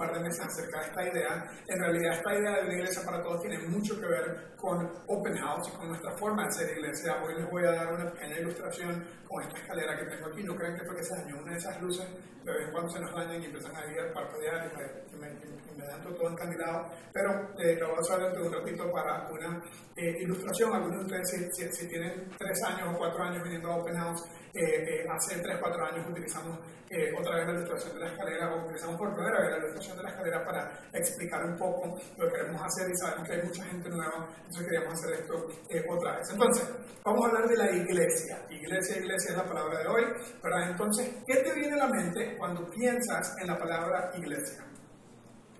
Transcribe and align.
par 0.00 0.14
de 0.14 0.20
meses 0.20 0.40
acerca 0.40 0.80
de 0.80 0.86
esta 0.86 1.02
idea. 1.12 1.44
En 1.68 1.78
realidad, 1.78 2.12
esta 2.16 2.32
idea 2.32 2.56
de 2.56 2.64
una 2.64 2.74
Iglesia 2.74 3.02
para 3.04 3.22
Todos 3.22 3.42
tiene 3.42 3.58
mucho 3.68 4.00
que 4.00 4.06
ver 4.06 4.56
con 4.56 4.90
Open 5.06 5.36
House 5.36 5.68
y 5.68 5.76
con 5.76 5.88
nuestra 5.88 6.16
forma 6.16 6.46
de 6.46 6.52
ser 6.52 6.78
iglesia. 6.78 7.22
Hoy 7.22 7.34
les 7.34 7.50
voy 7.50 7.64
a 7.64 7.72
dar 7.72 7.92
una 7.92 8.10
pequeña 8.10 8.38
ilustración 8.38 9.04
con 9.28 9.42
esta 9.42 9.58
escalera 9.60 9.98
que 9.98 10.06
tengo 10.06 10.26
aquí. 10.28 10.42
No 10.42 10.56
crean 10.56 10.74
que 10.78 10.86
fue 10.86 10.96
que 10.96 11.04
se 11.04 11.14
dañó 11.16 11.36
una 11.42 11.52
de 11.52 11.58
esas 11.58 11.82
luces. 11.82 12.08
De 12.44 12.50
vez 12.50 12.66
en 12.66 12.72
cuando 12.72 12.90
se 12.90 13.00
nos 13.00 13.12
dañan 13.12 13.42
y 13.42 13.44
empiezan 13.44 13.76
a 13.76 13.86
ir 13.92 14.12
parpadear 14.14 14.72
y 14.72 15.16
me, 15.16 15.28
me 15.28 15.59
dan 15.76 16.02
todo 16.02 16.30
encandilado. 16.30 16.86
Pero 17.12 17.50
eh, 17.58 17.76
lo 17.76 17.88
voy 17.88 17.96
a 17.96 18.00
usar 18.00 18.20
dentro 18.20 18.42
de 18.42 18.48
un 18.48 18.54
ratito 18.54 18.92
para 18.92 19.28
una 19.30 19.62
eh, 19.96 20.22
ilustración. 20.22 20.72
Algunos 20.74 21.00
de 21.00 21.04
ustedes, 21.16 21.52
si, 21.52 21.72
si, 21.72 21.88
tienen 21.88 22.30
tres 22.38 22.62
años 22.64 22.94
o 22.94 22.98
cuatro 22.98 23.22
años 23.22 23.42
viniendo 23.42 23.70
a 23.70 23.76
Open 23.76 23.96
House, 23.96 24.22
eh, 24.52 25.06
hace 25.08 25.40
3-4 25.40 25.92
años 25.92 26.10
utilizamos 26.10 26.58
eh, 26.90 27.12
otra 27.16 27.36
vez 27.36 27.46
la 27.46 27.52
ilustración 27.52 27.94
de 27.94 28.00
la 28.00 28.10
escalera 28.10 28.52
o 28.52 28.64
utilizamos 28.64 28.96
por 28.98 29.14
primera 29.14 29.40
vez 29.40 29.50
la 29.52 29.58
ilustración 29.58 29.96
de 29.96 30.02
la 30.02 30.10
escalera 30.10 30.44
para 30.44 30.70
explicar 30.92 31.44
un 31.44 31.56
poco 31.56 31.98
lo 32.18 32.26
que 32.26 32.34
queremos 32.34 32.60
hacer 32.62 32.90
y 32.90 32.96
sabemos 32.96 33.28
que 33.28 33.34
hay 33.34 33.42
mucha 33.46 33.64
gente 33.64 33.88
nueva, 33.90 34.28
entonces 34.38 34.64
queríamos 34.64 34.94
hacer 34.94 35.12
esto 35.20 35.46
eh, 35.68 35.84
otra 35.88 36.16
vez. 36.16 36.30
Entonces, 36.30 36.68
vamos 37.04 37.24
a 37.24 37.28
hablar 37.28 37.48
de 37.48 37.56
la 37.56 37.70
iglesia. 37.70 38.42
Iglesia, 38.50 38.96
iglesia 38.96 39.30
es 39.30 39.36
la 39.36 39.44
palabra 39.44 39.78
de 39.78 39.86
hoy, 39.86 40.04
¿verdad? 40.42 40.70
Entonces, 40.70 41.14
¿qué 41.26 41.36
te 41.36 41.54
viene 41.54 41.74
a 41.74 41.86
la 41.86 41.88
mente 41.88 42.36
cuando 42.36 42.68
piensas 42.70 43.36
en 43.40 43.46
la 43.46 43.56
palabra 43.56 44.10
iglesia? 44.16 44.64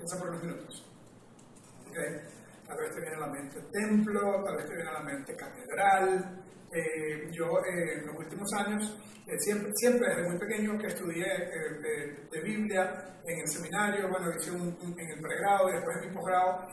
Piensa 0.01 0.19
por 0.19 0.31
unos 0.31 0.43
minutos. 0.43 0.83
¿Okay? 1.91 2.23
Tal 2.67 2.79
vez 2.79 2.95
te 2.95 3.01
viene 3.03 3.17
a 3.17 3.19
la 3.19 3.27
mente 3.27 3.61
templo, 3.71 4.43
tal 4.43 4.57
vez 4.57 4.67
te 4.67 4.75
viene 4.75 4.89
a 4.89 4.93
la 4.95 5.01
mente 5.01 5.37
catedral, 5.37 6.43
eh, 6.73 7.29
yo 7.33 7.47
eh, 7.65 7.99
en 7.99 8.07
los 8.07 8.17
últimos 8.17 8.53
años, 8.53 8.97
eh, 9.27 9.39
siempre, 9.39 9.73
siempre 9.75 10.09
desde 10.09 10.29
muy 10.29 10.39
pequeño 10.39 10.79
que 10.79 10.87
estudié 10.87 11.25
de, 11.25 12.29
de, 12.31 12.41
Biblia 12.43 13.19
en 13.27 13.41
el 13.41 13.49
seminario, 13.49 14.09
bueno, 14.09 14.31
hice 14.31 14.51
un, 14.53 14.77
en 14.99 15.09
el 15.09 15.21
pregrado 15.21 15.69
y 15.69 15.73
después 15.75 15.97
en 15.97 16.09
mi 16.09 16.15
posgrado, 16.15 16.67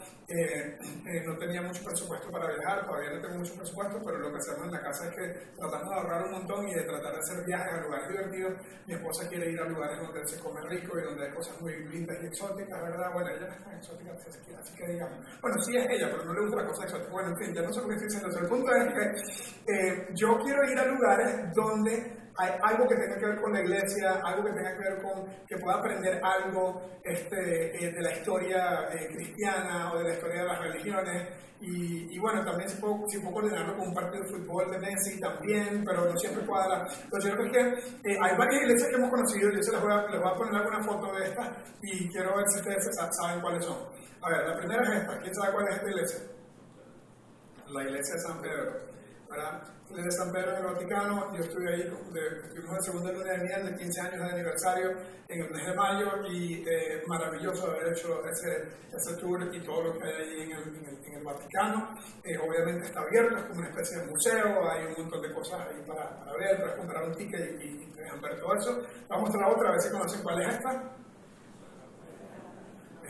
no 1.26 1.38
tenía 1.38 1.62
mucho 1.62 1.84
presupuesto 1.84 2.30
para 2.32 2.48
viajar, 2.54 2.86
todavía 2.86 3.12
no 3.12 3.22
tengo 3.22 3.36
mucho 3.40 3.56
presupuesto, 3.56 4.02
pero 4.04 4.18
lo 4.20 4.32
que 4.32 4.38
hacemos 4.38 4.66
en 4.66 4.72
la 4.72 4.82
casa 4.82 5.10
es 5.10 5.16
que 5.16 5.56
tratamos 5.56 5.90
de 5.90 5.96
ahorrar 5.96 6.26
un 6.26 6.32
montón 6.32 6.68
y 6.68 6.74
de 6.74 6.84
tratar 6.84 7.14
de 7.14 7.20
hacer 7.20 7.46
viajes 7.46 7.74
a 7.74 7.82
lugares 7.82 8.10
divertidos. 8.10 8.54
Mi 8.88 8.94
esposa 8.94 9.30
quiere 9.30 9.52
ir 9.52 9.60
a 9.60 9.66
lugares 9.68 10.00
donde 10.00 10.28
se 10.28 10.40
come 10.40 10.62
rico 10.70 10.98
y 10.98 11.04
donde 11.04 11.26
hay 11.28 11.34
cosas 11.34 11.62
muy 11.62 11.76
lindas 11.90 12.18
y 12.24 12.28
exóticas, 12.28 12.82
¿verdad? 12.82 13.14
Bueno, 13.14 13.30
ella 13.30 13.48
no 13.48 13.54
es 13.54 13.64
tan 13.64 13.78
exótica, 13.78 14.12
así 14.14 14.76
que 14.76 14.88
digamos. 14.88 15.26
Bueno, 15.42 15.62
sí 15.62 15.78
es 15.78 15.86
ella, 15.90 16.10
pero 16.12 16.26
no 16.26 16.34
le 16.34 16.42
gusta 16.42 16.58
la 16.58 16.68
cosa 16.68 16.84
exótica. 16.84 17.12
Bueno, 17.12 17.30
en 17.30 17.38
fin, 17.38 17.54
ya 17.54 17.62
no 17.62 17.74
sé 17.74 17.82
por 17.82 17.90
qué 17.90 17.96
estoy 17.96 18.08
diciendo. 18.08 18.40
El 18.40 18.48
punto 18.48 18.72
es 18.76 18.94
que 18.94 19.87
yo 20.14 20.38
quiero 20.44 20.64
ir 20.70 20.78
a 20.80 20.86
lugares 20.86 21.54
donde 21.54 22.18
hay 22.40 22.52
algo 22.62 22.88
que 22.88 22.96
tenga 22.96 23.18
que 23.18 23.26
ver 23.26 23.42
con 23.42 23.52
la 23.52 23.62
iglesia, 23.62 24.22
algo 24.24 24.44
que 24.44 24.54
tenga 24.54 24.78
que 24.78 24.84
ver 24.84 25.02
con 25.02 25.26
que 25.48 25.58
pueda 25.58 25.78
aprender 25.78 26.22
algo 26.24 26.82
este, 27.04 27.86
eh, 27.86 27.92
de 27.92 28.02
la 28.02 28.14
historia 28.14 28.90
eh, 28.94 29.08
cristiana 29.08 29.92
o 29.92 29.98
de 29.98 30.04
la 30.04 30.14
historia 30.14 30.42
de 30.42 30.48
las 30.48 30.60
religiones. 30.60 31.28
Y, 31.60 32.16
y 32.16 32.20
bueno, 32.20 32.46
también 32.46 32.70
si 32.70 32.80
puedo, 32.80 33.04
si 33.08 33.18
puedo 33.18 33.34
coordinarlo 33.34 33.76
con 33.76 33.88
un 33.88 33.94
partido 33.96 34.24
de 34.24 34.30
fútbol 34.30 34.70
de 34.70 34.78
Messi 34.78 35.20
también, 35.20 35.84
pero 35.84 36.06
no 36.06 36.16
siempre 36.18 36.46
cuadra. 36.46 36.86
Lo 37.12 37.20
cierto 37.20 37.44
es 37.46 37.52
que 37.52 37.60
eh, 38.12 38.18
hay 38.22 38.38
varias 38.38 38.62
iglesias 38.62 38.90
que 38.90 38.96
hemos 38.98 39.10
conocido, 39.10 39.50
yo 39.50 39.64
se 39.64 39.72
les 39.72 39.82
voy, 39.82 39.92
a, 39.92 40.08
les 40.08 40.22
voy 40.22 40.32
a 40.32 40.36
poner 40.36 40.56
alguna 40.56 40.84
foto 40.84 41.16
de 41.16 41.26
estas 41.26 41.50
y 41.82 42.08
quiero 42.10 42.38
ver 42.38 42.46
si 42.50 42.60
ustedes 42.60 42.90
saben 43.20 43.42
cuáles 43.42 43.66
son. 43.66 43.78
A 44.22 44.30
ver, 44.30 44.48
la 44.48 44.56
primera 44.58 44.84
es 44.84 45.02
esta. 45.02 45.20
¿Quién 45.20 45.34
sabe 45.34 45.54
cuál 45.54 45.68
es 45.68 45.76
esta 45.76 45.90
iglesia? 45.90 46.20
La 47.70 47.84
iglesia 47.84 48.14
de 48.14 48.22
San 48.22 48.42
Pedro. 48.42 48.97
¿Verdad? 49.30 49.62
de 49.90 50.12
San 50.12 50.32
Pedro 50.32 50.52
en 50.52 50.58
el 50.58 50.74
Vaticano, 50.74 51.34
yo 51.34 51.44
estuve 51.44 51.74
ahí, 51.74 51.82
estuvimos 51.82 52.76
en 52.76 52.84
segunda 52.84 53.12
luna 53.12 53.32
de 53.32 53.38
miel 53.40 53.66
de 53.66 53.78
15 53.78 54.02
años 54.02 54.20
de 54.20 54.32
aniversario 54.32 54.92
en 55.30 55.42
el 55.42 55.50
mes 55.50 55.66
de 55.66 55.74
mayo 55.74 56.28
y 56.30 56.66
eh, 56.68 57.04
maravilloso 57.08 57.72
haber 57.72 57.94
hecho 57.94 58.22
ese, 58.28 58.68
ese, 58.94 59.16
tour 59.18 59.50
y 59.54 59.60
todo 59.62 59.84
lo 59.84 59.98
que 59.98 60.04
hay 60.04 60.14
ahí 60.14 60.42
en 60.42 60.52
el, 60.52 61.00
en 61.06 61.14
el, 61.14 61.24
Vaticano. 61.24 61.98
Eh, 62.24 62.38
obviamente 62.38 62.88
está 62.88 63.00
abierto, 63.02 63.38
es 63.38 63.44
como 63.46 63.60
una 63.60 63.70
especie 63.70 63.98
de 63.98 64.06
museo, 64.08 64.70
hay 64.70 64.86
un 64.86 65.04
montón 65.04 65.22
de 65.22 65.34
cosas 65.34 65.62
ahí 65.62 65.82
para, 65.88 66.16
para 66.20 66.38
ver, 66.38 66.60
puedes 66.60 66.76
comprar 66.76 67.04
un 67.04 67.16
ticket 67.16 67.62
y, 67.62 67.66
y, 67.66 67.92
dejan 67.96 68.22
ver 68.22 68.40
todo 68.40 68.56
eso. 68.56 68.82
Vamos 69.10 69.34
a 69.34 69.38
la 69.38 69.48
otra, 69.50 69.70
a 69.70 69.72
ver 69.72 69.82
si 69.82 69.90
conocen 69.90 70.22
cuál 70.22 70.42
es 70.42 70.56
esta 70.56 70.96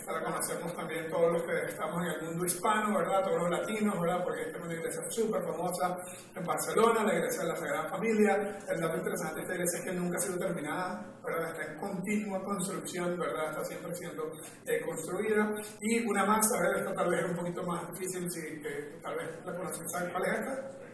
para 0.07 0.23
conocernos 0.23 0.73
también 0.73 1.09
todos 1.09 1.33
los 1.33 1.43
que 1.43 1.65
estamos 1.65 2.01
en 2.01 2.11
el 2.13 2.21
mundo 2.29 2.45
hispano, 2.45 2.97
¿verdad? 2.97 3.23
Todos 3.25 3.41
los 3.41 3.49
latinos, 3.49 3.99
¿verdad? 3.99 4.23
Porque 4.23 4.41
esta 4.43 4.57
es 4.57 4.63
una 4.63 4.73
iglesia 4.73 5.01
súper 5.09 5.43
famosa 5.43 5.97
en 6.33 6.45
Barcelona, 6.45 7.03
la 7.03 7.13
iglesia 7.13 7.41
de 7.43 7.47
la 7.49 7.55
Sagrada 7.57 7.89
Familia. 7.89 8.59
El 8.69 8.79
dato 8.79 8.97
interesante 8.97 9.35
de 9.35 9.41
esta 9.41 9.53
iglesia 9.53 9.79
es 9.79 9.85
que 9.85 9.91
nunca 9.91 10.17
ha 10.17 10.21
sido 10.21 10.37
terminada, 10.39 11.05
¿verdad? 11.21 11.51
Está 11.51 11.73
en 11.73 11.77
continua 11.77 12.41
construcción, 12.41 13.19
¿verdad? 13.19 13.49
Está 13.49 13.65
siempre 13.65 13.93
siendo 13.95 14.31
eh, 14.65 14.81
construida. 14.85 15.53
Y 15.81 16.07
una 16.07 16.25
más, 16.25 16.53
a 16.53 16.61
ver, 16.61 16.77
esta 16.77 16.93
tal 16.93 17.09
vez 17.09 17.23
es 17.25 17.29
un 17.29 17.35
poquito 17.35 17.63
más 17.63 17.91
difícil, 17.91 18.31
si 18.31 18.39
eh, 18.39 18.99
tal 19.03 19.15
vez 19.17 19.27
la 19.45 19.57
conocen. 19.57 19.89
¿Saben 19.89 20.11
cuál 20.11 20.23
es 20.23 20.39
esta? 20.39 20.86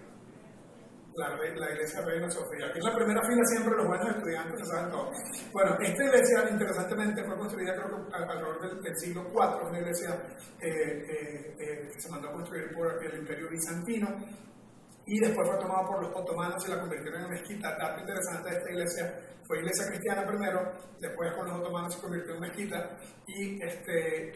La, 1.15 1.29
la, 1.35 1.71
iglesia 1.71 2.01
Reina 2.01 2.29
Sofía. 2.29 2.67
Aquí 2.67 2.79
en 2.79 2.85
la 2.85 2.95
primera 2.95 3.21
fila 3.21 3.43
siempre 3.45 3.75
los 3.75 3.87
buenos 3.87 4.09
estudiantes 4.09 4.59
se 4.59 4.65
saben 4.65 4.91
todo. 4.91 5.11
Bueno, 5.51 5.77
esta 5.79 6.03
iglesia, 6.03 6.49
interesantemente, 6.49 7.23
fue 7.23 7.37
construida 7.37 7.75
creo 7.75 8.07
que 8.07 8.15
alrededor 8.15 8.81
del, 8.81 8.97
siglo 8.97 9.27
IV, 9.33 9.69
una 9.69 9.79
iglesia 9.79 10.21
eh, 10.61 11.55
que 11.57 12.01
se 12.01 12.09
mandó 12.09 12.29
a 12.29 12.33
construir 12.33 12.73
por 12.73 13.03
el 13.03 13.19
imperio 13.19 13.49
bizantino 13.49 14.07
y 15.05 15.19
después 15.19 15.47
fue 15.47 15.59
tomada 15.59 15.85
por 15.85 16.01
los 16.01 16.15
otomanos 16.15 16.63
y 16.65 16.71
la 16.71 16.79
convirtieron 16.79 17.23
en 17.23 17.29
mezquita. 17.29 17.75
Dato 17.77 17.99
interesante 17.99 18.49
de 18.49 18.57
esta 18.57 18.71
iglesia, 18.71 19.19
fue 19.45 19.59
iglesia 19.59 19.87
cristiana 19.87 20.25
primero, 20.25 20.71
después 20.99 21.33
con 21.33 21.47
los 21.47 21.59
otomanos 21.59 21.93
se 21.93 22.01
convirtió 22.01 22.35
en 22.35 22.39
mezquita 22.39 22.97
y, 23.27 23.61
este, 23.61 24.31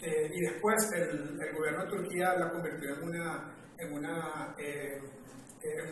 y 0.00 0.40
después 0.40 0.76
el, 0.94 1.38
gobierno 1.52 1.84
de 1.84 1.90
Turquía 1.90 2.34
la 2.38 2.50
convirtió 2.50 2.94
en 2.94 3.02
una, 3.02 3.54
en 3.78 3.92
una 3.92 4.54
eh, 4.58 5.00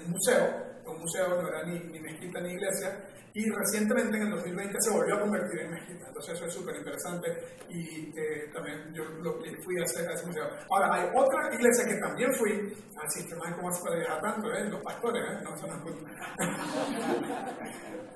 un 0.04 0.10
museo, 0.10 0.68
un 0.86 1.00
museo 1.00 1.42
no 1.42 1.48
era 1.48 1.62
ni, 1.64 1.78
ni, 1.78 2.00
mezquita 2.00 2.40
ni 2.40 2.52
iglesia, 2.52 3.04
y 3.34 3.48
recientemente 3.50 4.16
en 4.16 4.22
el 4.24 4.30
2020 4.30 4.76
se 4.80 4.90
volvió 4.90 5.16
a 5.16 5.20
convertir 5.20 5.60
en 5.60 5.70
mezquita. 5.70 6.06
Entonces 6.08 6.34
eso 6.34 6.46
es 6.46 6.54
súper 6.54 6.76
interesante 6.76 7.28
y 7.68 8.12
eh, 8.18 8.50
también 8.52 8.92
yo 8.92 9.04
lo, 9.04 9.38
fui 9.62 9.78
a, 9.78 9.84
hacer, 9.84 10.08
a 10.08 10.14
ese 10.14 10.26
museo. 10.26 10.44
Ahora, 10.70 10.94
hay 10.94 11.08
otra 11.14 11.54
iglesia 11.54 11.84
que 11.86 11.94
también 11.96 12.32
fui, 12.34 12.74
al 12.96 13.10
sistema 13.10 13.46
de 13.48 13.56
cómo 13.56 13.72
se 13.72 13.80
puede 13.82 14.00
viajar 14.00 14.20
tanto, 14.22 14.52
¿eh? 14.52 14.64
los 14.68 14.82
pastores, 14.82 15.22
¿eh? 15.22 15.38
no, 15.44 15.54
eso 15.54 15.66
no 15.66 15.84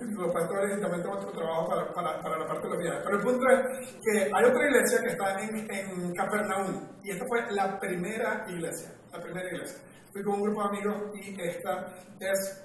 los 0.24 0.34
pastores 0.34 0.80
también 0.80 1.02
tengo 1.02 1.16
otro 1.16 1.30
trabajo 1.30 1.68
para, 1.68 1.92
para, 1.92 2.20
para, 2.20 2.38
la 2.38 2.46
parte 2.46 2.66
de 2.66 2.74
los 2.74 2.82
viajes. 2.82 3.02
Pero 3.04 3.16
el 3.16 3.22
punto 3.22 3.48
es 3.48 3.60
que 4.02 4.30
hay 4.34 4.44
otra 4.44 4.66
iglesia 4.66 5.00
que 5.02 5.08
está 5.10 5.40
en, 5.40 5.70
en 5.70 6.14
Capernaum 6.14 6.88
y 7.04 7.10
esta 7.10 7.24
fue 7.26 7.52
la 7.52 7.78
primera 7.78 8.44
iglesia, 8.48 8.90
la 9.12 9.20
primera 9.20 9.46
iglesia 9.48 9.78
fui 10.12 10.22
con 10.22 10.34
un 10.34 10.42
grupo 10.42 10.62
de 10.62 10.68
amigos 10.68 10.96
y 11.14 11.40
esta 11.40 11.86
es 12.20 12.64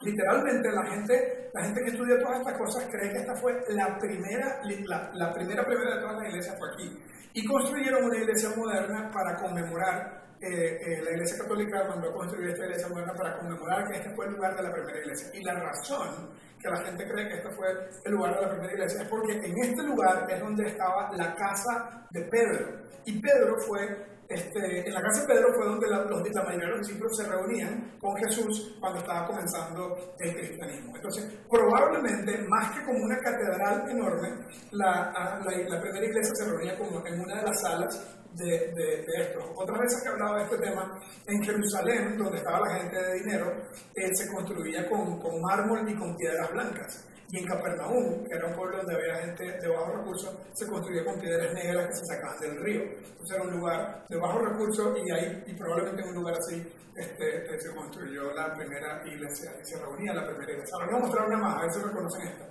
literalmente 0.00 0.72
la 0.72 0.86
gente, 0.86 1.50
la 1.52 1.64
gente 1.64 1.80
que 1.82 1.90
estudia 1.90 2.18
todas 2.18 2.38
estas 2.38 2.58
cosas 2.58 2.88
cree 2.90 3.12
que 3.12 3.18
esta 3.18 3.34
fue 3.36 3.52
la 3.68 3.98
primera, 3.98 4.60
la, 4.64 5.10
la 5.12 5.32
primera 5.32 5.64
primera 5.64 5.96
de 5.96 6.00
todas 6.00 6.16
las 6.16 6.28
iglesias 6.28 6.56
fue 6.58 6.68
aquí. 6.72 6.98
Y 7.34 7.46
construyeron 7.46 8.04
una 8.04 8.16
iglesia 8.16 8.50
moderna 8.56 9.10
para 9.12 9.36
conmemorar, 9.36 10.24
eh, 10.40 10.80
eh, 10.80 11.02
la 11.04 11.10
iglesia 11.12 11.38
católica 11.38 11.84
mandó 11.86 12.12
construir 12.12 12.50
esta 12.50 12.64
iglesia 12.64 12.88
moderna 12.88 13.12
para 13.12 13.38
conmemorar 13.38 13.86
que 13.88 13.98
este 13.98 14.10
fue 14.14 14.26
el 14.26 14.32
lugar 14.32 14.56
de 14.56 14.62
la 14.62 14.72
primera 14.72 14.98
iglesia. 14.98 15.30
Y 15.34 15.44
la 15.44 15.54
razón 15.54 16.30
que 16.58 16.68
la 16.68 16.82
gente 16.82 17.06
cree 17.06 17.28
que 17.28 17.34
este 17.34 17.50
fue 17.50 17.66
el 18.04 18.12
lugar 18.12 18.34
de 18.34 18.42
la 18.42 18.50
primera 18.50 18.72
iglesia 18.72 19.02
es 19.02 19.08
porque 19.08 19.32
en 19.32 19.58
este 19.58 19.82
lugar 19.82 20.26
es 20.30 20.40
donde 20.40 20.66
estaba 20.66 21.10
la 21.14 21.34
casa 21.34 22.06
de 22.10 22.22
Pedro. 22.22 22.80
Y 23.04 23.20
Pedro 23.20 23.56
fue 23.60 24.19
este, 24.30 24.86
en 24.86 24.94
la 24.94 25.02
casa 25.02 25.22
de 25.22 25.34
Pedro 25.34 25.52
fue 25.54 25.66
donde 25.66 25.88
la, 25.88 26.04
los, 26.04 26.22
la 26.30 26.44
mayoría 26.44 26.68
de 26.68 26.76
los 26.76 26.86
discípulos 26.86 27.16
se 27.16 27.28
reunían 27.28 27.98
con 28.00 28.14
Jesús 28.16 28.76
cuando 28.78 29.00
estaba 29.00 29.26
comenzando 29.26 30.14
el 30.20 30.36
cristianismo. 30.36 30.94
Entonces, 30.94 31.24
probablemente, 31.50 32.38
más 32.48 32.70
que 32.78 32.84
como 32.84 33.04
una 33.04 33.18
catedral 33.18 33.90
enorme, 33.90 34.28
la, 34.70 35.40
primera 35.82 36.06
iglesia 36.06 36.32
se 36.32 36.44
reunía 36.44 36.78
como 36.78 37.04
en 37.04 37.20
una 37.20 37.40
de 37.40 37.42
las 37.42 37.60
salas 37.60 38.06
de, 38.34 38.46
de, 38.46 39.04
de 39.04 39.22
esto. 39.22 39.40
Otra 39.56 39.76
vez 39.78 40.00
que 40.00 40.08
he 40.08 40.12
hablado 40.12 40.36
de 40.36 40.44
este 40.44 40.58
tema, 40.58 41.00
en 41.26 41.42
Jerusalén, 41.42 42.16
donde 42.16 42.38
estaba 42.38 42.60
la 42.68 42.74
gente 42.76 43.02
de 43.02 43.14
dinero, 43.14 43.52
eh, 43.96 44.14
se 44.14 44.32
construía 44.32 44.88
con, 44.88 45.18
con 45.18 45.40
mármol 45.42 45.90
y 45.90 45.94
con 45.96 46.16
piedras 46.16 46.52
blancas. 46.52 47.04
Y 47.32 47.38
en 47.38 47.46
Capernaum, 47.46 48.24
que 48.24 48.34
era 48.34 48.46
un 48.48 48.54
pueblo 48.54 48.78
donde 48.78 48.94
había 48.94 49.14
gente 49.24 49.44
de 49.44 49.68
bajos 49.68 49.96
recursos, 49.98 50.36
se 50.52 50.66
construía 50.66 51.04
con 51.04 51.20
piedras 51.20 51.54
negras 51.54 51.86
que 51.86 51.94
se 51.94 52.04
sacaban 52.06 52.40
del 52.40 52.56
río. 52.62 52.82
Entonces 52.82 53.36
era 53.36 53.42
un 53.44 53.58
lugar 53.58 54.04
de 54.08 54.18
bajos 54.18 54.42
recursos 54.48 54.98
y 54.98 55.12
ahí, 55.12 55.44
y 55.46 55.54
probablemente 55.54 56.02
en 56.02 56.08
un 56.08 56.14
lugar 56.14 56.34
así, 56.36 56.56
este, 56.96 57.36
este, 57.36 57.60
se 57.60 57.74
construyó 57.74 58.32
la 58.34 58.52
primera 58.54 59.00
iglesia 59.06 59.52
y 59.60 59.64
se 59.64 59.78
reunía 59.78 60.12
la 60.12 60.26
primera 60.26 60.52
iglesia. 60.52 60.74
Ahora 60.74 60.86
voy 60.86 60.96
a 60.96 61.04
mostrar 61.04 61.26
una 61.28 61.38
más, 61.38 61.56
a 61.56 61.60
ver 61.62 61.72
si 61.72 61.80
reconocen 61.80 62.22
esta. 62.22 62.46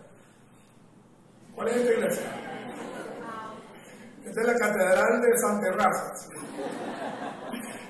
¿Cuál 1.55 1.67
es 1.67 1.75
esta 1.75 1.93
iglesia? 1.93 2.49
Esta 4.23 4.41
es 4.41 4.47
la 4.47 4.55
Catedral 4.55 5.21
de 5.21 5.37
San 5.39 5.61
Terrazas. 5.61 6.29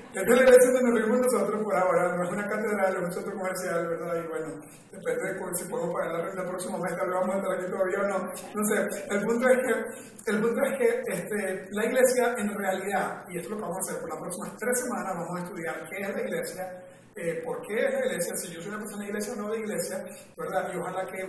Esta 0.09 0.21
es 0.21 0.38
la 0.39 0.41
iglesia 0.41 0.71
donde 0.73 0.89
nos 0.89 1.00
reunimos 1.00 1.31
nosotros 1.31 1.63
por 1.63 1.75
ahora, 1.75 2.15
no 2.17 2.23
es 2.23 2.31
una 2.31 2.47
catedral, 2.50 2.95
es 2.97 3.03
un 3.03 3.13
centro 3.13 3.33
comercial, 3.38 3.88
¿verdad? 3.89 4.15
Y 4.17 4.27
bueno, 4.27 4.47
depende 4.89 5.33
de 5.33 5.56
si 5.56 5.69
podemos 5.69 5.94
pagar 5.94 6.11
la 6.13 6.25
renta 6.25 6.41
el 6.41 6.50
próximo 6.50 6.81
tal 6.81 7.06
vez 7.06 7.13
vamos 7.13 7.35
a 7.35 7.38
estar 7.38 7.53
aquí 7.53 7.65
todavía 7.69 8.00
o 8.00 8.07
no. 8.09 8.17
No 8.25 8.63
sé, 8.65 8.77
el 9.06 9.21
punto 9.21 9.50
es 9.50 9.59
que, 9.61 10.31
el 10.31 10.41
punto 10.41 10.61
es 10.65 10.77
que 10.79 11.03
este, 11.13 11.67
la 11.69 11.85
iglesia 11.85 12.33
en 12.39 12.57
realidad, 12.57 13.23
y 13.29 13.38
esto 13.38 13.50
es 13.50 13.51
lo 13.51 13.57
que 13.57 13.61
vamos 13.61 13.77
a 13.77 13.81
hacer 13.85 14.01
por 14.01 14.09
las 14.09 14.19
próximas 14.19 14.57
tres 14.57 14.79
semanas, 14.81 15.13
vamos 15.13 15.39
a 15.39 15.44
estudiar 15.44 15.75
qué 15.89 16.01
es 16.01 16.09
la 16.09 16.21
iglesia, 16.21 16.63
eh, 17.15 17.41
por 17.45 17.62
qué 17.67 17.85
es 17.85 17.94
la 17.94 18.00
iglesia, 18.00 18.33
si 18.38 18.47
yo 18.50 18.62
soy 18.62 18.69
una 18.69 18.79
persona 18.79 19.03
de 19.03 19.09
iglesia 19.09 19.33
o 19.33 19.35
no 19.35 19.51
de 19.51 19.59
iglesia, 19.59 19.97
¿verdad? 20.35 20.73
Y 20.73 20.77
ojalá 20.77 21.05
que 21.05 21.21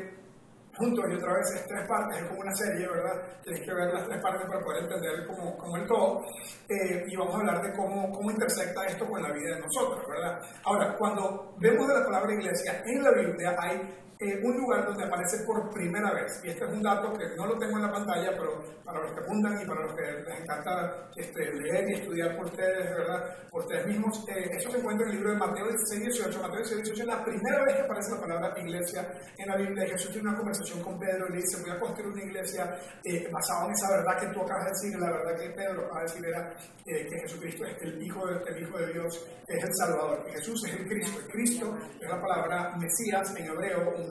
juntos 0.81 1.05
y 1.11 1.15
otra 1.15 1.35
vez 1.35 1.47
es 1.55 1.67
tres 1.67 1.87
partes, 1.87 2.17
es 2.17 2.29
como 2.29 2.41
una 2.41 2.55
serie, 2.55 2.89
¿verdad? 2.89 3.21
Tienes 3.45 3.61
que 3.61 3.75
ver 3.75 3.93
las 3.93 4.09
tres 4.09 4.23
partes 4.23 4.49
para 4.49 4.61
poder 4.65 4.83
entender 4.85 5.27
como, 5.27 5.57
como 5.59 5.77
el 5.77 5.87
todo. 5.87 6.25
Eh, 6.69 7.05
y 7.07 7.17
vamos 7.17 7.35
a 7.35 7.39
hablar 7.39 7.63
de 7.63 7.73
cómo, 7.77 8.11
cómo 8.11 8.31
intersecta 8.31 8.87
esto 8.87 9.07
con 9.07 9.23
la 9.23 9.31
vida 9.33 9.55
de 9.55 9.61
nosotros, 9.61 10.03
¿verdad? 10.09 10.41
Ahora, 10.65 10.97
cuando 10.97 11.55
vemos 11.59 11.87
de 11.87 11.95
la 11.95 12.05
palabra 12.05 12.33
iglesia 12.33 12.83
en 12.87 13.03
la 13.05 13.13
Biblia 13.13 13.55
hay 13.61 13.77
un 14.21 14.57
lugar 14.57 14.85
donde 14.85 15.05
aparece 15.05 15.45
por 15.45 15.71
primera 15.71 16.13
vez. 16.13 16.41
Y 16.45 16.51
este 16.51 16.65
es 16.65 16.71
un 16.71 16.83
dato 16.83 17.13
que 17.15 17.25
no 17.37 17.47
lo 17.47 17.59
tengo 17.59 17.77
en 17.77 17.83
la 17.83 17.93
pantalla, 17.93 18.31
pero 18.37 18.63
para 18.85 19.01
los 19.01 19.13
que 19.13 19.21
apuntan 19.21 19.61
y 19.63 19.65
para 19.65 19.81
los 19.83 19.95
que 19.95 20.03
les 20.03 20.41
encanta 20.41 21.09
este, 21.17 21.53
leer 21.55 21.91
y 21.91 21.95
estudiar 21.95 22.37
por 22.37 22.47
ustedes, 22.47 22.91
¿verdad? 22.91 23.49
Por 23.51 23.63
ustedes 23.63 23.87
mismos, 23.87 24.25
eh, 24.29 24.51
eso 24.53 24.71
se 24.71 24.79
encuentra 24.79 25.07
en 25.07 25.13
el 25.13 25.17
libro 25.17 25.33
de 25.33 25.39
Mateo 25.39 25.69
16, 25.69 26.01
18. 26.03 26.43
Mateo 26.43 26.57
16, 26.59 26.83
18 26.83 27.03
es 27.03 27.09
la 27.09 27.25
primera 27.25 27.65
vez 27.65 27.77
que 27.77 27.83
aparece 27.83 28.11
la 28.11 28.21
palabra 28.21 28.55
iglesia 28.61 29.09
en 29.39 29.49
la 29.49 29.57
Biblia. 29.57 29.89
Jesús 29.89 30.13
tiene 30.13 30.29
una 30.29 30.37
conversación 30.37 30.83
con 30.83 30.99
Pedro 30.99 31.27
y 31.29 31.33
le 31.33 31.37
dice, 31.37 31.63
voy 31.63 31.71
a 31.71 31.81
construir 31.81 32.13
una 32.13 32.25
iglesia 32.25 32.79
eh, 33.05 33.29
basada 33.33 33.67
en 33.67 33.73
esa 33.73 33.91
verdad 33.91 34.21
que 34.21 34.27
tú 34.35 34.43
acabas 34.43 34.65
de 34.65 34.71
decir, 34.71 35.01
la 35.01 35.11
verdad 35.11 35.37
que 35.39 35.51
Pedro 35.51 35.87
acaba 35.87 36.01
de 36.01 36.07
decir 36.07 36.27
era 36.27 36.55
eh, 36.87 37.07
que 37.09 37.19
Jesucristo 37.21 37.65
es 37.65 37.83
el 37.83 38.03
hijo, 38.03 38.27
de, 38.27 38.53
el 38.53 38.63
hijo 38.63 38.79
de 38.79 38.93
Dios, 38.93 39.27
es 39.47 39.65
el 39.65 39.75
Salvador, 39.75 40.25
que 40.25 40.33
Jesús 40.33 40.63
es 40.67 40.75
el 40.75 40.87
Cristo. 40.87 41.21
El 41.21 41.33
Cristo 41.33 41.79
es 42.01 42.09
la 42.09 42.21
palabra 42.21 42.77
Mesías 42.77 43.35
en 43.37 43.47
hebreo, 43.47 44.10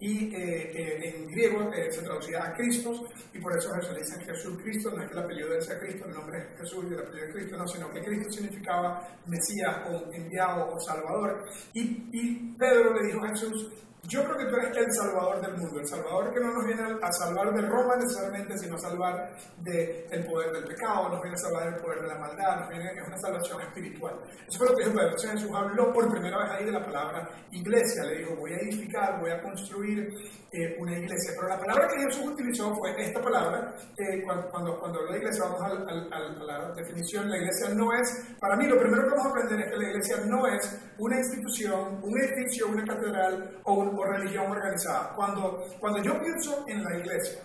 y 0.00 0.34
eh, 0.34 0.72
eh, 0.74 1.14
en 1.14 1.26
griego 1.28 1.70
se 1.90 2.02
traducía 2.02 2.44
a 2.44 2.54
Cristo, 2.54 3.08
y 3.32 3.38
por 3.38 3.56
eso 3.56 3.72
Jesús 3.74 3.92
le 3.92 4.00
dice 4.00 4.24
Jesús 4.24 4.58
Cristo, 4.62 4.90
no 4.90 5.02
es 5.02 5.08
que 5.08 5.14
el 5.14 5.24
apellido 5.24 5.50
de 5.50 5.58
ese 5.58 5.78
Cristo, 5.78 6.06
el 6.06 6.14
nombre 6.14 6.38
es 6.38 6.60
Jesús 6.60 6.84
y 6.88 6.94
el 6.94 7.00
apellido 7.00 7.26
de 7.26 7.32
Cristo, 7.32 7.56
no, 7.56 7.66
sino 7.66 7.92
que 7.92 8.02
Cristo 8.02 8.32
significaba 8.32 9.08
Mesías 9.26 9.76
o 9.90 10.12
enviado 10.12 10.74
o 10.74 10.80
Salvador. 10.80 11.44
Y, 11.72 12.08
y 12.12 12.54
Pedro 12.58 12.94
le 12.94 13.06
dijo 13.06 13.24
a 13.24 13.28
Jesús, 13.28 13.70
yo 14.08 14.24
creo 14.24 14.36
que 14.36 14.46
tú 14.46 14.56
eres 14.56 14.76
el 14.76 14.92
salvador 14.92 15.40
del 15.40 15.56
mundo, 15.58 15.78
el 15.78 15.86
salvador 15.86 16.34
que 16.34 16.40
no 16.40 16.52
nos 16.52 16.66
viene 16.66 16.82
a 17.00 17.12
salvar 17.12 17.54
de 17.54 17.62
Roma 17.62 17.94
necesariamente, 17.96 18.58
sino 18.58 18.74
a 18.74 18.78
salvar 18.80 19.36
del 19.58 20.26
poder 20.26 20.52
del 20.52 20.64
pecado, 20.64 21.08
nos 21.08 21.22
viene 21.22 21.36
a 21.36 21.38
salvar 21.38 21.70
del 21.70 21.80
poder 21.80 22.02
de 22.02 22.08
la 22.08 22.18
maldad, 22.18 22.60
nos 22.60 22.68
viene, 22.68 22.90
es 22.90 23.06
una 23.06 23.18
salvación 23.18 23.60
espiritual. 23.60 24.14
Eso 24.48 24.58
fue 24.58 24.68
lo 24.68 24.76
que 24.76 24.84
dijo 24.84 24.96
Pedro. 24.96 25.16
Jesús 25.16 25.50
habló 25.54 25.92
por 25.92 26.10
primera 26.10 26.36
vez 26.42 26.50
ahí 26.50 26.64
de 26.64 26.72
la 26.72 26.84
palabra 26.84 27.28
iglesia, 27.52 28.02
le 28.02 28.18
dijo, 28.18 28.34
voy 28.36 28.52
a 28.52 28.56
edificar, 28.56 29.20
voy 29.20 29.30
a 29.30 29.40
construir 29.40 30.12
eh, 30.50 30.76
una 30.80 30.98
iglesia. 30.98 31.32
Pero 31.36 31.48
la 31.48 31.58
palabra 31.60 31.86
que 31.88 32.02
Jesús 32.02 32.26
utilizó 32.26 32.74
fue 32.74 32.90
esta 33.00 33.22
palabra, 33.22 33.72
eh, 33.96 34.22
cuando, 34.24 34.50
cuando, 34.50 34.80
cuando 34.80 35.02
la 35.04 35.16
iglesia, 35.16 35.44
vamos 35.44 35.62
a, 35.62 36.44
la 36.44 36.74
definición, 36.74 37.30
la 37.30 37.36
iglesia 37.36 37.68
no 37.72 37.92
es, 37.94 38.36
para 38.40 38.56
mí 38.56 38.66
lo 38.66 38.78
primero 38.78 39.04
que 39.04 39.10
vamos 39.10 39.26
a 39.26 39.30
aprender 39.30 39.60
es 39.60 39.70
que 39.70 39.76
la 39.76 39.88
iglesia 39.88 40.16
no 40.26 40.46
es 40.48 40.80
una 40.98 41.18
institución, 41.18 42.00
un 42.02 42.20
edificio, 42.20 42.66
una 42.66 42.84
catedral 42.84 43.60
o 43.64 43.74
un 43.74 43.91
religión 44.00 44.50
organizada. 44.50 45.12
Cuando, 45.14 45.64
cuando 45.78 46.02
yo 46.02 46.18
pienso 46.20 46.64
en 46.68 46.82
la 46.82 46.96
iglesia, 46.96 47.42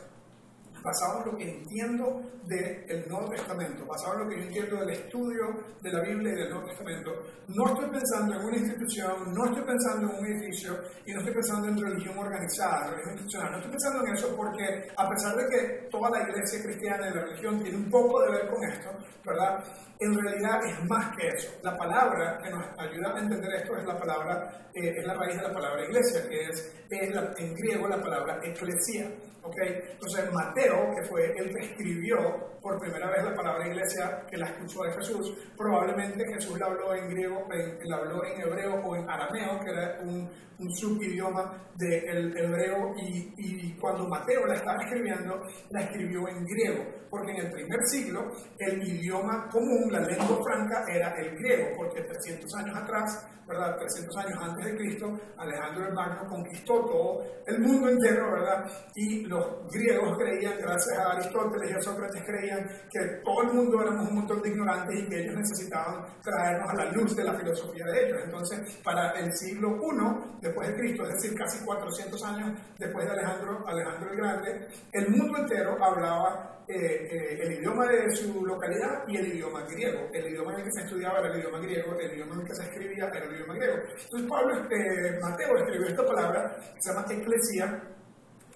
basado 0.83 1.19
en 1.19 1.31
lo 1.31 1.38
que 1.38 1.50
entiendo 1.50 2.21
del 2.45 3.07
Nuevo 3.09 3.29
Testamento, 3.29 3.85
basado 3.85 4.13
en 4.13 4.19
lo 4.19 4.29
que 4.29 4.38
yo 4.38 4.44
entiendo 4.44 4.75
del 4.77 4.89
estudio 4.91 5.45
de 5.81 5.91
la 5.91 6.01
Biblia 6.01 6.33
y 6.33 6.35
del 6.35 6.50
Nuevo 6.50 6.68
Testamento, 6.68 7.12
no 7.47 7.65
estoy 7.68 7.89
pensando 7.89 8.35
en 8.35 8.45
una 8.45 8.57
institución, 8.57 9.33
no 9.33 9.45
estoy 9.45 9.63
pensando 9.63 10.12
en 10.12 10.19
un 10.19 10.25
edificio 10.25 10.77
y 11.06 11.13
no 11.13 11.19
estoy 11.19 11.33
pensando 11.33 11.68
en 11.68 11.81
religión 11.81 12.18
organizada, 12.18 12.89
religión 12.91 13.13
institucional. 13.13 13.51
No 13.51 13.57
estoy 13.57 13.71
pensando 13.71 14.06
en 14.06 14.13
eso 14.13 14.35
porque, 14.35 14.88
a 14.95 15.09
pesar 15.09 15.35
de 15.35 15.47
que 15.47 15.88
toda 15.89 16.09
la 16.09 16.21
iglesia 16.24 16.63
cristiana 16.63 17.09
y 17.09 17.13
la 17.13 17.21
religión 17.21 17.62
tiene 17.62 17.77
un 17.77 17.89
poco 17.89 18.21
de 18.21 18.31
ver 18.31 18.47
con 18.50 18.63
esto, 18.63 18.89
¿verdad? 19.25 19.63
En 20.00 20.13
realidad 20.13 20.59
es 20.65 20.89
más 20.89 21.15
que 21.15 21.27
eso. 21.27 21.50
La 21.63 21.75
palabra 21.75 22.38
que 22.44 22.50
nos 22.50 22.65
ayuda 22.77 23.15
a 23.15 23.19
entender 23.19 23.53
esto 23.56 23.77
es 23.77 23.85
la 23.85 23.97
palabra, 23.97 24.69
eh, 24.74 24.94
es 24.95 25.06
la 25.06 25.13
raíz 25.15 25.38
de 25.38 25.44
la 25.44 25.53
palabra 25.53 25.83
iglesia, 25.85 26.27
que 26.29 26.50
es, 26.50 26.74
en 26.89 27.56
griego 27.56 27.88
la 27.88 28.01
palabra 28.01 28.39
eclesia. 28.44 29.09
¿Okay? 29.47 29.79
Entonces 29.91 30.31
Mateo, 30.31 30.94
que 30.95 31.03
fue 31.07 31.25
el 31.38 31.53
que 31.53 31.65
escribió 31.65 32.57
por 32.61 32.79
primera 32.79 33.09
vez 33.09 33.23
la 33.23 33.35
palabra 33.35 33.67
iglesia, 33.67 34.25
que 34.29 34.38
la 34.38 34.47
escuchó 34.47 34.83
de 34.83 34.91
Jesús, 34.94 35.33
probablemente 35.55 36.25
Jesús 36.33 36.59
la 36.59 36.67
habló 36.67 36.94
en 36.94 37.09
griego, 37.09 37.47
la 37.83 37.95
habló 37.97 38.23
en 38.25 38.41
hebreo 38.41 38.75
o 38.83 38.95
en 38.95 39.09
arameo, 39.09 39.59
que 39.59 39.71
era 39.71 39.99
un, 40.01 40.29
un 40.59 40.75
subidioma 40.75 41.69
del 41.75 42.35
hebreo, 42.38 42.94
y, 42.97 43.33
y 43.38 43.77
cuando 43.79 44.07
Mateo 44.07 44.45
la 44.45 44.55
estaba 44.55 44.83
escribiendo, 44.83 45.41
la 45.69 45.81
escribió 45.81 46.27
en 46.27 46.45
griego, 46.45 46.83
porque 47.09 47.31
en 47.31 47.45
el 47.45 47.51
primer 47.51 47.79
siglo 47.85 48.31
el 48.59 48.81
idioma 48.88 49.47
común, 49.50 49.91
la 49.91 50.00
lengua 50.00 50.39
franca, 50.43 50.83
era 50.89 51.13
el 51.19 51.38
griego, 51.38 51.69
porque 51.77 52.01
300 52.01 52.53
años 52.55 52.77
atrás, 52.77 53.27
¿verdad? 53.47 53.77
300 53.77 54.17
años 54.17 54.39
antes 54.41 54.65
de 54.65 54.77
Cristo, 54.77 55.19
Alejandro 55.38 55.88
el 55.88 55.93
Magno 55.93 56.27
conquistó 56.27 56.85
todo 56.85 57.23
el 57.45 57.59
mundo 57.59 57.89
entero, 57.89 58.31
¿verdad? 58.33 58.65
Y 58.95 59.24
los 59.38 59.72
griegos 59.72 60.17
creían, 60.17 60.58
gracias 60.60 60.98
a 60.98 61.12
Aristóteles 61.13 61.72
y 61.72 61.74
a 61.74 61.82
Sócrates, 61.82 62.24
creían 62.25 62.67
que 62.91 63.00
todo 63.24 63.44
el 63.44 63.53
mundo 63.53 63.82
éramos 63.82 64.10
un 64.10 64.15
montón 64.15 64.41
de 64.41 64.50
ignorantes 64.50 65.00
y 65.00 65.10
que 65.10 65.22
ellos 65.22 65.36
necesitaban 65.36 66.06
traernos 66.22 66.70
a 66.70 66.75
la 66.75 66.91
luz 66.91 67.15
de 67.15 67.24
la 67.24 67.34
filosofía 67.34 67.86
de 67.86 68.06
ellos. 68.06 68.22
Entonces, 68.24 68.77
para 68.84 69.12
el 69.20 69.32
siglo 69.36 69.77
I 69.77 70.41
después 70.41 70.67
de 70.67 70.75
Cristo, 70.75 71.03
es 71.03 71.13
decir, 71.13 71.38
casi 71.38 71.63
400 71.63 72.24
años 72.24 72.60
después 72.77 73.06
de 73.06 73.12
Alejandro, 73.12 73.67
Alejandro 73.67 74.12
el 74.12 74.17
Grande, 74.17 74.67
el 74.91 75.10
mundo 75.10 75.38
entero 75.38 75.77
hablaba 75.84 76.58
eh, 76.70 76.75
eh, 76.75 77.39
el 77.44 77.53
idioma 77.53 77.88
de 77.88 78.13
su 78.13 78.46
localidad 78.46 79.08
y 79.08 79.15
el 79.15 79.27
idioma 79.27 79.63
griego. 79.63 80.10
El 80.12 80.27
idioma 80.27 80.53
en 80.53 80.60
el 80.60 80.65
que 80.65 80.72
se 80.74 80.82
estudiaba 80.82 81.20
era 81.20 81.34
el 81.34 81.39
idioma 81.39 81.60
griego, 81.60 81.98
el 81.98 82.13
idioma 82.13 82.34
en 82.34 82.41
el 82.41 82.48
que 82.48 82.56
se 82.56 82.63
escribía 82.63 83.06
era 83.08 83.25
el 83.25 83.36
idioma 83.36 83.53
griego. 83.56 83.75
Entonces 84.03 84.29
Pablo, 84.29 84.53
eh, 84.70 85.20
Mateo 85.22 85.58
escribió 85.58 85.88
esta 85.88 86.06
palabra 86.06 86.58
que 86.75 86.82
se 86.82 86.89
llama 86.91 87.06
eclesia 87.10 87.97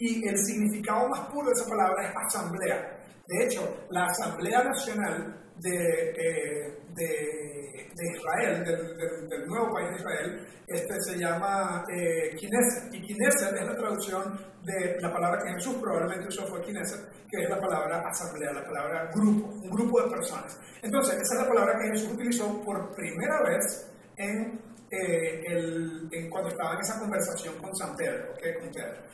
y 0.02 0.28
el 0.28 0.36
significado 0.36 1.08
más 1.10 1.30
puro 1.30 1.46
de 1.46 1.54
esa 1.54 1.70
palabra 1.70 2.10
es 2.10 2.16
asamblea. 2.26 2.98
De 3.28 3.46
hecho, 3.46 3.86
la 3.92 4.06
Asamblea 4.06 4.64
Nacional 4.64 5.40
de, 5.58 6.74
de, 6.96 8.18
Israel, 8.18 8.66
del, 8.66 9.48
nuevo 9.48 9.72
país 9.72 9.90
de 9.92 9.96
Israel, 9.98 10.48
este 10.66 11.02
se 11.02 11.20
llama 11.20 11.86
eh, 11.94 12.36
Kineset. 12.36 12.92
Y 12.96 13.02
Kineset 13.04 13.54
es 13.54 13.64
la 13.64 13.76
traducción 13.76 14.40
de 14.64 15.00
la 15.00 15.14
palabra 15.14 15.44
que 15.44 15.54
Jesús 15.54 15.76
probablemente 15.80 16.30
usó 16.30 16.48
fue 16.48 16.62
Kineset, 16.64 17.08
que 17.30 17.44
es 17.44 17.50
la 17.50 17.60
palabra 17.60 18.02
asamblea, 18.10 18.54
la 18.54 18.66
palabra 18.66 19.12
grupo, 19.14 19.50
un 19.50 19.70
grupo 19.70 20.02
de 20.02 20.10
personas. 20.10 20.60
Entonces, 20.82 21.14
esa 21.22 21.36
es 21.36 21.42
la 21.42 21.48
palabra 21.48 21.80
que 21.80 21.90
Jesús 21.90 22.14
utilizó 22.14 22.60
por 22.64 22.96
primera 22.96 23.44
vez 23.44 23.88
en, 24.18 24.60
eh, 24.92 25.42
el, 25.48 26.30
cuando 26.30 26.50
estaba 26.50 26.74
en 26.74 26.80
esa 26.82 27.00
conversación 27.00 27.56
con 27.60 27.74
San 27.76 27.96
Pedro, 27.96 28.34
¿okay? 28.34 28.54
con 28.60 28.70
Pedro. 28.70 29.12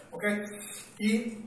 Y 0.98 1.38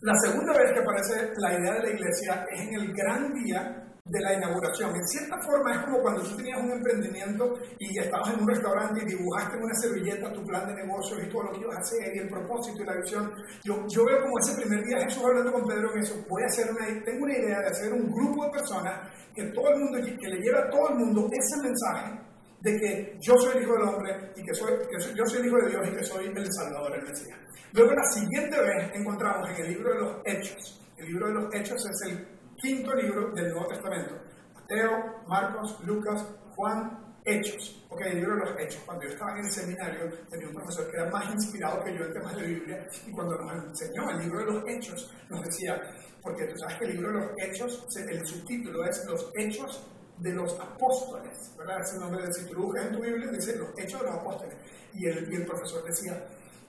la 0.00 0.14
segunda 0.24 0.52
vez 0.58 0.72
que 0.72 0.80
aparece 0.80 1.30
la 1.36 1.58
idea 1.58 1.74
de 1.74 1.82
la 1.82 1.90
iglesia 1.90 2.46
es 2.50 2.60
en 2.60 2.74
el 2.74 2.92
gran 2.92 3.32
día 3.34 3.86
de 4.04 4.20
la 4.20 4.34
inauguración. 4.34 4.96
En 4.96 5.06
cierta 5.06 5.36
forma 5.40 5.72
es 5.72 5.84
como 5.84 6.00
cuando 6.00 6.22
tú 6.22 6.36
tenías 6.36 6.58
un 6.60 6.72
emprendimiento 6.72 7.54
y 7.78 7.96
estabas 7.96 8.34
en 8.34 8.40
un 8.40 8.48
restaurante 8.48 9.02
y 9.02 9.06
dibujaste 9.06 9.56
en 9.56 9.62
una 9.62 9.74
servilleta 9.74 10.32
tu 10.32 10.44
plan 10.44 10.66
de 10.66 10.74
negocios 10.74 11.22
y 11.22 11.28
todo 11.28 11.44
lo 11.44 11.52
que 11.52 11.60
ibas 11.60 11.76
a 11.76 11.80
hacer 11.80 12.16
y 12.16 12.18
el 12.18 12.28
propósito 12.28 12.82
y 12.82 12.86
la 12.86 12.96
visión. 12.96 13.32
Yo, 13.62 13.86
yo 13.86 14.04
veo 14.04 14.20
como 14.22 14.38
ese 14.40 14.56
primer 14.56 14.84
día 14.84 15.04
Jesús 15.04 15.22
hablando 15.24 15.52
con 15.52 15.64
Pedro 15.64 15.92
en 15.94 16.00
eso. 16.00 16.16
Voy 16.28 16.42
a 16.42 16.46
hacer 16.46 16.70
una, 16.72 17.04
tengo 17.04 17.24
una 17.24 17.38
idea 17.38 17.60
de 17.60 17.66
hacer 17.66 17.92
un 17.92 18.10
grupo 18.10 18.46
de 18.46 18.50
personas 18.50 19.12
que 19.32 19.44
todo 19.52 19.68
el 19.68 19.78
mundo, 19.78 19.98
que 20.00 20.28
le 20.28 20.40
lleve 20.40 20.58
a 20.58 20.70
todo 20.70 20.88
el 20.88 20.94
mundo 20.96 21.28
ese 21.30 21.62
mensaje 21.62 22.30
de 22.60 22.78
que 22.78 23.18
yo 23.20 23.34
soy 23.38 23.56
el 23.56 23.62
Hijo 23.62 23.72
del 23.72 23.82
Hombre 23.82 24.32
y 24.36 24.42
que, 24.42 24.54
soy, 24.54 24.72
que 24.90 25.00
soy, 25.00 25.14
yo 25.14 25.24
soy 25.24 25.40
el 25.40 25.46
Hijo 25.46 25.56
de 25.56 25.70
Dios 25.70 25.88
y 25.88 25.96
que 25.96 26.04
soy 26.04 26.26
el 26.26 26.52
Salvador, 26.52 26.94
el 26.96 27.02
Mesías. 27.02 27.38
Luego 27.72 27.92
la 27.92 28.04
siguiente 28.12 28.60
vez 28.60 28.90
encontramos 28.94 29.48
en 29.50 29.56
el 29.64 29.68
libro 29.72 29.92
de 29.92 30.00
los 30.00 30.16
Hechos. 30.24 30.80
El 30.96 31.06
libro 31.06 31.28
de 31.28 31.34
los 31.34 31.54
Hechos 31.54 31.86
es 31.88 32.10
el 32.10 32.28
quinto 32.56 32.94
libro 32.94 33.30
del 33.32 33.52
Nuevo 33.52 33.68
Testamento. 33.68 34.14
Mateo, 34.54 35.22
Marcos, 35.26 35.78
Lucas, 35.84 36.26
Juan, 36.54 37.14
Hechos. 37.24 37.86
Ok, 37.88 38.00
el 38.06 38.16
libro 38.16 38.34
de 38.36 38.50
los 38.50 38.60
Hechos. 38.60 38.82
Cuando 38.84 39.04
yo 39.04 39.10
estaba 39.10 39.32
en 39.38 39.44
el 39.44 39.50
seminario, 39.50 40.10
tenía 40.28 40.48
un 40.48 40.54
profesor 40.54 40.90
que 40.90 40.96
era 40.96 41.10
más 41.10 41.32
inspirado 41.32 41.82
que 41.84 41.96
yo 41.96 42.04
en 42.04 42.12
temas 42.12 42.36
de 42.36 42.46
Biblia, 42.46 42.88
y 43.06 43.10
cuando 43.12 43.36
nos 43.36 43.64
enseñó 43.64 44.10
el 44.10 44.18
libro 44.18 44.38
de 44.38 44.44
los 44.46 44.68
Hechos, 44.68 45.14
nos 45.28 45.42
decía, 45.44 45.80
porque 46.22 46.44
tú 46.44 46.58
sabes 46.58 46.76
que 46.76 46.84
el 46.86 46.92
libro 46.92 47.12
de 47.12 47.20
los 47.20 47.30
Hechos, 47.38 47.86
el 47.96 48.26
subtítulo 48.26 48.84
es 48.84 49.04
Los 49.06 49.32
Hechos 49.36 49.86
de 50.20 50.32
los 50.32 50.58
Apóstoles, 50.60 51.52
¿verdad? 51.56 51.82
Es 51.82 51.92
el 51.94 52.00
nombre 52.00 52.32
si 52.32 52.44
tú 52.44 52.76
en 52.76 52.92
tu 52.92 53.00
Biblia, 53.00 53.28
dice 53.28 53.56
Los 53.56 53.70
Hechos 53.78 54.00
de 54.00 54.06
los 54.06 54.16
Apóstoles. 54.16 54.54
Y 54.94 55.06
el, 55.06 55.32
y 55.32 55.36
el 55.36 55.46
profesor 55.46 55.84
decía, 55.84 56.22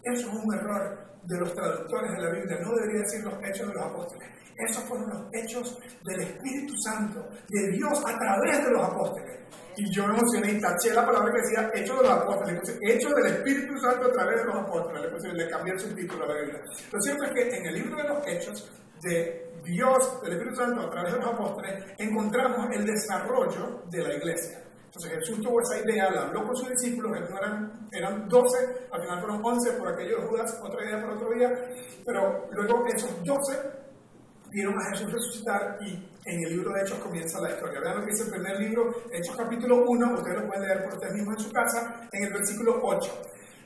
Eso 0.03 0.29
es 0.29 0.33
un 0.33 0.53
error 0.53 1.11
de 1.23 1.39
los 1.39 1.53
traductores 1.53 2.11
de 2.11 2.21
la 2.21 2.29
Biblia. 2.31 2.57
No 2.61 2.73
debería 2.75 3.01
decir 3.01 3.23
los 3.23 3.35
hechos 3.43 3.67
de 3.67 3.73
los 3.73 3.83
apóstoles. 3.83 4.29
Esos 4.57 4.83
fueron 4.83 5.09
los 5.09 5.23
hechos 5.33 5.79
del 6.03 6.21
Espíritu 6.21 6.73
Santo, 6.83 7.27
de 7.49 7.71
Dios 7.71 8.03
a 8.05 8.17
través 8.17 8.63
de 8.63 8.71
los 8.71 8.83
apóstoles. 8.83 9.39
Y 9.77 9.89
yo 9.95 10.05
me 10.07 10.13
emocioné 10.13 10.51
y 10.51 10.61
taché 10.61 10.93
la 10.93 11.05
palabra 11.05 11.33
que 11.33 11.41
decía 11.41 11.71
hechos 11.73 11.97
de 11.97 12.03
los 12.03 12.11
apóstoles. 12.11 12.79
hechos 12.81 13.15
del 13.15 13.25
Espíritu 13.33 13.77
Santo 13.79 14.07
a 14.07 14.11
través 14.11 14.37
de 14.37 14.45
los 14.45 14.55
apóstoles. 14.55 15.23
Le, 15.23 15.33
le 15.33 15.49
cambié 15.49 15.73
el 15.73 15.79
subtítulo 15.79 16.25
a 16.25 16.27
la 16.27 16.41
Biblia. 16.41 16.61
Lo 16.91 17.01
cierto 17.01 17.23
es 17.25 17.31
que 17.31 17.57
en 17.57 17.65
el 17.65 17.73
libro 17.75 17.97
de 17.97 18.03
los 18.03 18.27
hechos 18.27 18.71
de 19.01 19.51
Dios, 19.63 20.21
del 20.23 20.33
Espíritu 20.33 20.55
Santo, 20.55 20.81
a 20.81 20.89
través 20.89 21.13
de 21.13 21.19
los 21.19 21.33
apóstoles, 21.33 21.85
encontramos 21.97 22.67
el 22.75 22.85
desarrollo 22.85 23.83
de 23.89 24.03
la 24.03 24.13
iglesia. 24.13 24.59
Entonces 24.93 25.19
Jesús 25.19 25.41
tuvo 25.41 25.61
esa 25.61 25.79
idea, 25.79 26.11
la 26.11 26.23
habló 26.23 26.45
con 26.45 26.53
sus 26.53 26.67
discípulos, 26.67 27.17
eran, 27.17 27.87
eran 27.93 28.27
12, 28.27 28.57
al 28.91 29.01
final 29.01 29.19
fueron 29.21 29.41
11 29.41 29.71
por 29.79 29.87
aquellos 29.87 30.25
Judas, 30.27 30.59
otra 30.61 30.83
idea 30.83 31.01
por 31.01 31.11
otro 31.11 31.29
día, 31.31 31.49
pero 32.05 32.49
luego 32.51 32.85
esos 32.87 33.23
12 33.23 33.53
vieron 34.49 34.77
a 34.77 34.89
Jesús 34.89 35.13
resucitar 35.13 35.77
y 35.79 35.93
en 36.25 36.43
el 36.43 36.49
libro 36.57 36.73
de 36.73 36.81
Hechos 36.81 36.99
comienza 36.99 37.39
la 37.39 37.51
historia. 37.51 37.79
Vean 37.79 37.99
lo 37.99 38.03
que 38.03 38.11
dice 38.11 38.23
el 38.23 38.31
primer 38.31 38.59
libro, 38.59 38.91
Hechos 39.13 39.37
capítulo 39.37 39.85
1, 39.87 40.13
ustedes 40.13 40.41
lo 40.41 40.47
pueden 40.47 40.67
leer 40.67 40.83
por 40.83 40.93
ustedes 40.95 41.13
mismos 41.13 41.35
en 41.37 41.39
su 41.39 41.51
casa, 41.53 42.09
en 42.11 42.23
el 42.25 42.33
versículo 42.33 42.79
8. 42.83 43.21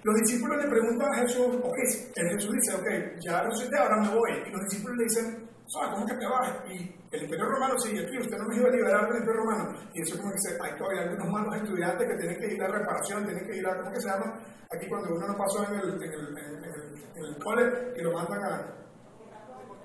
Los 0.05 0.13
discípulos 0.21 0.63
le 0.63 0.69
preguntan 0.69 1.12
a 1.12 1.17
Jesús, 1.17 1.47
ok, 1.63 1.77
el 2.15 2.29
Jesús 2.29 2.53
dice, 2.53 2.75
ok, 2.77 3.17
ya 3.25 3.41
resucité, 3.41 3.75
ahora 3.75 3.97
me 4.01 4.09
voy. 4.09 4.31
Y 4.45 4.51
los 4.51 4.62
discípulos 4.69 4.97
le 4.97 5.03
dicen, 5.05 5.50
¿cómo 5.74 6.05
que 6.05 6.13
te 6.13 6.27
vas? 6.27 6.53
Y 6.69 6.95
el 7.09 7.24
imperio 7.24 7.45
romano 7.45 7.74
sigue 7.79 8.05
aquí, 8.05 8.15
usted 8.19 8.38
no 8.38 8.47
me 8.47 8.55
iba 8.55 8.67
a 8.67 8.71
liberar 8.71 9.07
del 9.07 9.17
imperio 9.17 9.41
romano. 9.41 9.74
Y 9.95 10.03
eso 10.03 10.15
como 10.17 10.29
que 10.29 10.38
dice, 10.38 10.57
hay 10.62 10.77
todavía 10.77 11.01
algunos 11.09 11.27
malos 11.33 11.55
estudiantes 11.55 12.07
que 12.07 12.17
tienen 12.17 12.38
que 12.38 12.53
ir 12.53 12.62
a 12.62 12.67
reparación, 12.67 13.25
tienen 13.25 13.47
que 13.47 13.57
ir 13.57 13.65
a, 13.65 13.77
¿cómo 13.79 13.91
que 13.91 14.01
se 14.01 14.07
llama? 14.07 14.39
Aquí 14.69 14.88
cuando 14.88 15.09
uno 15.09 15.27
no 15.27 15.38
pasó 15.38 15.74
en 15.74 15.79
el, 15.79 15.89
en 16.03 17.25
el, 17.25 17.43
cole 17.43 17.63
y 17.97 18.01
lo 18.03 18.13
mandan 18.13 18.43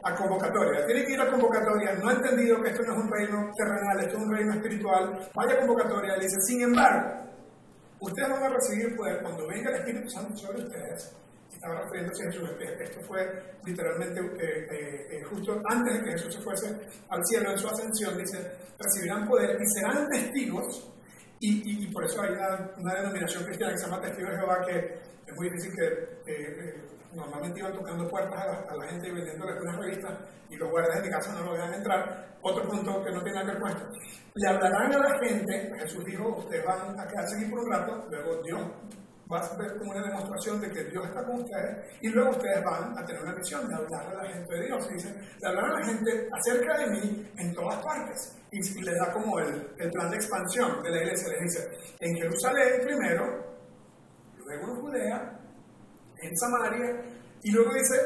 a, 0.05 0.15
convocatoria. 0.17 0.85
Tiene 0.85 1.05
que 1.07 1.13
ir 1.15 1.21
a 1.23 1.31
convocatoria, 1.31 1.95
no 1.95 2.11
ha 2.11 2.13
entendido 2.13 2.61
que 2.61 2.69
esto 2.69 2.83
no 2.83 2.93
es 2.93 2.99
un 3.05 3.11
reino 3.11 3.51
terrenal, 3.57 4.01
esto 4.01 4.19
es 4.19 4.23
un 4.23 4.33
reino 4.37 4.53
espiritual. 4.53 5.31
Vaya 5.35 5.59
convocatoria, 5.61 6.17
le 6.19 6.25
dice, 6.25 6.37
sin 6.47 6.61
embargo, 6.61 7.30
ustedes 8.01 8.29
van 8.29 8.43
a 8.43 8.49
recibir 8.49 8.97
poder 8.97 9.23
cuando 9.23 9.47
venga 9.47 9.71
el 9.71 9.77
Espíritu 9.77 10.11
Santo 10.11 10.37
sobre 10.37 10.63
ustedes 10.63 11.15
estaba 11.53 11.83
refiriéndose 11.83 12.23
a 12.23 12.33
Jesús. 12.33 12.51
Esto 12.81 13.01
fue 13.03 13.43
literalmente 13.65 14.21
eh, 14.21 14.67
eh, 14.71 15.09
eh, 15.11 15.23
justo 15.25 15.61
antes 15.69 15.95
de 15.95 16.05
que 16.05 16.11
Jesús 16.13 16.35
se 16.35 16.41
fuese 16.41 16.75
al 17.09 17.25
cielo 17.27 17.51
en 17.51 17.59
su 17.59 17.69
ascensión. 17.69 18.17
Dice: 18.17 18.39
recibirán 18.79 19.29
poder 19.29 19.61
y 19.61 19.67
serán 19.67 20.09
testigos. 20.09 20.91
Y, 21.43 21.85
y, 21.85 21.87
por 21.87 22.05
eso 22.05 22.21
hay 22.21 22.33
una, 22.33 22.71
una, 22.77 22.95
denominación 22.97 23.45
cristiana 23.45 23.73
que 23.73 23.79
se 23.79 23.87
llama 23.87 24.03
Testigo 24.03 24.29
de 24.29 24.37
Jehová, 24.37 24.63
que 24.67 24.99
es 25.27 25.37
muy 25.37 25.49
difícil 25.49 25.73
que 25.75 26.90
normalmente 27.15 27.61
iban 27.61 27.73
tocando 27.73 28.09
puertas 28.09 28.39
a 28.69 28.75
la, 28.77 28.87
gente 28.87 29.09
y 29.09 29.13
vendiéndoles 29.13 29.61
unas 29.61 29.77
revistas 29.77 30.19
y 30.49 30.57
los 30.57 30.71
guardias 30.71 31.03
de 31.03 31.11
casa 31.11 31.33
no 31.33 31.45
lo 31.45 31.55
dejan 31.55 31.75
entrar. 31.75 32.37
Otro 32.43 32.67
punto 32.69 33.05
que 33.05 33.13
no 33.13 33.23
tiene 33.23 33.41
que 33.41 33.47
ver 33.47 33.61
con 33.61 33.71
esto. 33.71 33.89
Le 34.35 34.49
hablarán 34.49 34.93
a 34.95 34.99
la 34.99 35.19
gente, 35.19 35.73
Jesús 35.79 36.05
dijo, 36.05 36.29
ustedes 36.39 36.65
van 36.65 36.99
a 36.99 37.07
quedarse 37.07 37.37
aquí 37.37 37.45
por 37.47 37.61
un 37.61 37.71
rato, 37.71 38.07
luego 38.11 38.43
Dios 38.43 38.61
va 39.33 39.39
a 39.39 39.57
ver 39.57 39.77
como 39.79 39.93
una 39.93 40.03
demostración 40.03 40.61
de 40.61 40.71
que 40.71 40.85
Dios 40.85 41.07
está 41.07 41.25
con 41.25 41.41
ustedes 41.41 41.99
y 42.01 42.09
luego 42.09 42.31
ustedes 42.31 42.65
van 42.65 42.99
a 42.99 43.05
tener 43.05 43.23
una 43.23 43.35
misión 43.35 43.69
de 43.69 43.75
hablar 43.77 44.07
a 44.07 44.25
la 44.25 44.33
gente 44.33 44.55
de 44.55 44.67
Dios. 44.67 44.89
Y 44.91 44.95
dicen, 44.95 45.15
de 45.41 45.49
hablar 45.49 45.65
a 45.67 45.81
la 45.81 45.87
gente 45.87 46.29
acerca 46.33 46.79
de 46.79 46.87
mí 46.91 47.31
en 47.37 47.55
todas 47.55 47.85
partes. 47.85 48.37
Y, 48.51 48.83
les 48.83 48.99
da 48.99 49.13
como 49.13 49.39
el, 49.39 49.69
el, 49.79 49.91
plan 49.91 50.11
de 50.11 50.17
expansión 50.17 50.83
de 50.83 50.91
la 50.91 51.03
iglesia. 51.03 51.29
Les 51.29 51.41
dice, 51.43 51.69
en 52.01 52.17
Jerusalén 52.17 52.81
primero, 52.83 53.51
luego 54.39 54.75
en 54.75 54.81
Judea, 54.81 55.40
en 56.23 56.37
Samaria, 56.37 57.03
y 57.43 57.51
luego 57.53 57.73
dice, 57.75 57.97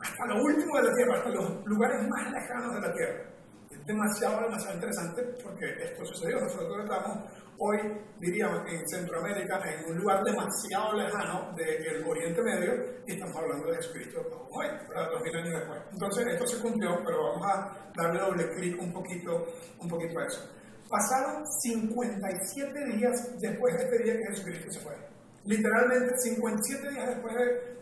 hasta 0.00 0.26
lo 0.26 0.42
último 0.42 0.76
de 0.76 0.88
la 0.88 0.94
tierra, 0.94 1.14
hasta 1.18 1.30
los 1.30 1.64
lugares 1.66 2.08
más 2.08 2.30
lejanos 2.30 2.74
de 2.74 2.80
la 2.80 2.92
tierra. 2.92 3.24
Es 3.70 3.86
demasiado, 3.86 4.42
demasiado 4.42 4.74
interesante 4.74 5.22
porque 5.42 5.66
esto 5.82 6.04
sucedió. 6.04 6.40
Nosotros 6.40 6.84
estamos 6.84 7.18
hoy, 7.58 7.78
diríamos, 8.18 8.62
en 8.68 8.86
Centroamérica, 8.88 9.60
en 9.64 9.90
un 9.90 9.98
lugar 9.98 10.22
demasiado 10.24 10.94
lejano 10.94 11.54
del 11.56 12.04
Oriente 12.06 12.42
Medio, 12.42 12.74
y 13.06 13.12
estamos 13.12 13.36
hablando 13.36 13.70
de 13.70 13.76
Jesucristo 13.76 14.48
hoy, 14.50 14.66
dos 14.88 15.22
mil 15.22 15.36
años 15.36 15.60
después. 15.60 15.80
Entonces, 15.92 16.26
esto 16.26 16.46
se 16.46 16.62
cumplió, 16.62 17.02
pero 17.04 17.22
vamos 17.22 17.46
a 17.46 17.90
darle 17.96 18.20
doble 18.20 18.50
clic 18.50 18.80
un 18.80 18.92
poquito, 18.92 19.46
un 19.80 19.88
poquito 19.88 20.18
a 20.18 20.26
eso. 20.26 20.50
Pasaron 20.88 21.44
57 21.46 22.84
días 22.96 23.40
después 23.40 23.74
de 23.76 23.84
este 23.84 24.04
día 24.04 24.18
que 24.18 24.26
Jesucristo 24.26 24.70
se 24.70 24.80
fue. 24.80 25.13
Literalmente 25.44 26.16
57 26.18 26.90
días 26.90 27.08
después 27.08 27.34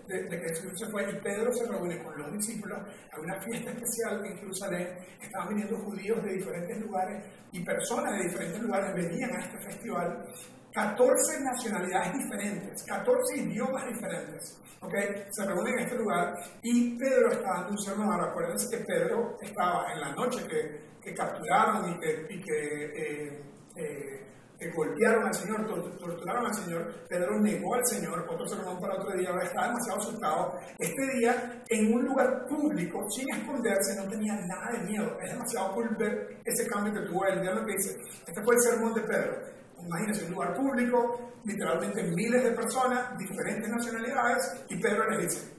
de, 0.09 0.29
que 0.29 0.39
Jesús 0.49 0.73
se 0.79 0.87
fue 0.87 1.09
y 1.11 1.15
Pedro 1.21 1.53
se 1.53 1.67
reúne 1.67 2.03
con 2.03 2.19
los 2.19 2.33
discípulos 2.33 2.79
a 3.13 3.21
una 3.21 3.41
fiesta 3.41 3.71
especial 3.71 4.25
en 4.27 4.37
Jerusalén. 4.39 4.89
Estaban 5.21 5.51
viniendo 5.51 5.79
judíos 5.79 6.23
de 6.25 6.33
diferentes 6.33 6.81
lugares 6.81 7.25
y 7.53 7.65
personas 7.65 8.19
de 8.19 8.25
diferentes 8.25 8.61
lugares 8.61 8.95
venían 8.95 9.37
a 9.37 9.41
este 9.41 9.59
festival. 9.59 10.25
14 10.73 11.41
nacionalidades 11.41 12.15
diferentes, 12.15 12.83
14 12.85 13.37
idiomas 13.37 13.87
diferentes. 13.87 14.61
¿okay? 14.81 15.25
Se 15.31 15.45
reúnen 15.45 15.75
en 15.75 15.81
este 15.81 15.97
lugar 15.99 16.35
y 16.63 16.99
Pedro 16.99 17.31
está 17.31 17.49
dando 17.49 17.71
un 17.71 17.79
sermón. 17.79 18.21
Acuérdense 18.21 18.77
que 18.77 18.85
Pedro 18.85 19.37
estaba 19.41 19.93
en 19.93 20.01
la 20.01 20.13
noche 20.15 20.47
que, 20.49 20.81
que 21.01 21.15
capturaron 21.15 21.91
y 21.93 22.41
que, 22.41 22.85
eh, 22.97 23.43
eh, 23.77 24.27
golpearon 24.71 25.27
al 25.27 25.35
Señor, 25.35 25.67
torturaron 25.99 26.47
al 26.47 26.55
Señor, 26.55 27.07
Pedro 27.09 27.41
negó 27.41 27.75
al 27.75 27.87
Señor, 27.87 28.27
otro 28.29 28.47
sermón 28.47 28.79
para 28.81 28.95
otro 28.95 29.17
día, 29.17 29.31
ahora 29.31 29.45
estaba 29.45 29.67
demasiado 29.69 30.01
asustado. 30.01 30.61
Este 30.79 31.19
día, 31.19 31.63
en 31.69 31.95
un 31.95 32.05
lugar 32.05 32.47
público, 32.47 33.05
sin 33.11 33.29
esconderse, 33.35 33.97
no 33.97 34.09
tenía 34.09 34.35
nada 34.47 34.73
de 34.73 34.87
miedo. 34.89 35.19
Es 35.21 35.33
demasiado 35.33 35.75
cool 35.75 35.89
ver 35.99 36.41
ese 36.45 36.67
cambio 36.69 36.93
que 36.95 37.09
tuvo 37.09 37.25
él. 37.27 37.41
Vean 37.41 37.57
lo 37.57 37.67
que 37.67 37.73
dice. 37.73 37.97
Este 38.27 38.43
fue 38.43 38.55
el 38.55 38.61
sermón 38.61 38.95
de 38.95 39.01
Pedro. 39.03 39.37
Imagínense, 39.85 40.25
un 40.27 40.33
lugar 40.33 40.55
público, 40.55 41.33
literalmente 41.45 42.03
miles 42.05 42.45
de 42.45 42.53
personas, 42.53 43.19
diferentes 43.19 43.69
nacionalidades, 43.69 44.65
y 44.69 44.77
Pedro 44.81 45.11
les 45.11 45.23
dice, 45.23 45.53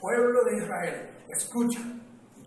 pueblo 0.00 0.44
de 0.44 0.56
Israel, 0.56 1.10
escucha, 1.28 1.80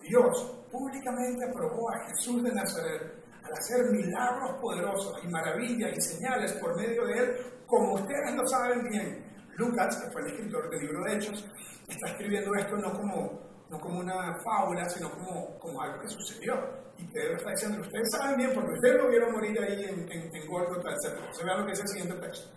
Dios 0.02 0.66
públicamente 0.72 1.46
aprobó 1.46 1.92
a 1.92 2.08
Jesús 2.08 2.44
de 2.44 2.52
Nazaret 2.52 3.25
al 3.46 3.54
hacer 3.54 3.92
milagros 3.92 4.60
poderosos 4.60 5.24
y 5.24 5.28
maravillas 5.28 5.92
y 5.96 6.02
señales 6.02 6.54
por 6.54 6.76
medio 6.76 7.06
de 7.06 7.14
él, 7.14 7.36
como 7.68 7.94
ustedes 7.94 8.36
lo 8.36 8.48
saben 8.48 8.84
bien. 8.90 9.24
Lucas, 9.58 9.98
que 9.98 10.12
fue 10.12 10.22
el 10.22 10.28
escritor 10.28 10.70
del 10.70 10.82
libro 10.82 11.04
de 11.04 11.16
Hechos, 11.16 11.46
está 11.88 12.10
escribiendo 12.10 12.54
esto 12.56 12.76
no 12.78 12.92
como, 12.92 13.40
no 13.70 13.80
como 13.80 14.00
una 14.00 14.38
fábula, 14.44 14.90
sino 14.90 15.10
como, 15.12 15.58
como 15.60 15.82
algo 15.82 16.02
que 16.02 16.10
sucedió. 16.10 16.56
Y 16.98 17.06
Pedro 17.08 17.38
está 17.38 17.52
diciendo, 17.52 17.82
ustedes 17.82 18.10
saben 18.12 18.38
bien, 18.38 18.52
porque 18.54 18.74
ustedes 18.74 18.96
lo 18.98 19.10
vieron 19.10 19.32
morir 19.34 19.58
ahí 19.62 19.86
en, 19.86 20.12
en, 20.12 20.36
en 20.36 20.48
Golgotha, 20.48 20.90
etc. 20.92 21.20
Se 21.32 21.44
vean 21.44 21.60
lo 21.60 21.66
que 21.66 21.74
es 21.74 21.82
el 21.82 21.88
siguiente 21.88 22.16
texto. 22.16 22.50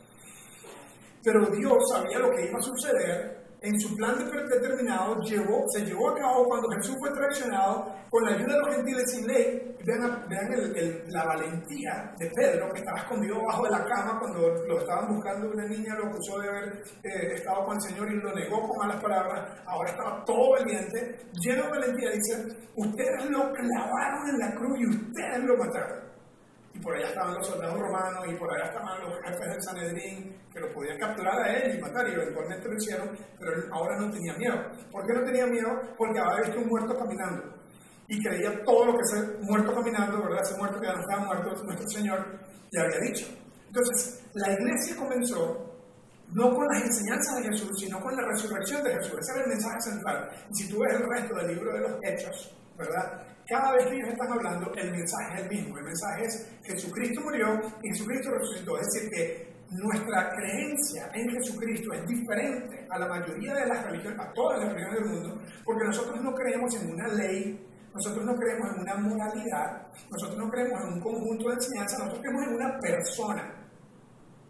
Pero 1.23 1.47
Dios 1.47 1.77
sabía 1.93 2.19
lo 2.19 2.31
que 2.31 2.47
iba 2.49 2.59
a 2.59 2.63
suceder 2.63 3.48
en 3.61 3.81
su 3.81 3.95
plan 3.97 4.17
determinado 4.19 5.21
se 5.25 5.85
llevó 5.85 6.11
a 6.11 6.15
cabo 6.15 6.45
cuando 6.45 6.69
Jesús 6.77 6.97
fue 7.01 7.11
traicionado 7.11 7.93
con 8.09 8.25
la 8.25 8.37
ayuda 8.37 8.55
de 8.55 8.59
los 8.61 8.75
gentiles 8.77 9.05
sin 9.11 9.27
ley. 9.27 9.77
Vean, 9.85 10.27
vean 10.29 10.49
la 11.09 11.25
valentía 11.25 12.15
de 12.19 12.31
Pedro, 12.31 12.71
que 12.73 12.79
estaba 12.79 12.99
escondido 12.99 13.37
bajo 13.45 13.65
de 13.65 13.71
la 13.71 13.85
cama 13.85 14.19
cuando 14.21 14.49
lo 14.67 14.79
estaban 14.79 15.15
buscando. 15.15 15.51
Una 15.51 15.67
niña 15.67 15.95
lo 15.97 16.07
acusó 16.07 16.39
de 16.39 16.49
haber 16.49 16.83
eh, 17.03 17.35
estado 17.35 17.65
con 17.65 17.77
el 17.77 17.83
Señor 17.83 18.13
y 18.13 18.17
lo 18.17 18.33
negó 18.35 18.61
con 18.69 18.79
malas 18.79 19.03
palabras. 19.03 19.61
Ahora 19.67 19.91
estaba 19.91 20.25
todo 20.25 20.51
valiente, 20.51 21.19
lleno 21.41 21.65
de 21.65 21.71
valentía. 21.71 22.11
Dice: 22.11 22.57
Ustedes 22.77 23.31
lo 23.31 23.53
clavaron 23.53 24.29
en 24.29 24.39
la 24.39 24.55
cruz 24.55 24.79
y 24.79 24.87
ustedes 24.87 25.45
lo 25.45 25.57
mataron 25.57 26.08
y 26.79 26.81
por 26.81 26.95
allá 26.95 27.09
estaban 27.09 27.35
los 27.35 27.47
soldados 27.47 27.79
romanos, 27.79 28.25
y 28.29 28.35
por 28.35 28.55
allá 28.55 28.67
estaban 28.67 29.01
los 29.03 29.15
jefes 29.21 29.49
del 29.49 29.63
Sanedrín, 29.63 30.37
que 30.53 30.61
lo 30.61 30.73
podían 30.73 30.99
capturar 30.99 31.41
a 31.41 31.53
él 31.53 31.77
y 31.77 31.81
matar, 31.81 32.09
y 32.09 32.13
eventualmente 32.13 32.69
lo 32.69 32.77
hicieron, 32.77 33.19
pero 33.39 33.53
él 33.53 33.65
ahora 33.73 33.97
no 33.99 34.11
tenía 34.13 34.35
miedo. 34.35 34.57
¿Por 34.93 35.05
qué 35.07 35.13
no 35.15 35.25
tenía 35.25 35.47
miedo? 35.47 35.69
Porque 35.97 36.21
había 36.21 36.47
visto 36.47 36.61
un 36.61 36.69
muerto 36.69 36.97
caminando, 36.97 37.43
y 38.07 38.23
creía 38.23 38.65
todo 38.65 38.87
lo 38.87 38.93
que 38.93 39.03
ese 39.03 39.39
muerto 39.43 39.75
caminando, 39.75 40.23
¿verdad? 40.23 40.43
Ese 40.43 40.57
muerto 40.57 40.81
que 40.81 40.87
ya 40.87 40.93
no 40.95 41.01
estaba 41.01 41.25
muerto, 41.25 41.65
nuestro 41.65 41.89
Señor, 41.89 42.41
le 42.71 42.81
había 42.81 43.01
dicho. 43.01 43.27
Entonces, 43.67 44.25
la 44.35 44.53
iglesia 44.53 44.97
comenzó 44.97 45.65
no 46.33 46.55
con 46.55 46.67
las 46.69 46.85
enseñanzas 46.85 47.37
de 47.37 47.49
Jesús, 47.49 47.71
sino 47.81 48.01
con 48.01 48.15
la 48.15 48.23
resurrección 48.23 48.83
de 48.83 48.95
Jesús. 48.95 49.19
Ese 49.19 49.33
era 49.33 49.43
el 49.45 49.49
mensaje 49.49 49.81
central. 49.81 50.31
Y 50.51 50.55
si 50.55 50.69
tú 50.69 50.79
ves 50.79 50.95
el 50.95 51.09
resto 51.09 51.35
del 51.37 51.55
libro 51.55 51.73
de 51.73 51.81
los 51.81 51.93
Hechos, 52.03 52.55
¿verdad? 52.77 53.23
Cada 53.49 53.73
vez 53.73 53.87
que 53.87 53.97
ellos 53.97 54.11
están 54.11 54.31
hablando, 54.31 54.71
el 54.75 54.91
mensaje 54.93 55.35
es 55.35 55.41
el 55.41 55.49
mismo. 55.49 55.79
El 55.79 55.85
mensaje 55.85 56.25
es 56.27 56.49
Jesucristo 56.65 57.23
murió 57.23 57.59
y 57.83 57.89
Jesucristo 57.89 58.31
resucitó. 58.31 58.79
Es 58.79 58.87
decir, 58.93 59.11
que 59.11 59.59
nuestra 59.71 60.31
creencia 60.37 61.11
en 61.15 61.31
Jesucristo 61.31 61.93
es 61.95 62.07
diferente 62.07 62.87
a 62.91 62.99
la 62.99 63.09
mayoría 63.09 63.55
de 63.55 63.67
las 63.67 63.85
religiones, 63.87 64.21
a 64.21 64.33
todas 64.35 64.59
las 64.59 64.73
religiones 64.73 65.01
del 65.01 65.11
mundo, 65.11 65.43
porque 65.65 65.85
nosotros 65.85 66.21
no 66.23 66.35
creemos 66.35 66.75
en 66.77 66.93
una 66.93 67.09
ley, 67.09 67.67
nosotros 67.95 68.25
no 68.25 68.35
creemos 68.37 68.71
en 68.75 68.81
una 68.81 68.95
moralidad, 68.97 69.87
nosotros 70.11 70.39
no 70.39 70.51
creemos 70.51 70.83
en 70.83 70.93
un 70.93 71.01
conjunto 71.01 71.49
de 71.49 71.55
enseñanzas, 71.55 71.99
nosotros 72.01 72.21
creemos 72.21 72.47
en 72.49 72.55
una 72.55 72.79
persona. 72.79 73.55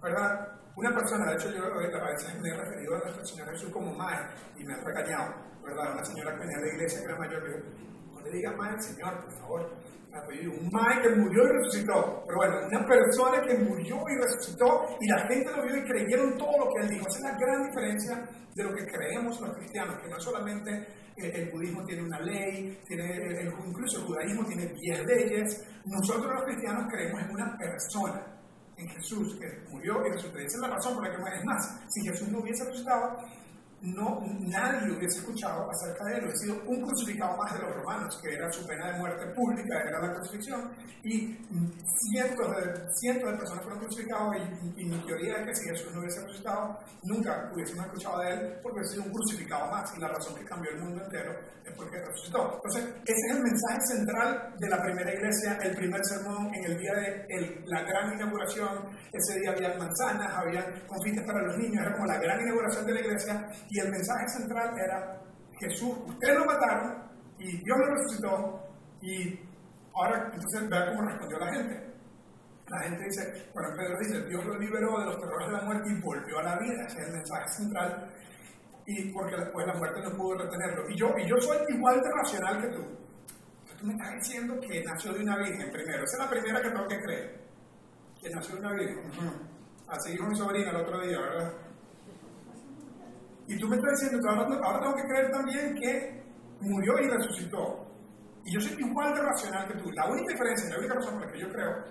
¿Verdad? 0.03 0.49
Una 0.77 0.95
persona, 0.95 1.31
de 1.31 1.35
hecho 1.35 1.51
yo 1.51 1.65
a 1.65 2.11
veces 2.11 2.41
me 2.41 2.51
he 2.51 2.57
referido 2.57 2.95
a 2.95 2.99
nuestro 3.01 3.25
Señor 3.25 3.51
Jesús 3.51 3.71
como 3.73 3.93
Mae 3.95 4.27
y 4.57 4.65
me 4.65 4.75
ha 4.75 4.77
regañado, 4.79 5.35
¿verdad? 5.65 5.93
Una 5.93 6.05
señora 6.05 6.35
que 6.35 6.41
venía 6.41 6.59
de 6.59 6.67
la 6.67 6.73
iglesia 6.75 7.01
que 7.01 7.07
era 7.07 7.19
mayor, 7.19 7.43
diga 8.31 8.53
Mae 8.53 8.71
al 8.71 8.83
Señor, 8.83 9.21
por 9.25 9.33
favor. 9.41 9.71
Un 10.13 10.71
Mae 10.73 11.01
que 11.03 11.11
murió 11.11 11.45
y 11.45 11.49
resucitó. 11.49 12.25
Pero 12.27 12.39
bueno, 12.39 12.67
una 12.67 12.87
persona 12.87 13.41
que 13.43 13.57
murió 13.59 13.97
y 14.09 14.17
resucitó 14.17 14.87
y 15.01 15.09
la 15.09 15.21
gente 15.29 15.51
lo 15.57 15.63
vio 15.63 15.77
y 15.77 15.85
creyeron 15.85 16.37
todo 16.37 16.59
lo 16.59 16.73
que 16.73 16.81
él 16.83 16.89
dijo. 16.89 17.07
Esa 17.09 17.19
es 17.19 17.25
la 17.25 17.39
gran 17.39 17.67
diferencia 17.67 18.29
de 18.55 18.65
lo 18.65 18.75
que 18.75 18.87
creemos 18.87 19.41
los 19.41 19.57
cristianos, 19.57 20.01
que 20.03 20.09
no 20.09 20.19
solamente 20.19 20.73
eh, 21.17 21.33
el 21.35 21.51
budismo 21.51 21.85
tiene 21.85 22.03
una 22.03 22.21
ley, 22.21 22.81
tiene, 22.87 23.17
el, 23.17 23.53
incluso 23.67 23.99
el 23.99 24.07
judaísmo 24.07 24.45
tiene 24.47 24.67
10 24.67 25.07
leyes. 25.07 25.65
Nosotros 25.85 26.33
los 26.33 26.45
cristianos 26.45 26.87
creemos 26.91 27.23
en 27.23 27.31
una 27.31 27.57
persona 27.57 28.39
en 28.77 28.89
Jesús, 28.89 29.37
que 29.41 29.71
murió 29.71 30.07
y 30.07 30.11
resucitó. 30.11 30.39
Esa 30.39 30.57
es 30.57 30.61
la 30.61 30.69
razón 30.69 30.95
por 30.95 31.05
la 31.05 31.17
que 31.17 31.39
es 31.39 31.45
más. 31.45 31.81
Si 31.89 32.01
Jesús 32.09 32.29
no 32.29 32.39
hubiese 32.39 32.65
resucitado, 32.65 33.19
no, 33.81 34.21
nadie 34.41 34.91
hubiese 34.91 35.19
escuchado 35.19 35.71
acerca 35.71 36.05
de 36.07 36.19
él, 36.19 36.25
hubiese 36.25 36.47
sido 36.47 36.63
un 36.67 36.83
crucificado 36.83 37.37
más 37.37 37.53
de 37.55 37.61
los 37.61 37.77
romanos, 37.77 38.19
que 38.21 38.35
era 38.35 38.51
su 38.51 38.67
pena 38.67 38.93
de 38.93 38.99
muerte 38.99 39.27
pública, 39.35 39.81
era 39.87 40.01
la 40.01 40.15
crucifixión, 40.15 40.71
y 41.05 41.39
cientos 42.11 42.57
de, 42.57 42.89
cientos 43.01 43.31
de 43.31 43.37
personas 43.37 43.63
fueron 43.63 43.81
crucificados, 43.81 44.37
y, 44.77 44.85
mi 44.85 44.99
teoría 45.07 45.37
es 45.37 45.47
que 45.47 45.55
si 45.55 45.69
Jesús 45.69 45.95
no 45.95 46.01
hubiese 46.01 46.21
resucitado, 46.23 46.79
nunca 47.05 47.51
hubiésemos 47.55 47.87
escuchado 47.87 48.19
de 48.21 48.31
él, 48.31 48.59
porque 48.63 48.81
hubiese 48.81 48.95
sido 48.95 49.05
un 49.05 49.13
crucificado 49.13 49.71
más, 49.71 49.97
y 49.97 50.01
la 50.01 50.09
razón 50.09 50.35
que 50.35 50.45
cambió 50.45 50.71
el 50.73 50.81
mundo 50.81 51.05
entero 51.05 51.33
es 51.65 51.73
porque 51.75 52.01
resucitó. 52.01 52.55
Entonces, 52.57 52.85
ese 53.05 53.27
es 53.29 53.37
el 53.37 53.43
mensaje 53.43 53.81
central 53.87 54.55
de 54.59 54.69
la 54.69 54.83
primera 54.83 55.13
iglesia, 55.13 55.59
el 55.63 55.77
primer 55.77 56.01
sermón 56.05 56.53
en 56.55 56.65
el 56.65 56.79
día 56.79 56.95
de 56.95 57.63
la 57.67 57.83
gran 57.83 58.15
inauguración, 58.15 58.89
ese 59.13 59.39
día 59.41 59.51
había 59.51 59.77
manzanas, 59.77 60.33
había 60.35 60.65
confites 60.87 61.25
para 61.25 61.43
los 61.43 61.57
niños, 61.59 61.85
era 61.85 61.93
como 61.93 62.07
la 62.07 62.19
gran 62.19 62.41
inauguración 62.41 62.87
de 62.87 62.95
la 62.95 63.01
iglesia, 63.01 63.49
y 63.71 63.81
el 63.81 63.91
mensaje 63.91 64.29
central 64.29 64.75
era, 64.79 65.21
Jesús, 65.61 65.97
ustedes 66.07 66.39
lo 66.39 66.45
mataron 66.47 67.05
y 67.39 67.59
Dios 67.63 67.79
lo 67.79 67.95
resucitó 67.95 68.69
y 69.03 69.39
ahora 69.95 70.31
entonces 70.33 70.69
vea 70.69 70.87
cómo 70.89 71.03
respondió 71.03 71.39
la 71.39 71.53
gente. 71.53 71.89
La 72.69 72.81
gente 72.81 73.05
dice, 73.05 73.51
bueno, 73.55 73.71
Pedro 73.77 73.99
dice, 73.99 74.27
Dios 74.27 74.45
lo 74.45 74.59
liberó 74.59 74.99
de 75.01 75.07
los 75.07 75.19
terrores 75.19 75.49
de 75.49 75.55
la 75.55 75.63
muerte 75.63 75.91
y 75.91 76.01
volvió 76.01 76.39
a 76.39 76.43
la 76.43 76.59
vida. 76.59 76.85
Ese 76.87 77.01
es 77.01 77.07
el 77.07 77.13
mensaje 77.15 77.49
central. 77.49 78.11
Y 78.87 79.11
porque 79.13 79.37
después 79.37 79.67
la 79.67 79.75
muerte 79.75 80.01
no 80.03 80.17
pudo 80.17 80.39
retenerlo. 80.39 80.89
Y 80.91 80.97
yo, 80.97 81.15
y 81.17 81.27
yo 81.27 81.37
soy 81.41 81.59
igual 81.69 82.01
de 82.01 82.11
racional 82.11 82.61
que 82.61 82.69
tú. 82.69 82.85
tú 83.79 83.87
me 83.87 83.93
estás 83.93 84.15
diciendo 84.17 84.61
que 84.61 84.85
nació 84.85 85.15
de 85.15 85.23
una 85.23 85.39
virgen 85.39 85.71
primero. 85.71 86.05
Esa 86.05 86.17
es 86.17 86.25
la 86.25 86.31
primera 86.31 86.61
que 86.61 86.71
tengo 86.71 86.89
que 86.89 87.01
creer. 87.01 87.41
Que 88.21 88.31
nació 88.31 88.55
de 88.57 88.61
una 88.61 88.73
virgen. 88.75 88.99
Así 89.89 90.13
dijo 90.13 90.27
mi 90.27 90.37
sobrina 90.37 90.71
el 90.71 90.77
otro 90.77 91.01
día, 91.01 91.19
¿verdad? 91.19 91.53
Y 93.49 93.59
tú 93.59 93.67
me 93.67 93.77
estás 93.77 93.99
diciendo 93.99 94.21
que 94.23 94.29
ahora, 94.29 94.81
tengo 94.81 94.95
que 94.95 95.09
creer 95.09 95.31
también 95.31 95.75
que 95.75 96.23
murió 96.61 96.99
y 97.01 97.09
resucitó. 97.09 97.87
Y 98.45 98.53
yo 98.53 98.61
soy 98.61 98.77
igual 98.79 99.15
de 99.15 99.23
racional 99.23 99.67
que 99.69 99.79
tú. 99.79 99.91
La 99.93 100.07
única 100.07 100.33
diferencia, 100.33 100.69
la 100.71 100.79
única 100.79 100.95
razón 100.95 101.15
por 101.15 101.27
la 101.27 101.33
que 101.33 101.41
yo 101.41 101.49
creo, 101.49 101.85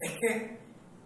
es 0.00 0.12
que 0.20 0.60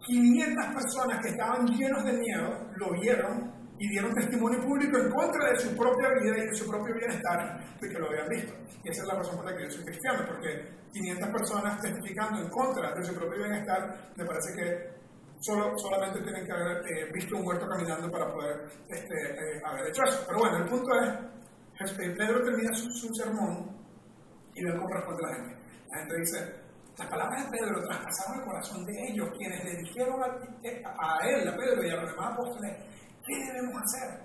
500 0.07 0.67
personas 0.75 1.23
que 1.23 1.29
estaban 1.29 1.67
llenos 1.67 2.05
de 2.05 2.13
miedo 2.13 2.71
lo 2.77 2.93
vieron 3.01 3.53
y 3.79 3.89
dieron 3.89 4.13
testimonio 4.15 4.61
público 4.61 4.99
en 4.99 5.11
contra 5.11 5.51
de 5.51 5.59
su 5.59 5.77
propia 5.77 6.09
vida 6.21 6.39
y 6.39 6.47
de 6.47 6.55
su 6.55 6.67
propio 6.69 6.95
bienestar 6.95 7.79
de 7.81 7.89
que 7.89 7.99
lo 7.99 8.09
habían 8.09 8.29
visto. 8.29 8.55
Y 8.83 8.91
esa 8.91 9.03
es 9.03 9.09
la 9.09 9.15
razón 9.17 9.37
por 9.37 9.45
la 9.45 9.57
que 9.57 9.65
yo 9.65 9.71
soy 9.71 9.85
cristiano, 9.85 10.25
porque 10.27 10.67
500 10.93 11.29
personas 11.29 11.81
testificando 11.81 12.43
en 12.43 12.49
contra 12.49 12.95
de 12.95 13.05
su 13.05 13.15
propio 13.15 13.39
bienestar, 13.39 14.11
me 14.17 14.25
parece 14.25 14.55
que 14.57 14.97
Solo, 15.41 15.77
solamente 15.77 16.23
tienen 16.23 16.47
que 16.47 16.53
haber 16.53 16.79
eh, 16.91 17.11
visto 17.13 17.37
un 17.37 17.45
muerto 17.45 17.69
caminando 17.69 18.11
para 18.11 18.33
poder 18.33 18.69
este, 18.89 19.15
eh, 19.15 19.63
haber 19.65 19.89
hecho 19.89 20.03
eso. 20.05 20.25
Pero 20.27 20.39
bueno, 20.39 20.57
el 20.59 20.65
punto 20.65 20.89
es, 21.01 21.91
este, 21.91 22.11
Pedro 22.11 22.43
termina 22.43 22.73
su, 22.75 23.09
sermón 23.15 23.71
y 24.55 24.65
ve 24.65 24.73
cómo 24.73 24.89
responde 24.89 25.23
la 25.23 25.35
gente. 25.35 25.57
La 25.91 25.99
gente 25.99 26.17
dice, 26.19 26.55
las 26.99 27.09
palabras 27.09 27.45
de 27.45 27.59
Pedro 27.59 27.83
traspasaron 27.83 28.41
el 28.41 28.47
corazón 28.47 28.87
de 28.87 28.93
ellos, 29.09 29.29
quienes 29.37 29.65
le 29.65 29.77
dijeron 29.77 30.23
a, 30.23 30.27
a, 30.27 31.29
él, 31.29 31.49
a 31.49 31.57
Pedro 31.57 31.85
y 31.85 31.91
a 31.91 31.97
los 31.97 32.11
demás 32.11 32.33
apóstoles, 32.33 32.77
¿qué 33.27 33.37
debemos 33.37 33.83
hacer? 33.83 34.21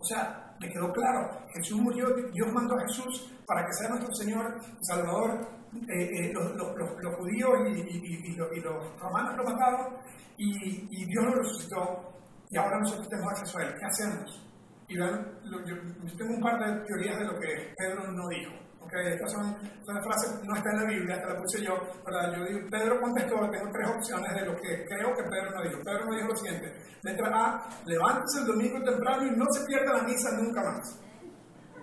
O 0.00 0.04
sea, 0.04 0.43
me 0.60 0.68
quedó 0.68 0.92
claro, 0.92 1.46
Jesús 1.54 1.80
murió, 1.80 2.06
Dios 2.32 2.52
mandó 2.52 2.76
a 2.76 2.82
Jesús 2.82 3.32
para 3.46 3.66
que 3.66 3.72
sea 3.72 3.88
nuestro 3.90 4.14
Señor 4.14 4.60
Salvador. 4.80 5.48
Eh, 5.88 6.32
los, 6.32 6.54
los, 6.54 6.76
los, 7.02 7.16
judíos 7.16 7.50
y, 7.66 8.36
los 8.36 9.00
romanos 9.00 9.36
lo 9.36 9.44
mataron, 9.44 9.96
y, 10.36 11.04
Dios 11.06 11.24
lo 11.24 11.34
resucitó 11.34 12.12
y 12.50 12.56
ahora 12.56 12.78
nosotros 12.78 13.08
tenemos 13.08 13.32
acceso 13.32 13.58
a 13.58 13.62
Él. 13.64 13.74
¿Qué 13.78 13.86
hacemos? 13.86 14.42
Y 14.86 14.96
vean, 14.96 15.40
yo, 15.44 16.16
tengo 16.16 16.34
un 16.34 16.40
par 16.40 16.58
de 16.58 16.86
teorías 16.86 17.18
de 17.18 17.24
lo 17.24 17.40
que 17.40 17.74
Pedro 17.76 18.12
no 18.12 18.28
dijo. 18.28 18.52
Okay, 18.84 19.14
estas 19.14 19.32
son, 19.32 19.56
son 19.86 20.02
frases, 20.02 20.44
no 20.44 20.54
está 20.54 20.70
en 20.70 20.76
la 20.76 20.84
Biblia, 20.84 21.16
esta 21.16 21.32
la 21.32 21.40
puse 21.40 21.64
yo, 21.64 21.72
¿verdad? 22.04 22.36
Yo 22.36 22.44
digo, 22.44 22.68
Pedro 22.70 23.00
contestó, 23.00 23.34
tengo 23.50 23.70
tres 23.72 23.88
opciones 23.88 24.34
de 24.34 24.44
lo 24.44 24.56
que 24.56 24.84
creo 24.84 25.16
que 25.16 25.22
Pedro 25.22 25.50
no 25.52 25.62
dijo. 25.62 25.80
Pedro 25.82 26.04
no 26.04 26.14
dijo 26.14 26.28
lo 26.28 26.36
siguiente, 26.36 26.72
letra 27.02 27.28
A, 27.32 27.68
levántese 27.86 28.40
el 28.40 28.46
domingo 28.46 28.82
temprano 28.82 29.26
y 29.26 29.30
no 29.30 29.46
se 29.50 29.64
pierda 29.64 29.94
la 29.94 30.02
misa 30.02 30.30
nunca 30.32 30.62
más. 30.62 31.00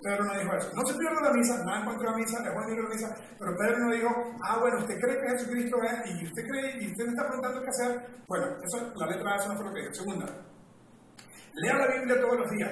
Pedro 0.02 0.24
no 0.24 0.38
dijo 0.38 0.54
eso. 0.54 0.70
No 0.74 0.86
se 0.86 0.94
pierda 0.94 1.20
la 1.22 1.32
misa, 1.32 1.64
no 1.64 1.76
encontró 1.76 2.10
la 2.10 2.16
misa, 2.16 2.42
dejó 2.42 2.66
de 2.66 2.72
ir 2.72 2.78
a 2.78 2.82
la 2.82 2.88
misa, 2.88 3.16
pero 3.38 3.56
Pedro 3.56 3.78
no 3.78 3.92
dijo, 3.92 4.34
ah, 4.42 4.58
bueno, 4.58 4.78
¿usted 4.78 4.98
cree 5.00 5.20
que 5.20 5.28
Jesucristo 5.30 5.76
es? 5.82 6.10
Y 6.10 6.24
usted 6.24 6.46
cree, 6.46 6.82
y 6.82 6.90
usted 6.90 7.04
me 7.04 7.10
está 7.10 7.26
preguntando 7.26 7.62
qué 7.62 7.68
hacer. 7.68 8.06
Bueno, 8.28 8.46
eso, 8.62 8.92
la 8.96 9.06
letra 9.06 9.32
A, 9.32 9.36
eso 9.36 9.48
no 9.48 9.56
fue 9.56 9.66
lo 9.66 9.74
que 9.74 9.80
dijo. 9.80 9.94
Segunda, 9.94 10.26
lea 11.54 11.76
la 11.76 11.86
Biblia 11.86 12.20
todos 12.20 12.38
los 12.38 12.50
días. 12.50 12.70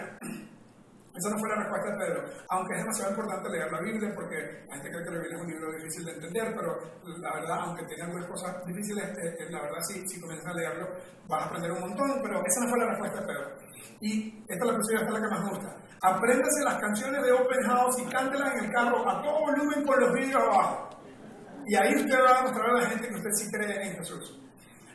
Esa 1.14 1.30
no 1.30 1.38
fue 1.38 1.48
la 1.48 1.56
respuesta 1.56 1.90
de 1.90 1.98
Pedro, 1.98 2.24
aunque 2.50 2.74
es 2.74 2.80
demasiado 2.82 3.10
importante 3.10 3.50
leer 3.50 3.72
la 3.72 3.80
Biblia 3.80 4.12
porque 4.14 4.64
la 4.68 4.74
gente 4.74 4.90
cree 4.90 5.04
que 5.04 5.10
la 5.10 5.18
Biblia 5.18 5.36
es 5.36 5.42
un 5.42 5.50
libro 5.50 5.72
difícil 5.72 6.04
de 6.04 6.12
entender, 6.12 6.54
pero 6.54 6.70
la 7.18 7.32
verdad, 7.34 7.58
aunque 7.66 7.84
tenga 7.86 8.04
algunas 8.06 8.28
cosas 8.30 8.64
difíciles, 8.64 9.04
eh, 9.18 9.36
eh, 9.40 9.50
la 9.50 9.60
verdad, 9.62 9.80
si, 9.82 10.06
si 10.06 10.20
comienzas 10.20 10.46
a 10.46 10.54
leerlo, 10.54 10.86
vas 11.26 11.42
a 11.42 11.46
aprender 11.46 11.72
un 11.72 11.80
montón, 11.80 12.22
pero 12.22 12.42
esa 12.46 12.60
no 12.60 12.68
fue 12.68 12.78
la 12.78 12.86
respuesta 12.86 13.20
de 13.20 13.26
Pedro. 13.26 13.46
Y 14.00 14.44
esta 14.48 14.64
es 14.64 14.70
la 14.70 14.78
esta 14.78 15.06
es 15.06 15.10
la 15.10 15.20
que 15.20 15.34
más 15.34 15.50
gusta. 15.50 15.76
Apréndase 16.02 16.64
las 16.64 16.78
canciones 16.78 17.22
de 17.22 17.32
Open 17.32 17.62
House 17.66 17.98
y 17.98 18.04
cántelas 18.06 18.54
en 18.54 18.64
el 18.64 18.72
carro 18.72 19.08
a 19.08 19.20
todo 19.20 19.40
volumen 19.40 19.84
con 19.84 20.00
los 20.00 20.12
vídeos 20.14 20.42
abajo. 20.42 20.90
Y 21.66 21.76
ahí 21.76 21.94
usted 21.94 22.18
va 22.22 22.38
a 22.38 22.42
mostrar 22.42 22.70
a 22.70 22.80
la 22.80 22.86
gente 22.86 23.08
que 23.08 23.14
usted 23.16 23.30
sí 23.32 23.50
cree 23.50 23.88
en 23.88 23.96
Jesús. 23.96 24.40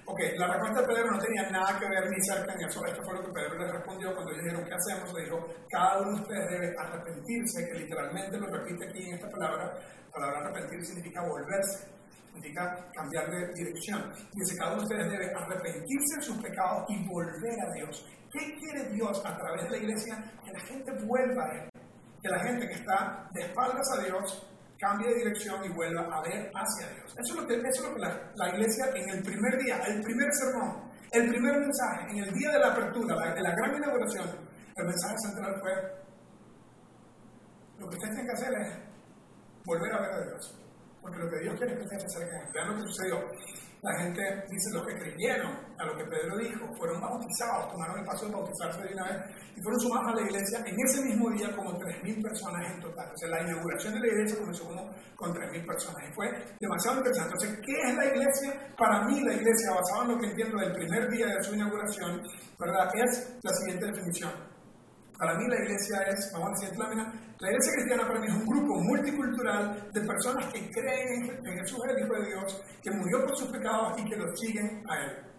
Ok, 0.08 0.20
la 0.38 0.48
respuesta 0.48 0.82
de 0.82 0.88
Pedro 0.88 1.12
no 1.12 1.18
tenía 1.18 1.50
nada 1.50 1.80
que 1.80 1.89
ver 1.89 2.12
ni 2.12 2.22
cerca 2.22 2.54
en 2.54 2.70
eso. 2.70 2.86
Esto 2.86 3.02
fue 3.04 3.15
lo 3.15 3.26
que 3.26 3.32
Pedro 3.32 3.58
le 3.58 3.72
respondió 3.72 4.13
cuando 4.13 4.32
ellos 4.32 4.44
dijeron, 4.44 4.65
¿qué 4.65 4.76
hacemos? 4.76 5.13
Le 5.13 5.24
dijo, 5.24 5.48
cada 5.68 6.00
uno 6.02 6.12
de 6.12 6.22
ustedes 6.22 6.50
debe 6.52 6.74
arrepentirse, 6.78 7.65
que 7.65 7.80
literalmente 7.80 8.38
lo 8.38 8.48
repite 8.48 8.88
aquí 8.88 9.10
en 9.10 9.15
esta 9.15 9.30
palabra. 9.32 9.65
La 9.65 10.12
palabra 10.12 10.39
arrepentir 10.41 10.86
significa 10.86 11.24
volverse, 11.24 11.89
significa 12.28 12.86
cambiar 12.94 13.32
de 13.32 13.48
dirección. 13.56 14.13
Dice, 14.32 14.56
cada 14.58 14.74
uno 14.74 14.82
de 14.82 14.94
ustedes 14.94 15.12
debe 15.12 15.34
arrepentirse 15.34 16.15
de 16.18 16.22
sus 16.22 16.38
pecados 16.38 16.86
y 16.88 17.08
volver 17.10 17.58
a 17.65 17.74
Dios. 17.74 18.06
¿Qué 18.32 18.54
quiere 18.60 18.89
Dios 18.94 19.24
a 19.26 19.36
través 19.36 19.63
de 19.63 19.70
la 19.72 19.78
iglesia? 19.78 20.24
Que 20.46 20.52
la 20.52 20.60
gente 20.60 20.91
vuelva 21.04 21.46
a 21.46 21.52
Él. 21.58 21.70
Que 22.22 22.30
la 22.30 22.44
gente 22.44 22.68
que 22.68 22.74
está 22.76 23.28
de 23.34 23.41
espaldas 23.41 23.88
a 23.98 24.04
Dios 24.04 24.55
cambie 24.79 25.07
de 25.09 25.15
dirección 25.15 25.63
y 25.63 25.69
vuelva 25.69 26.01
a 26.01 26.21
ver 26.21 26.51
hacia 26.53 26.88
Dios. 26.93 27.15
Eso 27.17 27.33
es 27.33 27.41
lo 27.41 27.47
que, 27.47 27.57
la, 27.57 28.49
iglesia 28.49 28.85
en 28.93 29.09
el 29.09 29.23
primer 29.23 29.57
día, 29.57 29.77
el 29.88 30.01
primer 30.01 30.29
sermón, 30.33 30.91
el 31.11 31.29
primer 31.29 31.59
mensaje, 31.59 32.11
en 32.11 32.23
el 32.23 32.33
día 32.33 32.51
de 32.51 32.59
la 32.59 32.67
apertura, 32.67 33.33
de 33.33 33.41
la 33.41 33.51
gran 33.55 33.75
inauguración, 33.75 34.29
el 34.75 34.85
mensaje 34.85 35.15
central 35.19 35.55
fue, 35.61 35.73
lo 37.79 37.89
que 37.89 37.95
ustedes 37.95 38.15
tienen 38.15 38.25
que 38.27 38.33
hacer 38.33 38.53
es 38.61 38.85
volver 39.65 39.93
a 39.93 40.01
ver 40.01 40.11
a 40.11 40.23
Dios. 40.25 40.55
Porque 41.01 41.19
lo 41.19 41.29
que 41.29 41.39
Dios 41.39 41.55
quiere 41.57 41.73
es 41.73 41.77
que 41.77 41.83
ustedes 41.83 42.01
se 42.01 42.17
acerquen. 42.17 42.51
Vean 42.51 42.67
lo 42.69 42.75
que 42.75 42.81
sucedió. 42.81 43.19
La 43.86 43.93
gente 44.02 44.19
dice, 44.50 44.74
los 44.74 44.84
que 44.88 44.98
creyeron 44.98 45.54
a 45.78 45.86
lo 45.86 45.95
que 45.95 46.06
Pedro 46.06 46.38
dijo, 46.39 46.65
fueron 46.76 47.00
bautizados, 47.00 47.71
tomaron 47.71 48.00
el 48.00 48.06
paso 48.06 48.26
de 48.26 48.34
bautizarse 48.34 48.82
de 48.82 48.93
una 48.95 49.04
vez 49.04 49.21
y 49.56 49.62
fueron 49.62 49.80
sumados 49.80 50.08
a 50.12 50.15
la 50.15 50.21
iglesia 50.26 50.58
en 50.65 50.76
ese 50.80 51.06
mismo 51.06 51.30
día 51.30 51.56
como 51.56 51.78
3.000 51.78 52.19
personas 52.19 52.74
en 52.74 52.82
total. 52.82 53.12
O 53.13 53.17
sea, 53.17 53.30
la 53.30 53.43
inauguración 53.43 53.93
de 53.93 54.00
la 54.00 54.08
iglesia 54.08 54.39
comenzó 54.39 54.65
como 54.65 54.89
con 55.15 55.36
3.000 55.36 55.67
personas 55.67 56.02
y 56.02 56.13
fue 56.15 56.26
demasiado 56.60 56.98
interesante. 56.98 57.34
Entonces, 57.36 57.60
¿qué 57.63 57.74
es 57.86 57.95
la 57.95 58.06
iglesia? 58.06 58.76
Para 58.76 59.06
mí 59.06 59.21
la 59.21 59.34
iglesia, 59.36 59.69
basada 59.69 60.02
en 60.02 60.12
lo 60.12 60.17
que 60.17 60.28
entiendo 60.34 60.58
del 60.58 60.74
primer 60.74 61.10
día 61.12 61.28
de 61.28 61.43
su 61.43 61.54
inauguración, 61.54 62.24
¿verdad? 62.58 62.89
Es 62.95 63.38
la 63.43 63.54
siguiente 63.54 63.86
definición 63.86 64.55
para 65.17 65.38
mí 65.38 65.47
la 65.47 65.56
iglesia 65.56 66.01
es, 66.04 66.32
vamos 66.32 66.51
a 66.51 66.56
siguiente 66.56 66.80
lámina, 66.80 67.13
la 67.39 67.49
iglesia 67.49 67.73
cristiana 67.73 68.08
para 68.08 68.19
mí 68.19 68.28
es 68.28 68.34
un 68.34 68.45
grupo 68.45 68.80
multicultural 68.82 69.89
de 69.91 70.01
personas 70.01 70.54
que 70.54 70.69
creen 70.71 71.39
en 71.43 71.58
Jesús, 71.60 71.80
el 71.89 72.06
Hijo 72.06 72.13
de 72.15 72.28
Dios, 72.28 72.63
que 72.82 72.91
murió 72.91 73.25
por 73.25 73.38
sus 73.38 73.47
pecados 73.49 73.99
y 73.99 74.06
que 74.06 74.15
los 74.15 74.39
siguen 74.39 74.84
a 74.89 75.04
Él. 75.04 75.35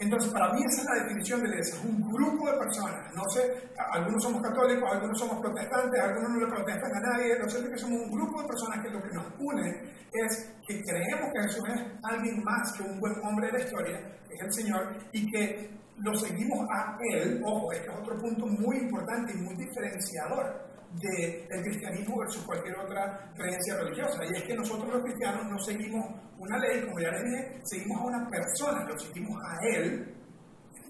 Entonces, 0.00 0.32
para 0.32 0.52
mí 0.52 0.60
esa 0.62 0.82
es 0.82 0.86
la 0.86 1.02
definición 1.02 1.42
de 1.42 1.48
iglesia, 1.48 1.74
es 1.74 1.84
un 1.84 2.00
grupo 2.12 2.46
de 2.46 2.56
personas. 2.56 3.12
No 3.14 3.22
sé, 3.34 3.68
algunos 3.92 4.22
somos 4.22 4.40
católicos, 4.42 4.88
algunos 4.92 5.18
somos 5.18 5.40
protestantes, 5.40 6.00
algunos 6.00 6.30
no 6.30 6.38
le 6.38 6.46
protestan 6.46 6.94
a 6.94 7.00
nadie. 7.00 7.36
Lo 7.36 7.48
cierto 7.50 7.66
es 7.66 7.74
que 7.74 7.80
somos 7.80 8.02
un 8.02 8.10
grupo 8.12 8.40
de 8.40 8.46
personas 8.46 8.78
que 8.80 8.90
lo 8.90 9.02
que 9.02 9.14
nos 9.14 9.26
une 9.40 9.68
es 10.12 10.54
que 10.68 10.82
creemos 10.84 11.30
que 11.34 11.42
Jesús 11.42 11.64
es 11.74 11.82
alguien 12.04 12.44
más 12.44 12.72
que 12.74 12.84
un 12.84 13.00
buen 13.00 13.14
hombre 13.24 13.46
de 13.48 13.52
la 13.54 13.64
historia, 13.64 13.98
es 14.30 14.40
el 14.40 14.52
Señor, 14.52 14.96
y 15.10 15.30
que 15.32 15.70
lo 15.96 16.14
seguimos 16.14 16.60
a 16.70 16.96
Él. 17.14 17.42
Ojo, 17.44 17.72
este 17.72 17.90
es 17.90 17.98
otro 17.98 18.16
punto 18.18 18.46
muy 18.46 18.76
importante 18.76 19.32
y 19.34 19.38
muy 19.38 19.56
diferenciador 19.56 20.68
del 20.94 21.62
cristianismo 21.62 22.18
versus 22.18 22.44
cualquier 22.44 22.78
otra 22.78 23.30
creencia 23.36 23.76
religiosa. 23.76 24.24
Y 24.24 24.36
es 24.36 24.42
que 24.44 24.54
nosotros 24.54 24.92
los 24.94 25.02
cristianos 25.02 25.46
no 25.46 25.58
seguimos 25.58 26.04
una 26.38 26.58
ley, 26.58 26.82
como 26.84 27.00
ya 27.00 27.10
les 27.10 27.24
dije, 27.24 27.60
seguimos 27.64 28.00
a 28.00 28.04
una 28.04 28.30
persona, 28.30 28.84
lo 28.84 28.98
seguimos 28.98 29.36
a 29.44 29.66
Él, 29.66 30.14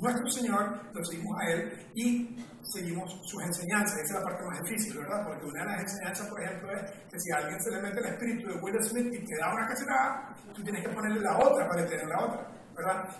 nuestro 0.00 0.30
Señor, 0.30 0.80
lo 0.94 1.04
seguimos 1.04 1.40
a 1.40 1.50
Él 1.50 1.90
y 1.94 2.36
seguimos 2.62 3.10
sus 3.24 3.42
enseñanzas. 3.42 3.98
Esa 3.98 4.18
es 4.18 4.20
la 4.20 4.22
parte 4.22 4.44
más 4.44 4.62
difícil, 4.62 4.98
¿verdad? 4.98 5.26
Porque 5.26 5.46
una 5.46 5.60
de 5.60 5.66
las 5.66 5.80
enseñanzas, 5.82 6.28
por 6.28 6.42
ejemplo, 6.42 6.72
es 6.72 6.90
que 7.10 7.18
si 7.18 7.32
a 7.32 7.36
alguien 7.38 7.60
se 7.60 7.70
le 7.70 7.82
mete 7.82 7.98
el 7.98 8.06
espíritu 8.06 8.48
de 8.48 8.60
Will 8.60 8.82
Smith 8.82 9.12
y 9.12 9.24
te 9.24 9.36
da 9.36 9.52
una 9.52 9.66
cachetada, 9.66 10.36
tú 10.54 10.62
tienes 10.62 10.84
que 10.84 10.90
ponerle 10.90 11.20
la 11.20 11.38
otra 11.38 11.68
para 11.68 11.82
detener 11.82 12.06
la 12.06 12.24
otra. 12.24 12.46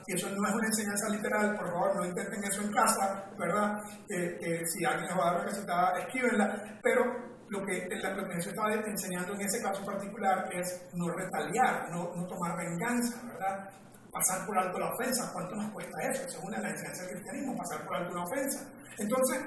Y 0.07 0.15
eso 0.15 0.29
no 0.31 0.49
es 0.49 0.55
una 0.55 0.67
enseñanza 0.67 1.09
literal, 1.09 1.57
por 1.57 1.71
favor, 1.71 1.97
no 1.97 2.05
intenten 2.07 2.45
eso 2.45 2.63
en 2.63 2.73
casa, 2.73 3.25
¿verdad? 3.39 3.83
Que, 4.07 4.63
si 4.67 4.85
alguien 4.85 5.07
les 5.07 5.19
va 5.19 5.23
a 5.23 5.33
dar 5.33 5.43
una 5.43 5.51
cachetada, 5.51 5.99
esquívenla, 5.99 6.79
pero 6.83 7.03
lo 7.49 7.65
que, 7.65 7.89
lo 7.91 8.29
que 8.29 8.35
Jesús 8.35 8.53
estaba 8.53 8.73
enseñando 8.75 9.35
en 9.35 9.41
ese 9.41 9.63
caso 9.63 9.85
particular 9.85 10.49
es 10.53 10.87
no 10.95 11.09
retaliar, 11.11 11.91
no, 11.91 12.15
no 12.15 12.27
tomar 12.27 12.57
venganza, 12.57 13.21
¿verdad? 13.27 13.71
Pasar 14.13 14.47
por 14.47 14.59
alto 14.59 14.79
la 14.79 14.93
ofensa, 14.93 15.31
¿cuánto 15.33 15.57
nos 15.57 15.73
cuesta 15.73 15.99
eso? 16.11 16.23
Esa 16.27 16.39
es 16.39 16.45
una 16.45 16.59
de 16.59 16.71
las 16.71 16.99
del 16.99 17.11
cristianismo, 17.11 17.57
pasar 17.57 17.85
por 17.85 17.97
alto 17.97 18.13
una 18.13 18.25
ofensa. 18.25 18.65
Entonces, 18.99 19.39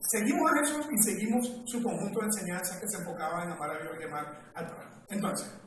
seguimos 0.00 0.50
Jesús 0.60 0.86
y 0.90 1.02
seguimos 1.02 1.62
su 1.66 1.82
conjunto 1.82 2.20
de 2.20 2.26
enseñanzas 2.26 2.78
que 2.78 2.88
se 2.88 2.98
enfocaba 2.98 3.44
en 3.44 3.52
amar 3.52 3.70
a 3.70 3.82
Dios 3.82 3.96
y 4.00 4.04
amar 4.04 4.26
al 4.54 4.66
prójimo. 4.66 5.02
Entonces, 5.08 5.63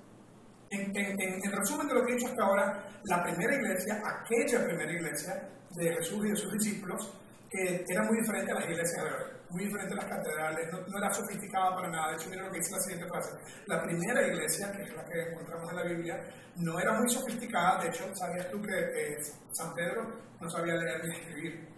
en, 0.69 0.95
en, 0.95 1.51
resumen 1.51 1.87
de 1.87 1.93
lo 1.93 2.05
que 2.05 2.11
he 2.11 2.15
dicho 2.15 2.27
hasta 2.27 2.43
ahora, 2.43 2.83
la 3.03 3.23
primera 3.23 3.55
iglesia, 3.55 4.01
aquella 4.05 4.65
primera 4.65 4.91
iglesia 4.91 5.49
de 5.75 5.93
Jesús 5.95 6.25
y 6.25 6.29
de 6.29 6.35
sus 6.35 6.51
discípulos, 6.53 7.13
que 7.49 7.85
era 7.87 8.03
muy 8.03 8.17
diferente 8.19 8.51
a 8.51 8.55
las 8.55 8.65
iglesias 8.65 9.03
de 9.03 9.09
hoy, 9.09 9.31
muy 9.49 9.65
diferente 9.65 9.93
a 9.93 9.97
las 9.97 10.05
catedrales, 10.05 10.67
no, 10.71 10.97
era 10.97 11.13
sofisticada 11.13 11.75
para 11.75 11.89
nada. 11.89 12.09
De 12.09 12.15
hecho, 12.15 12.29
mira 12.29 12.43
lo 12.43 12.51
que 12.51 12.57
dice 12.57 12.71
la 12.71 12.81
siguiente 12.81 13.07
frase. 13.07 13.29
La 13.67 13.81
primera 13.83 14.27
iglesia, 14.27 14.71
que 14.71 14.83
es 14.83 14.93
la 14.93 15.05
que 15.05 15.21
encontramos 15.31 15.69
en 15.71 15.75
la 15.77 15.83
Biblia, 15.83 16.23
no 16.57 16.79
era 16.79 16.93
muy 16.99 17.09
sofisticada. 17.09 17.81
De 17.81 17.89
hecho, 17.89 18.03
¿sabías 18.15 18.49
tú 18.51 18.61
que 18.61 18.77
eh, 18.77 19.17
San 19.53 19.73
Pedro 19.73 20.03
no 20.41 20.49
sabía 20.49 20.75
leer 20.75 21.05
ni 21.05 21.15
escribir? 21.15 21.76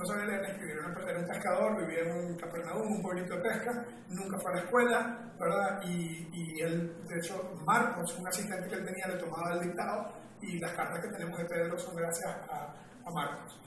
No 0.00 0.06
sabía 0.06 0.24
leer 0.24 0.40
ni 0.40 0.50
escribir, 0.52 0.76
era 0.78 1.18
un 1.18 1.26
pescador, 1.26 1.76
vivía 1.76 2.00
en 2.00 2.24
un 2.24 2.36
Capernaum, 2.36 2.90
un 2.90 3.02
pueblito 3.02 3.36
de 3.36 3.42
pesca, 3.42 3.84
nunca 4.08 4.38
fue 4.40 4.52
a 4.52 4.54
la 4.54 4.62
escuela, 4.62 5.32
¿verdad? 5.38 5.82
Y, 5.84 6.62
él, 6.62 7.04
de 7.06 7.18
hecho, 7.18 7.54
Marcos, 7.66 8.16
un 8.18 8.26
asistente 8.26 8.68
que 8.68 8.76
él 8.76 8.84
tenía, 8.84 9.08
le 9.08 9.18
tomaba 9.18 9.52
el 9.54 9.60
dictado 9.60 10.12
y 10.40 10.58
las 10.58 10.72
cartas 10.72 11.00
que 11.02 11.08
tenemos 11.10 11.38
de 11.38 11.44
Pedro 11.44 11.78
son 11.78 11.94
gracias 11.96 12.34
a, 12.50 12.74
a 13.04 13.10
Marcos. 13.12 13.60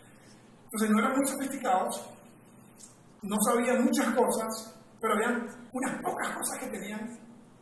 Entonces 0.66 0.90
no 0.90 1.00
eran 1.00 1.12
muy 1.16 1.28
sofisticados, 1.28 2.10
no 3.22 3.36
sabían 3.42 3.84
muchas 3.84 4.16
cosas, 4.16 4.76
pero 5.00 5.14
habían 5.14 5.48
unas 5.72 6.02
pocas 6.02 6.30
cosas 6.36 6.60
que 6.60 6.68
tenían 6.68 7.20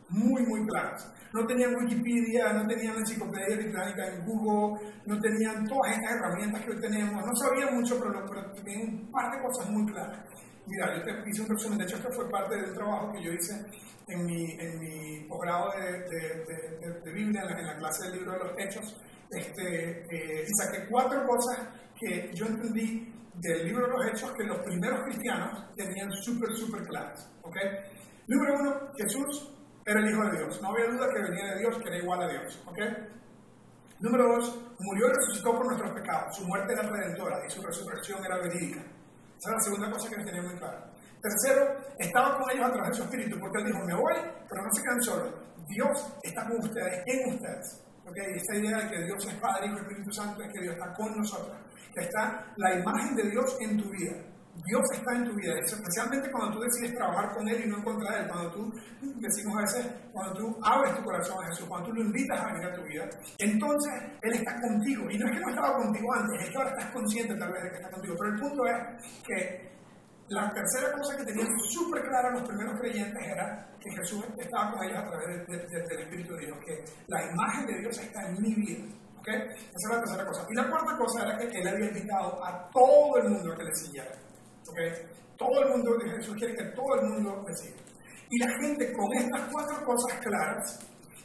muy, 0.08 0.42
muy 0.46 0.66
claras. 0.66 1.12
No 1.32 1.46
tenían 1.46 1.74
Wikipedia, 1.74 2.52
no 2.52 2.66
tenían 2.66 2.96
enciclopedia 2.96 3.56
británica 3.56 4.06
en 4.06 4.24
Google, 4.26 4.80
no 5.06 5.18
tenían 5.20 5.64
todas 5.66 5.92
estas 5.92 6.16
herramientas 6.16 6.62
que 6.62 6.70
hoy 6.72 6.80
tenemos, 6.80 7.26
no 7.26 7.34
sabían 7.34 7.74
mucho, 7.74 7.98
pero, 7.98 8.24
pero 8.26 8.52
tenían 8.52 8.82
un 8.82 9.10
par 9.10 9.32
de 9.32 9.42
cosas 9.42 9.70
muy 9.70 9.90
claras. 9.90 10.20
Mira, 10.66 10.96
yo 10.96 11.02
te 11.02 11.30
hice 11.30 11.42
un 11.42 11.48
resumen, 11.48 11.78
de 11.78 11.84
hecho 11.84 11.96
esto 11.96 12.12
fue 12.12 12.30
parte 12.30 12.56
del 12.56 12.72
trabajo 12.74 13.12
que 13.12 13.22
yo 13.22 13.32
hice 13.32 13.64
en 14.08 14.26
mi, 14.26 14.52
en 14.52 14.78
mi 14.78 15.24
posgrado 15.26 15.70
de, 15.72 15.92
de, 16.08 17.00
de, 17.02 17.12
Biblia, 17.12 17.42
en 17.48 17.66
la, 17.66 17.76
clase 17.78 18.04
del 18.04 18.18
libro 18.18 18.32
de 18.32 18.38
los 18.38 18.58
Hechos, 18.58 19.00
este, 19.30 20.04
eh, 20.10 20.46
y 20.46 20.54
saqué 20.54 20.86
cuatro 20.88 21.26
cosas 21.26 21.58
que 21.98 22.30
yo 22.34 22.46
entendí 22.46 23.12
del 23.34 23.66
libro 23.66 23.86
de 23.86 23.92
los 23.92 24.06
Hechos 24.06 24.32
que 24.32 24.44
los 24.44 24.58
primeros 24.58 25.00
cristianos 25.04 25.74
tenían 25.74 26.12
súper, 26.12 26.54
súper 26.54 26.82
claras. 26.84 27.30
¿okay? 27.42 27.70
Número 28.28 28.54
uno, 28.60 28.92
Jesús 28.96 29.52
era 29.84 30.00
el 30.00 30.10
Hijo 30.10 30.24
de 30.24 30.38
Dios. 30.38 30.62
No 30.62 30.68
había 30.70 30.86
duda 30.86 31.08
que 31.12 31.22
venía 31.22 31.54
de 31.54 31.58
Dios, 31.60 31.78
que 31.78 31.88
era 31.88 31.98
igual 31.98 32.22
a 32.22 32.28
Dios. 32.28 32.62
¿ok? 32.66 32.78
Número 34.00 34.36
dos, 34.36 34.58
murió 34.80 35.06
y 35.06 35.12
resucitó 35.14 35.52
por 35.52 35.66
nuestros 35.66 35.92
pecados. 35.92 36.36
Su 36.36 36.44
muerte 36.46 36.72
era 36.72 36.82
redentora 36.82 37.38
y 37.46 37.50
su 37.50 37.62
resurrección 37.62 38.24
era 38.24 38.38
verídica. 38.38 38.80
Esa 38.80 39.50
es 39.50 39.54
la 39.54 39.60
segunda 39.60 39.90
cosa 39.90 40.08
que 40.08 40.24
tenía 40.24 40.42
muy 40.42 40.56
clara. 40.56 40.90
Tercero, 41.22 41.76
estaba 41.98 42.36
con 42.36 42.50
ellos 42.50 42.66
a 42.66 42.72
través 42.72 42.90
de 42.90 42.96
su 42.96 43.02
espíritu, 43.04 43.38
porque 43.38 43.58
él 43.58 43.66
dijo, 43.66 43.78
me 43.86 43.94
voy, 43.94 44.14
pero 44.48 44.62
no 44.62 44.72
se 44.72 44.82
quedan 44.82 45.02
solos. 45.02 45.34
Dios 45.68 46.14
está 46.22 46.48
con 46.48 46.58
ustedes, 46.58 47.02
en 47.06 47.34
ustedes. 47.34 47.84
¿okay? 48.04 48.26
Esta 48.34 48.56
idea 48.56 48.78
de 48.78 48.90
que 48.90 49.04
Dios 49.04 49.26
es 49.26 49.34
Padre, 49.34 49.66
Hijo 49.66 49.76
y 49.76 49.80
Espíritu 49.82 50.12
Santo 50.12 50.42
es 50.42 50.52
que 50.52 50.60
Dios 50.62 50.74
está 50.74 50.94
con 50.94 51.16
nosotros, 51.16 51.56
está 51.94 52.52
la 52.56 52.74
imagen 52.74 53.14
de 53.14 53.30
Dios 53.30 53.56
en 53.60 53.80
tu 53.80 53.88
vida. 53.90 54.16
Dios 54.54 54.82
está 54.92 55.16
en 55.16 55.24
tu 55.24 55.34
vida, 55.34 55.54
especialmente 55.64 56.30
cuando 56.30 56.58
tú 56.58 56.60
decides 56.60 56.94
trabajar 56.94 57.34
con 57.34 57.48
Él 57.48 57.62
y 57.64 57.68
no 57.68 57.78
en 57.78 57.84
contra 57.84 58.14
de 58.14 58.20
Él, 58.20 58.28
cuando 58.28 58.50
tú, 58.52 58.72
decimos 59.16 59.56
a 59.56 59.60
veces, 59.62 59.86
cuando 60.12 60.34
tú 60.34 60.58
abres 60.62 60.94
tu 60.94 61.02
corazón 61.02 61.42
a 61.42 61.46
Jesús, 61.48 61.66
cuando 61.66 61.88
tú 61.88 61.94
lo 61.94 62.02
invitas 62.02 62.38
a 62.38 62.52
venir 62.52 62.66
a 62.66 62.74
tu 62.74 62.82
vida, 62.82 63.08
entonces 63.38 63.92
Él 64.20 64.34
está 64.34 64.60
contigo. 64.60 65.10
Y 65.10 65.18
no 65.18 65.26
es 65.26 65.32
que 65.32 65.40
no 65.40 65.48
estaba 65.48 65.76
contigo 65.78 66.14
antes, 66.14 66.42
es 66.42 66.50
que 66.50 66.56
ahora 66.58 66.70
estás 66.70 66.92
consciente 66.92 67.34
tal 67.36 67.52
vez 67.52 67.62
de 67.62 67.70
que 67.70 67.76
está 67.76 67.90
contigo. 67.90 68.14
Pero 68.18 68.34
el 68.34 68.40
punto 68.40 68.66
es 68.66 69.22
que 69.26 69.72
la 70.28 70.52
tercera 70.52 70.92
cosa 70.92 71.16
que 71.16 71.24
tenían 71.24 71.48
súper 71.70 72.02
clara 72.02 72.30
los 72.30 72.46
primeros 72.46 72.78
creyentes 72.78 73.26
era 73.26 73.68
que 73.80 73.90
Jesús 73.90 74.24
estaba 74.38 74.72
con 74.72 74.84
ellos 74.84 74.98
a 74.98 75.08
través 75.08 75.46
del 75.46 76.00
Espíritu 76.00 76.34
de 76.34 76.46
Dios, 76.46 76.58
que 76.64 76.84
la 77.08 77.24
imagen 77.24 77.66
de 77.66 77.78
Dios 77.80 77.98
está 77.98 78.28
en 78.28 78.42
mi 78.42 78.54
vida. 78.54 78.84
¿okay? 79.18 79.34
Esa 79.34 79.74
es 79.74 79.88
la 79.90 79.98
tercera 80.00 80.26
cosa. 80.26 80.46
Y 80.48 80.54
la 80.54 80.68
cuarta 80.68 80.96
cosa 80.96 81.24
era 81.24 81.38
que 81.38 81.58
Él 81.58 81.68
había 81.68 81.88
invitado 81.88 82.44
a 82.44 82.70
todo 82.70 83.16
el 83.16 83.30
mundo 83.30 83.52
a 83.52 83.56
que 83.56 83.64
le 83.64 83.74
siguiera. 83.74 84.12
Todo 85.36 85.62
el 85.62 85.68
mundo, 85.70 85.98
Jesús 86.16 86.34
quiere 86.36 86.54
que 86.54 86.64
todo 86.76 87.00
el 87.00 87.08
mundo 87.08 87.44
le 87.46 87.54
siga. 87.56 87.76
Y 88.30 88.38
la 88.38 88.48
gente 88.60 88.92
con 88.92 89.12
estas 89.12 89.48
cuatro 89.50 89.84
cosas 89.84 90.20
claras 90.20 90.78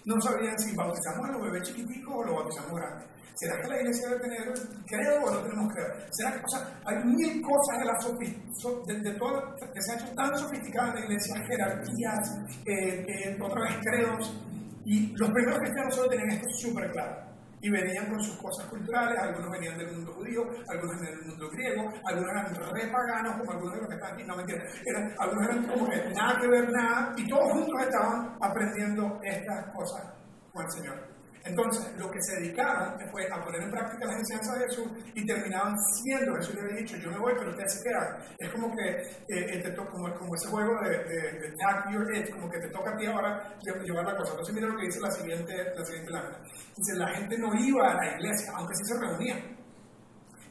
no 0.05 0.19
sabían 0.21 0.57
si 0.57 0.75
bautizamos 0.75 1.29
a 1.29 1.31
los 1.33 1.41
bebés 1.43 1.63
chiquiticos 1.63 2.15
o 2.15 2.23
los 2.23 2.35
bautizamos 2.35 2.79
grandes. 2.79 3.07
¿Será 3.35 3.61
que 3.61 3.67
la 3.67 3.79
iglesia 3.81 4.09
debe 4.09 4.21
tener 4.21 4.53
creo 4.87 5.23
o 5.23 5.31
no 5.31 5.39
tenemos 5.41 5.73
creo? 5.73 5.87
¿Será 6.11 6.31
que, 6.31 6.39
o 6.39 6.49
sea, 6.49 6.81
hay 6.85 7.03
mil 7.05 7.41
cosas 7.41 7.79
de, 7.79 7.85
la 7.85 9.03
de, 9.03 9.11
todo, 9.19 9.55
que 9.73 9.81
se 9.81 9.91
ha 9.91 9.95
hecho 9.95 10.15
tan 10.15 10.37
sofisticada 10.37 10.89
en 10.89 10.95
la 10.95 11.05
iglesia, 11.05 11.35
jerarquías, 11.45 12.37
eh, 12.65 13.05
eh, 13.07 13.37
otra 13.39 13.61
vez 13.61 13.77
credos, 13.83 14.41
y 14.85 15.15
los 15.15 15.29
primeros 15.29 15.59
cristianos 15.59 15.95
solo 15.95 16.09
tenían 16.09 16.31
esto 16.31 16.49
súper 16.49 16.91
claro 16.91 17.26
y 17.61 17.69
venían 17.69 18.07
con 18.07 18.19
sus 18.21 18.37
cosas 18.37 18.67
culturales, 18.67 19.19
algunos 19.19 19.51
venían 19.51 19.77
del 19.77 19.91
mundo 19.91 20.13
judío, 20.13 20.43
algunos 20.67 20.99
venían 20.99 21.19
del 21.19 21.27
mundo 21.27 21.49
griego, 21.49 21.93
algunos 22.05 22.31
eran 22.31 22.55
re 22.55 22.87
paganos, 22.91 23.37
como 23.37 23.51
algunos 23.51 23.73
de 23.73 23.79
los 23.81 23.89
que 23.89 23.95
están 23.95 24.13
aquí, 24.13 24.23
no 24.23 24.35
mentira, 24.35 24.63
eran, 24.85 25.15
algunos 25.19 25.45
eran 25.45 25.67
como 25.67 25.89
que 25.89 26.09
nada 26.13 26.39
que 26.39 26.47
ver 26.47 26.69
nada, 26.71 27.13
y 27.17 27.27
todos 27.27 27.51
juntos 27.51 27.81
estaban 27.81 28.37
aprendiendo 28.41 29.19
estas 29.23 29.65
cosas 29.73 30.13
con 30.53 30.65
el 30.65 30.71
Señor. 30.71 31.16
Entonces, 31.47 31.87
lo 31.97 32.11
que 32.11 32.21
se 32.21 32.35
dedicaron 32.39 32.99
fue 33.09 33.25
a 33.31 33.41
poner 33.43 33.61
en 33.61 33.71
práctica 33.71 34.05
las 34.05 34.19
enseñanzas 34.19 34.59
de 34.59 34.65
Jesús 34.65 34.87
y 35.13 35.25
terminaban 35.25 35.75
siendo, 36.03 36.35
Jesús 36.35 36.55
le 36.55 36.61
había 36.61 36.75
dicho, 36.77 36.97
yo 36.97 37.09
me 37.09 37.19
voy, 37.19 37.33
pero 37.37 37.51
ustedes 37.51 37.73
se 37.73 37.83
quedan. 37.83 38.17
Es 38.37 38.49
como 38.51 38.75
que, 38.75 38.83
eh, 39.29 39.61
te 39.63 39.75
como, 39.75 40.35
ese 40.35 40.49
juego 40.49 40.81
de, 40.81 40.89
de, 40.89 41.53
your 41.91 42.15
it, 42.15 42.29
como 42.31 42.49
que 42.49 42.59
te 42.59 42.69
toca 42.69 42.91
a 42.91 42.97
ti 42.97 43.05
ahora 43.05 43.57
llevar 43.63 44.05
la 44.05 44.17
cosa. 44.17 44.31
Entonces, 44.31 44.55
mira 44.55 44.67
lo 44.67 44.77
que 44.77 44.85
dice 44.85 44.99
la 44.99 45.11
siguiente, 45.11 45.53
la 45.73 45.85
siguiente 45.85 46.11
lámina. 46.11 46.39
Dice, 46.75 46.95
la 46.95 47.07
gente 47.15 47.37
no 47.37 47.53
iba 47.55 47.91
a 47.91 47.93
la 47.95 48.15
iglesia, 48.15 48.51
aunque 48.55 48.75
sí 48.75 48.83
se 48.85 48.99
reunían, 48.99 49.57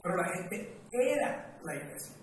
pero 0.02 0.16
la 0.16 0.28
gente 0.34 0.80
era 0.90 1.58
la 1.62 1.74
iglesia. 1.74 2.14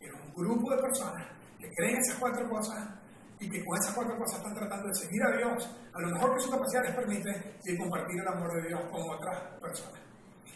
Era 0.00 0.14
un 0.14 0.32
grupo 0.32 0.70
de 0.74 0.82
personas 0.82 1.26
que 1.58 1.68
creen 1.74 1.96
esas 1.96 2.18
cuatro 2.18 2.48
cosas 2.48 3.01
y 3.42 3.50
que 3.50 3.64
con 3.64 3.76
esas 3.76 3.92
cuatro 3.92 4.16
cosas 4.16 4.38
están 4.38 4.54
tratando 4.54 4.86
de 4.86 4.94
seguir 4.94 5.20
a 5.24 5.36
Dios, 5.36 5.68
a 5.92 6.00
lo 6.00 6.08
mejor 6.10 6.34
que 6.34 6.40
su 6.40 6.50
capacidad 6.50 6.84
les 6.84 6.94
permite, 6.94 7.58
y 7.64 7.76
compartir 7.76 8.20
el 8.20 8.28
amor 8.28 8.54
de 8.54 8.68
Dios 8.68 8.80
con 8.88 9.02
otras 9.10 9.36
personas. 9.60 10.00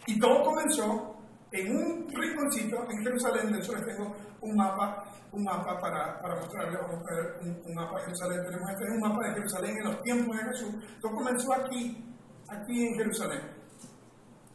Y 0.05 0.17
todo 0.17 0.41
comenzó 0.41 1.17
en 1.51 1.75
un 1.75 2.07
rinconcito 2.09 2.89
en 2.89 3.03
Jerusalén, 3.03 3.51
de 3.51 3.59
hecho 3.59 3.75
les 3.75 3.85
tengo 3.85 4.15
un 4.39 4.55
mapa, 4.55 5.03
un 5.33 5.43
mapa 5.43 5.77
para, 5.81 6.17
para 6.21 6.35
mostrarles, 6.35 6.79
vamos 6.81 7.05
a 7.11 7.13
ver 7.13 7.39
un, 7.41 7.75
mapa 7.75 7.97
de 7.99 8.05
Jerusalén, 8.05 8.45
tenemos 8.45 8.69
este 8.71 8.83
es 8.85 8.91
un 8.91 8.99
mapa 9.01 9.27
de 9.27 9.33
Jerusalén 9.33 9.77
en 9.77 9.83
los 9.83 10.01
tiempos 10.01 10.37
de 10.37 10.43
Jesús, 10.43 10.75
todo 11.01 11.11
comenzó 11.11 11.53
aquí, 11.53 12.15
aquí 12.49 12.87
en 12.87 12.95
Jerusalén. 12.95 13.41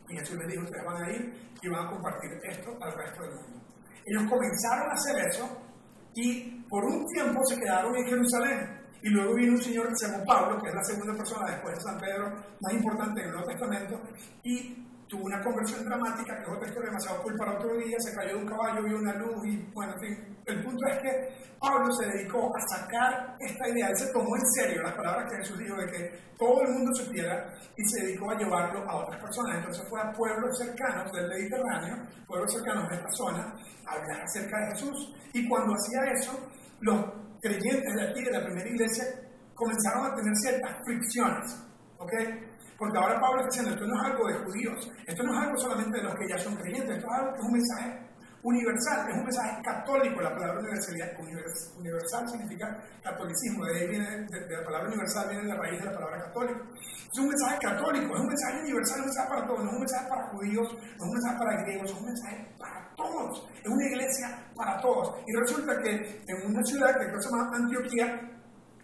Y 0.08 0.16
Jesús 0.16 0.38
les 0.38 0.48
dijo, 0.48 0.64
ustedes 0.64 0.84
van 0.86 1.02
a 1.02 1.10
ir 1.10 1.52
y 1.60 1.68
van 1.68 1.86
a 1.86 1.90
compartir 1.90 2.30
esto 2.44 2.76
al 2.80 2.92
resto 2.92 3.22
del 3.22 3.34
mundo. 3.34 3.60
Ellos 4.06 4.30
comenzaron 4.30 4.90
a 4.90 4.94
hacer 4.94 5.28
eso 5.28 5.71
y 6.14 6.62
por 6.68 6.84
un 6.84 7.06
tiempo 7.06 7.40
se 7.44 7.58
quedaron 7.58 7.96
en 7.96 8.06
Jerusalén. 8.06 8.82
Y 9.02 9.08
luego 9.08 9.34
vino 9.34 9.52
un 9.54 9.62
señor 9.62 9.88
que 9.88 9.96
se 9.96 10.06
llamó 10.06 10.24
Pablo, 10.24 10.58
que 10.62 10.68
es 10.68 10.74
la 10.74 10.84
segunda 10.84 11.14
persona 11.14 11.50
después 11.50 11.74
de 11.74 11.80
San 11.80 11.98
Pedro, 11.98 12.32
más 12.60 12.72
importante 12.72 13.20
en 13.20 13.26
el 13.26 13.32
Nuevo 13.32 13.48
Testamento, 13.48 14.00
y 14.44 14.76
tuvo 15.12 15.26
una 15.26 15.42
conversión 15.42 15.84
dramática, 15.84 16.34
que 16.38 16.42
es 16.42 16.48
otra 16.48 16.68
historia 16.68 16.88
demasiado 16.88 17.22
cool 17.22 17.36
para 17.36 17.52
otro 17.52 17.76
día, 17.76 17.96
se 17.98 18.14
cayó 18.14 18.30
de 18.30 18.42
un 18.44 18.48
caballo, 18.48 18.82
vio 18.82 18.96
una 18.96 19.12
luz 19.12 19.44
y 19.44 19.58
bueno, 19.74 19.92
en 19.92 20.00
fin. 20.00 20.38
El 20.46 20.64
punto 20.64 20.86
es 20.88 20.98
que 21.00 21.52
Pablo 21.60 21.92
se 21.92 22.06
dedicó 22.06 22.50
a 22.56 22.60
sacar 22.66 23.36
esta 23.38 23.68
idea, 23.68 23.88
él 23.88 23.96
se 23.96 24.10
tomó 24.10 24.34
en 24.34 24.46
serio 24.56 24.82
las 24.82 24.94
palabras 24.94 25.30
que 25.30 25.36
Jesús 25.36 25.58
dijo 25.58 25.76
de 25.76 25.86
que 25.86 26.18
todo 26.38 26.62
el 26.62 26.72
mundo 26.72 26.90
supiera 26.94 27.52
y 27.76 27.84
se 27.84 28.06
dedicó 28.06 28.30
a 28.30 28.38
llevarlo 28.38 28.88
a 28.88 29.04
otras 29.04 29.20
personas. 29.20 29.58
Entonces 29.58 29.86
fue 29.86 30.00
a 30.00 30.10
pueblos 30.12 30.58
cercanos 30.58 31.12
del 31.12 31.28
Mediterráneo, 31.28 32.08
pueblos 32.26 32.50
cercanos 32.50 32.88
de 32.88 32.96
esta 32.96 33.10
zona, 33.10 33.54
a 33.84 33.92
hablar 33.92 34.22
acerca 34.22 34.60
de 34.60 34.66
Jesús. 34.72 35.14
Y 35.34 35.46
cuando 35.46 35.74
hacía 35.74 36.10
eso, 36.10 36.32
los 36.80 37.04
creyentes 37.42 37.94
de 37.94 38.02
aquí, 38.08 38.24
de 38.24 38.30
la 38.32 38.44
primera 38.46 38.68
iglesia, 38.68 39.04
comenzaron 39.54 40.06
a 40.06 40.14
tener 40.14 40.34
ciertas 40.36 40.72
fricciones. 40.86 41.62
¿Ok? 41.98 42.12
Porque 42.82 42.98
ahora 42.98 43.20
Pablo 43.20 43.38
está 43.42 43.62
diciendo, 43.62 43.70
esto 43.70 43.86
no 43.86 43.94
es 43.94 44.10
algo 44.10 44.26
de 44.26 44.34
judíos, 44.42 44.90
esto 45.06 45.22
no 45.22 45.32
es 45.32 45.38
algo 45.38 45.56
solamente 45.56 45.98
de 45.98 46.02
los 46.02 46.14
que 46.16 46.26
ya 46.26 46.36
son 46.36 46.56
creyentes, 46.56 46.96
esto 46.96 47.06
es 47.06 47.14
algo 47.14 47.32
que 47.32 47.38
es 47.38 47.44
un 47.46 47.52
mensaje 47.52 47.98
universal, 48.42 49.08
es 49.08 49.16
un 49.18 49.22
mensaje 49.22 49.62
católico. 49.62 50.20
La 50.20 50.34
palabra 50.34 50.58
universalidad, 50.58 51.12
universal 51.78 52.28
significa 52.28 52.76
catolicismo, 53.00 53.66
de 53.66 53.78
ahí 53.78 53.86
viene, 53.86 54.26
de, 54.26 54.56
la 54.56 54.64
palabra 54.64 54.88
universal 54.88 55.28
viene 55.28 55.44
de 55.44 55.48
la 55.50 55.62
raíz 55.62 55.78
de 55.78 55.84
la 55.86 55.94
palabra 55.94 56.24
católico. 56.24 56.60
Es 56.74 57.18
un 57.20 57.28
mensaje 57.28 57.58
católico, 57.62 58.14
es 58.16 58.20
un 58.20 58.26
mensaje 58.26 58.60
universal, 58.62 58.96
es 58.96 58.98
un 58.98 59.06
mensaje 59.06 59.28
para 59.28 59.46
todos, 59.46 59.60
no 59.62 59.68
es 59.68 59.74
un 59.74 59.78
mensaje 59.78 60.08
para 60.08 60.28
judíos, 60.30 60.72
no 60.74 60.80
es 60.82 61.02
un 61.02 61.12
mensaje 61.12 61.38
para 61.38 61.62
griegos, 61.62 61.90
es 61.92 61.96
un 61.96 62.06
mensaje 62.06 62.48
para 62.58 62.94
todos, 62.96 63.48
es 63.62 63.70
una 63.70 63.86
iglesia 63.86 64.26
para 64.56 64.80
todos. 64.80 65.14
Y 65.24 65.32
resulta 65.38 65.78
que 65.78 66.24
en 66.26 66.50
una 66.50 66.64
ciudad 66.64 66.98
que 66.98 67.22
se 67.22 67.30
llama 67.30 67.48
Antioquía, 67.54 68.28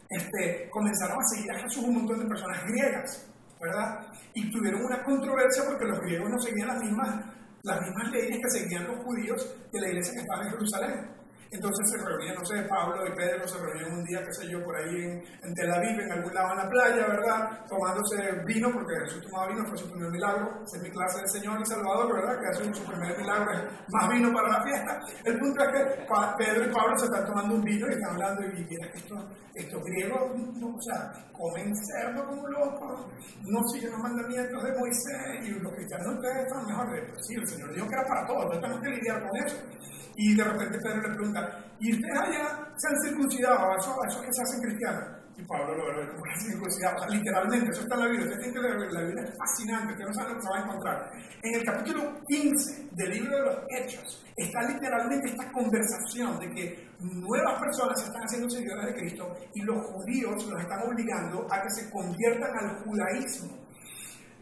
este, 0.08 0.70
comenzaron 0.70 1.18
a 1.18 1.24
seguir 1.34 1.50
a 1.50 1.58
Jesús 1.58 1.82
un 1.82 1.94
montón 1.96 2.20
de 2.20 2.26
personas 2.26 2.64
griegas. 2.64 3.28
¿Verdad? 3.60 4.06
Y 4.34 4.50
tuvieron 4.50 4.84
una 4.84 5.02
controversia 5.02 5.64
porque 5.66 5.84
los 5.84 6.00
griegos 6.00 6.30
no 6.30 6.38
seguían 6.38 6.68
las 6.68 6.82
mismas, 6.82 7.24
las 7.62 7.80
mismas 7.82 8.10
leyes 8.12 8.38
que 8.42 8.50
seguían 8.50 8.86
los 8.86 9.04
judíos 9.04 9.56
de 9.72 9.80
la 9.80 9.88
iglesia 9.88 10.14
que 10.14 10.20
estaba 10.20 10.44
en 10.44 10.50
Jerusalén. 10.50 11.17
Entonces 11.50 11.90
se 11.90 12.04
reunían, 12.04 12.34
no 12.34 12.44
sé, 12.44 12.62
Pablo 12.68 13.06
y 13.06 13.16
Pedro 13.16 13.48
se 13.48 13.58
reunían 13.58 13.92
un 13.92 14.04
día, 14.04 14.22
qué 14.22 14.32
sé 14.34 14.48
yo, 14.50 14.62
por 14.62 14.76
ahí 14.76 14.96
en, 14.96 15.22
en, 15.42 15.54
Tel 15.54 15.72
Aviv, 15.72 16.00
en 16.00 16.12
algún 16.12 16.34
lado 16.34 16.52
en 16.52 16.58
la 16.58 16.68
playa, 16.68 17.06
¿verdad? 17.08 17.66
Tomándose 17.66 18.16
vino, 18.44 18.70
porque 18.70 18.94
Jesús 19.04 19.22
tomaba 19.22 19.48
vino, 19.48 19.64
fue 19.66 19.78
su 19.78 19.90
primer 19.90 20.10
milagro. 20.10 20.62
Es 20.64 20.82
mi 20.82 20.90
clase 20.90 21.22
de 21.22 21.28
Señor 21.28 21.60
y 21.60 21.64
Salvador, 21.64 22.12
¿verdad? 22.12 22.38
Que 22.40 22.46
hace 22.48 22.74
su 22.74 22.84
primer 22.84 23.16
milagro, 23.16 23.52
más 23.88 24.08
vino 24.10 24.32
para 24.32 24.48
la 24.48 24.62
fiesta. 24.62 25.00
El 25.24 25.38
punto 25.38 25.64
es 25.64 25.68
que 25.72 26.06
Pedro 26.36 26.64
y 26.64 26.74
Pablo 26.74 26.98
se 26.98 27.06
están 27.06 27.24
tomando 27.24 27.54
un 27.54 27.62
vino 27.62 27.86
y 27.88 27.92
están 27.92 28.10
hablando, 28.10 28.42
y 28.42 28.64
mira 28.64 28.92
que 28.92 28.98
estos, 28.98 29.24
estos 29.54 29.82
griegos, 29.84 30.20
o 30.20 30.82
sea, 30.82 31.12
comen 31.32 31.72
cerdo 31.74 32.26
como 32.26 32.46
locos, 32.48 33.06
no 33.46 33.60
siguen 33.68 33.92
los 33.92 34.00
mandamientos 34.00 34.62
de 34.62 34.72
Moisés, 34.78 35.48
y 35.48 35.50
los 35.50 35.72
cristianos 35.72 36.14
ustedes 36.14 36.46
están 36.46 36.66
mejor 36.66 36.88
sí, 37.22 37.34
el 37.34 37.46
Señor 37.46 37.74
dijo 37.74 37.88
que 37.88 37.94
era 37.94 38.06
para 38.06 38.26
todos, 38.26 38.44
no 38.44 38.60
tenemos 38.60 38.82
que 38.82 38.90
lidiar 38.90 39.22
con 39.26 39.36
eso. 39.38 39.56
Y 40.20 40.34
de 40.34 40.42
repente 40.42 40.78
Pedro 40.82 41.08
le 41.08 41.14
pregunta, 41.14 41.37
¿y 41.80 41.92
ustedes 41.92 42.18
allá 42.18 42.72
se 42.76 42.88
han 42.88 43.00
circuncidado? 43.04 43.76
¿Eso, 43.76 43.96
eso 44.08 44.20
que 44.22 44.32
se 44.32 44.42
hacen 44.42 44.60
cristianos? 44.62 45.18
Y 45.36 45.42
Pablo 45.44 45.76
lo 45.76 45.86
ve 45.86 46.08
como 46.10 46.22
que 46.24 46.40
circuncidado. 46.40 47.06
Literalmente, 47.08 47.70
eso 47.70 47.82
está 47.82 47.94
en 47.94 48.00
la 48.00 48.06
Biblia. 48.08 48.26
Ustedes 48.26 48.52
tienen 48.52 48.54
que 48.54 48.68
leer 48.68 48.92
la 48.92 49.02
Biblia, 49.02 49.24
es 49.24 49.34
fascinante. 49.38 49.92
Ustedes 49.92 50.08
no 50.08 50.14
saben 50.14 50.32
lo 50.32 50.36
que 50.38 50.42
se 50.42 50.50
va 50.50 50.56
a 50.56 50.64
encontrar. 50.64 51.12
En 51.42 51.54
el 51.54 51.64
capítulo 51.64 52.20
15 52.26 52.88
del 52.92 53.10
libro 53.10 53.36
de 53.36 53.44
los 53.44 53.58
Hechos 53.70 54.26
está 54.36 54.62
literalmente 54.62 55.30
esta 55.30 55.52
conversación 55.52 56.40
de 56.40 56.50
que 56.50 56.88
nuevas 56.98 57.60
personas 57.60 58.00
se 58.00 58.06
están 58.06 58.22
haciendo 58.22 58.50
seguidores 58.50 58.86
de 58.86 58.94
Cristo 58.94 59.36
y 59.54 59.62
los 59.62 59.86
judíos 59.86 60.44
los 60.44 60.60
están 60.60 60.82
obligando 60.82 61.46
a 61.50 61.62
que 61.62 61.70
se 61.70 61.90
conviertan 61.90 62.50
al 62.58 62.82
judaísmo. 62.82 63.56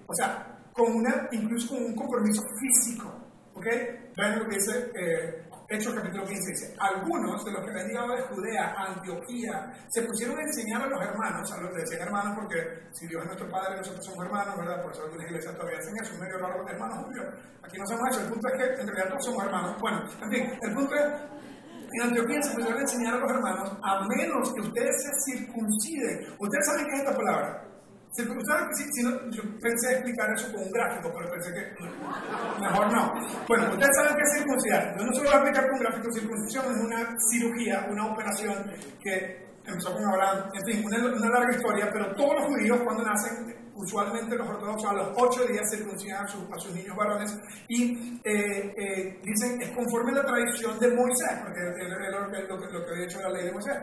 O 0.07 0.15
sea, 0.15 0.57
con 0.73 0.95
una, 0.95 1.29
incluso 1.33 1.75
con 1.75 1.85
un 1.85 1.95
compromiso 1.95 2.43
físico. 2.61 3.13
¿Ok? 3.55 3.67
Vean 4.17 4.39
lo 4.39 4.49
que 4.49 4.57
dice 4.57 4.91
eh, 4.95 5.46
Hechos 5.69 5.95
capítulo 5.95 6.25
15 6.25 6.51
dice, 6.53 6.77
algunos 6.79 7.45
de 7.45 7.51
los 7.51 7.65
que 7.65 7.71
habían 7.71 7.89
llegado 7.89 8.15
de 8.15 8.23
Judea 8.23 8.75
Antioquía 8.79 9.75
se 9.89 10.03
pusieron 10.03 10.39
a 10.39 10.43
enseñar 10.43 10.83
a 10.83 10.87
los 10.87 11.03
hermanos, 11.03 11.51
a 11.51 11.61
los 11.61 11.75
de 11.75 11.81
decían 11.81 12.03
hermanos 12.03 12.39
porque 12.39 12.87
si 12.93 13.09
Dios 13.09 13.23
es 13.23 13.27
nuestro 13.27 13.51
Padre, 13.51 13.77
nosotros 13.79 14.07
somos 14.07 14.27
hermanos, 14.27 14.57
¿verdad? 14.59 14.81
Por 14.81 14.93
eso 14.93 15.03
algunas 15.03 15.27
iglesias 15.27 15.55
todavía 15.57 15.79
hacen 15.79 15.95
eso, 16.01 16.13
es 16.15 16.21
medio 16.21 16.39
raro 16.39 16.63
los 16.63 16.71
hermanos. 16.71 17.07
Aquí 17.65 17.79
no 17.79 17.87
somos 17.87 18.09
eso, 18.11 18.21
el 18.21 18.29
punto 18.29 18.49
es 18.49 18.55
que 18.55 18.81
en 18.81 18.87
realidad 18.87 19.09
todos 19.09 19.25
somos 19.25 19.45
hermanos. 19.45 19.77
Bueno, 19.81 19.99
en 20.23 20.31
fin, 20.31 20.59
el 20.63 20.73
punto 20.73 20.95
es, 20.95 21.07
en 21.95 22.03
Antioquía 22.03 22.43
se 22.43 22.55
pusieron 22.55 22.79
a 22.79 22.83
enseñar 22.83 23.15
a 23.15 23.19
los 23.19 23.31
hermanos, 23.33 23.73
a 23.83 24.07
menos 24.07 24.55
que 24.55 24.61
ustedes 24.61 25.03
se 25.03 25.35
circunciden. 25.35 26.35
¿Ustedes 26.39 26.67
saben 26.67 26.87
qué 26.87 26.95
es 26.95 27.01
esta 27.01 27.17
palabra? 27.17 27.76
Si, 28.17 28.85
si 28.93 29.03
no, 29.03 29.11
yo 29.31 29.43
pensé 29.61 29.93
explicar 29.93 30.33
eso 30.35 30.51
con 30.51 30.63
un 30.63 30.71
gráfico, 30.71 31.13
pero 31.13 31.31
pensé 31.31 31.53
que 31.53 32.63
mejor 32.63 32.91
no. 32.91 33.13
Bueno, 33.47 33.65
ustedes 33.73 33.97
saben 33.97 34.17
qué 34.17 34.23
es 34.23 34.33
circuncidar. 34.39 34.97
Yo 34.99 35.05
no 35.05 35.13
se 35.13 35.23
lo 35.23 35.29
voy 35.29 35.33
a 35.33 35.41
explicar 35.41 35.65
con 35.69 35.75
un 35.75 35.85
gráfico. 35.85 36.13
Circuncisión 36.13 36.65
es 36.65 36.81
una 36.81 37.15
cirugía, 37.31 37.87
una 37.91 38.07
operación 38.07 38.73
que 39.03 39.47
empezó 39.67 39.93
con 39.93 40.07
Abraham. 40.07 40.51
En 40.55 40.65
fin, 40.65 40.85
una, 40.87 41.29
larga 41.29 41.57
historia, 41.57 41.91
pero 41.93 42.15
todos 42.15 42.35
los 42.41 42.45
judíos 42.47 42.81
cuando 42.85 43.05
nacen 43.05 43.55
usualmente 43.75 44.35
los 44.35 44.49
ortodoxos 44.49 44.91
a 44.91 44.95
los 44.95 45.09
ocho 45.19 45.45
días 45.45 45.71
circuncidan 45.71 46.25
a 46.25 46.29
sus, 46.29 46.75
niños 46.75 46.97
varones 46.97 47.39
y 47.69 48.19
eh, 48.25 48.73
eh, 48.75 49.21
dicen 49.23 49.61
es 49.61 49.69
conforme 49.73 50.13
a 50.13 50.23
la 50.23 50.25
tradición 50.25 50.79
de 50.79 50.89
Moisés, 50.95 51.39
porque 51.43 51.61
es 51.61 52.73
lo 52.73 52.87
que 52.87 52.93
había 52.93 53.05
hecho 53.05 53.21
la 53.21 53.29
ley 53.29 53.45
de 53.45 53.53
Moisés. 53.53 53.77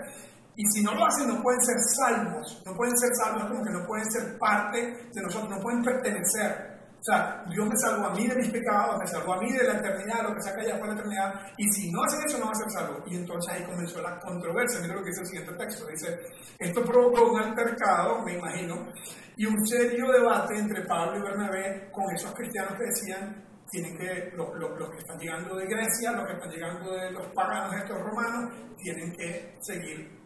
Y 0.55 0.63
si 0.71 0.83
no 0.83 0.93
lo 0.93 1.05
hacen, 1.05 1.27
no 1.27 1.41
pueden 1.41 1.61
ser 1.61 1.75
salvos. 1.95 2.61
No 2.65 2.73
pueden 2.75 2.97
ser 2.97 3.09
salvos 3.15 3.45
como 3.45 3.63
que 3.63 3.71
no 3.71 3.85
pueden 3.85 4.11
ser 4.11 4.37
parte 4.37 5.09
de 5.13 5.21
nosotros, 5.21 5.49
no 5.49 5.59
pueden 5.59 5.81
pertenecer. 5.83 6.73
O 7.03 7.05
sea, 7.05 7.43
Dios 7.49 7.67
me 7.67 7.75
salvó 7.75 8.07
a 8.07 8.13
mí 8.13 8.25
de 8.25 8.35
mis 8.35 8.49
pecados, 8.49 8.97
me 8.97 9.05
salvó 9.05 9.33
a 9.33 9.39
mí 9.41 9.51
de 9.51 9.63
la 9.65 9.73
eternidad, 9.73 10.23
lo 10.23 10.33
que 10.35 10.41
saca 10.41 10.61
allá 10.61 10.77
fue 10.77 10.87
la 10.87 10.93
eternidad. 10.93 11.33
Y 11.57 11.69
si 11.73 11.91
no 11.91 12.01
hacen 12.01 12.21
eso, 12.25 12.37
no 12.37 12.45
van 12.45 12.55
a 12.55 12.59
ser 12.59 12.71
salvos. 12.71 13.03
Y 13.07 13.15
entonces 13.17 13.53
ahí 13.53 13.63
comenzó 13.65 14.01
la 14.01 14.17
controversia. 14.21 14.79
Mira 14.79 14.95
lo 14.95 15.01
que 15.01 15.09
dice 15.09 15.21
el 15.21 15.27
siguiente 15.27 15.53
texto. 15.57 15.85
Dice, 15.87 16.17
esto 16.59 16.81
provocó 16.85 17.33
un 17.33 17.41
altercado, 17.41 18.23
me 18.23 18.37
imagino, 18.37 18.87
y 19.35 19.45
un 19.45 19.67
serio 19.67 20.09
debate 20.13 20.57
entre 20.57 20.85
Pablo 20.85 21.17
y 21.17 21.21
Bernabé 21.23 21.89
con 21.91 22.05
esos 22.15 22.33
cristianos 22.33 22.77
que 22.77 22.85
decían, 22.85 23.43
tienen 23.69 23.97
que, 23.97 24.31
los, 24.37 24.55
los, 24.55 24.79
los, 24.79 24.89
que 24.91 24.97
están 24.99 25.17
llegando 25.17 25.55
de 25.57 25.65
Grecia, 25.65 26.11
los 26.11 26.25
que 26.25 26.33
están 26.33 26.51
llegando 26.51 26.93
de 26.93 27.11
los 27.11 27.27
paganos 27.33 27.75
estos 27.75 27.99
romanos, 27.99 28.53
tienen 28.77 29.11
que 29.11 29.57
seguir 29.61 30.22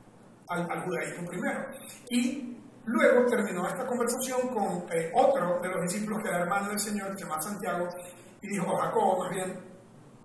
al, 0.49 0.83
judaísmo 0.83 1.27
primero. 1.27 1.65
Y 2.09 2.57
luego 2.85 3.25
terminó 3.25 3.67
esta 3.67 3.85
conversación 3.85 4.47
con 4.49 4.85
eh, 4.91 5.11
otro 5.13 5.59
de 5.61 5.69
los 5.69 5.81
discípulos 5.83 6.23
que 6.23 6.29
era 6.29 6.39
hermano 6.39 6.69
del 6.69 6.79
Señor, 6.79 7.11
que 7.11 7.19
se 7.19 7.23
llama 7.25 7.41
Santiago, 7.41 7.87
y 8.41 8.47
dijo, 8.47 8.75
Jacobo, 8.77 9.23
más 9.23 9.31
bien, 9.31 9.59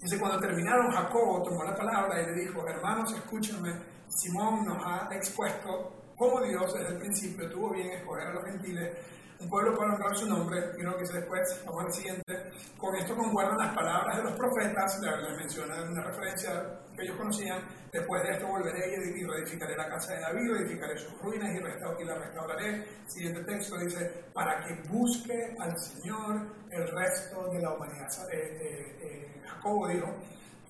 dice, 0.00 0.18
cuando 0.18 0.38
terminaron, 0.38 0.90
Jacobo 0.90 1.42
tomó 1.42 1.64
la 1.64 1.74
palabra 1.74 2.22
y 2.22 2.26
le 2.26 2.32
dijo, 2.42 2.66
hermanos, 2.68 3.12
escúchenme, 3.12 3.72
Simón 4.08 4.64
nos 4.64 4.84
ha 4.84 5.08
expuesto 5.12 5.92
cómo 6.16 6.40
Dios 6.42 6.72
desde 6.74 6.94
el 6.94 6.98
principio 6.98 7.50
tuvo 7.50 7.70
bien 7.70 7.90
escoger 7.90 8.28
a 8.28 8.34
los 8.34 8.44
gentiles 8.44 8.96
un 9.42 9.48
pueblo 9.48 9.76
para 9.76 9.94
honrar 9.94 10.16
su 10.16 10.26
nombre, 10.26 10.60
lo 10.78 10.94
que 10.94 11.00
dice 11.02 11.18
después, 11.18 11.62
vamos 11.66 11.84
al 11.84 11.92
siguiente, 11.92 12.50
con 12.76 12.94
esto 12.94 13.16
concuerdan 13.16 13.58
las 13.58 13.74
palabras 13.74 14.16
de 14.16 14.22
los 14.22 14.32
profetas, 14.34 15.00
les 15.00 15.36
menciona 15.36 15.82
una 15.82 16.02
referencia 16.02 16.80
que 16.94 17.02
ellos 17.02 17.16
conocían, 17.16 17.60
después 17.90 18.22
de 18.22 18.32
esto 18.32 18.46
volveré 18.46 18.94
y 18.94 19.24
reedificaré 19.24 19.76
la 19.76 19.88
casa 19.88 20.14
de 20.14 20.20
David, 20.20 20.56
edificaré 20.56 20.96
sus 20.96 21.20
ruinas 21.20 21.50
y, 21.50 22.02
y 22.02 22.04
la 22.04 22.14
restauraré. 22.14 22.86
Siguiente 23.06 23.42
texto 23.44 23.78
dice, 23.78 24.26
para 24.32 24.64
que 24.64 24.74
busque 24.88 25.56
al 25.58 25.76
Señor 25.78 26.46
el 26.70 26.88
resto 26.88 27.48
de 27.52 27.60
la 27.60 27.74
humanidad. 27.74 28.08
Eh, 28.30 28.36
eh, 28.36 28.98
eh, 29.00 29.42
Jacobo 29.44 29.88
dijo, 29.88 30.06